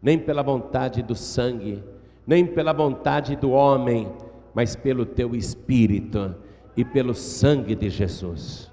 nem 0.00 0.16
pela 0.16 0.44
vontade 0.44 1.02
do 1.02 1.16
sangue, 1.16 1.82
nem 2.24 2.46
pela 2.46 2.72
vontade 2.72 3.34
do 3.34 3.50
homem, 3.50 4.12
mas 4.54 4.76
pelo 4.76 5.04
teu 5.04 5.34
espírito 5.34 6.36
e 6.76 6.84
pelo 6.84 7.14
sangue 7.14 7.74
de 7.74 7.90
Jesus. 7.90 8.70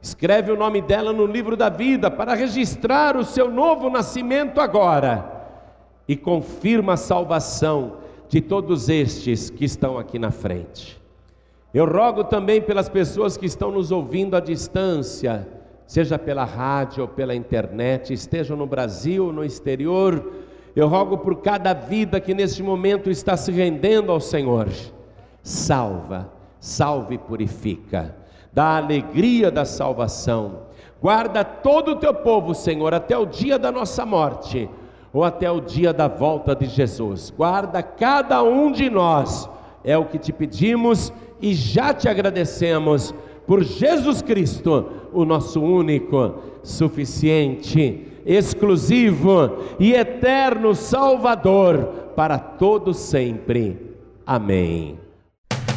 Escreve 0.00 0.52
o 0.52 0.56
nome 0.56 0.80
dela 0.80 1.12
no 1.12 1.26
livro 1.26 1.56
da 1.56 1.68
vida 1.68 2.10
para 2.10 2.34
registrar 2.34 3.16
o 3.16 3.24
seu 3.24 3.50
novo 3.50 3.90
nascimento 3.90 4.60
agora 4.60 5.38
e 6.06 6.16
confirma 6.16 6.94
a 6.94 6.96
salvação 6.96 7.98
de 8.28 8.40
todos 8.40 8.88
estes 8.88 9.50
que 9.50 9.64
estão 9.64 9.98
aqui 9.98 10.18
na 10.18 10.30
frente. 10.30 11.00
Eu 11.72 11.86
rogo 11.86 12.24
também 12.24 12.60
pelas 12.60 12.88
pessoas 12.88 13.36
que 13.36 13.46
estão 13.46 13.70
nos 13.70 13.90
ouvindo 13.90 14.36
à 14.36 14.40
distância, 14.40 15.46
seja 15.86 16.18
pela 16.18 16.44
rádio 16.44 17.02
ou 17.02 17.08
pela 17.08 17.34
internet, 17.34 18.12
estejam 18.12 18.56
no 18.56 18.66
Brasil 18.66 19.26
ou 19.26 19.32
no 19.32 19.44
exterior, 19.44 20.32
eu 20.76 20.86
rogo 20.86 21.18
por 21.18 21.42
cada 21.42 21.74
vida 21.74 22.20
que 22.20 22.32
neste 22.32 22.62
momento 22.62 23.10
está 23.10 23.36
se 23.36 23.50
rendendo 23.50 24.12
ao 24.12 24.20
Senhor. 24.20 24.68
Salva, 25.42 26.30
salve 26.60 27.14
e 27.14 27.18
purifica, 27.18 28.14
dá 28.52 28.76
alegria 28.76 29.50
da 29.50 29.64
salvação. 29.64 30.68
Guarda 31.00 31.44
todo 31.44 31.92
o 31.92 31.96
teu 31.96 32.12
povo, 32.12 32.54
Senhor, 32.54 32.92
até 32.92 33.16
o 33.16 33.24
dia 33.26 33.58
da 33.58 33.70
nossa 33.70 34.04
morte 34.04 34.68
ou 35.12 35.24
até 35.24 35.50
o 35.50 35.60
dia 35.60 35.92
da 35.92 36.08
volta 36.08 36.54
de 36.54 36.66
Jesus. 36.66 37.32
Guarda 37.36 37.82
cada 37.82 38.42
um 38.42 38.72
de 38.72 38.90
nós, 38.90 39.48
é 39.84 39.96
o 39.96 40.04
que 40.04 40.18
te 40.18 40.32
pedimos 40.32 41.12
e 41.40 41.54
já 41.54 41.94
te 41.94 42.08
agradecemos 42.08 43.14
por 43.46 43.62
Jesus 43.62 44.20
Cristo, 44.20 44.86
o 45.12 45.24
nosso 45.24 45.62
único, 45.62 46.34
suficiente, 46.62 48.06
exclusivo 48.26 49.64
e 49.80 49.94
eterno 49.94 50.74
Salvador 50.74 52.12
para 52.14 52.38
todo 52.38 52.92
sempre. 52.92 53.96
Amém. 54.26 55.07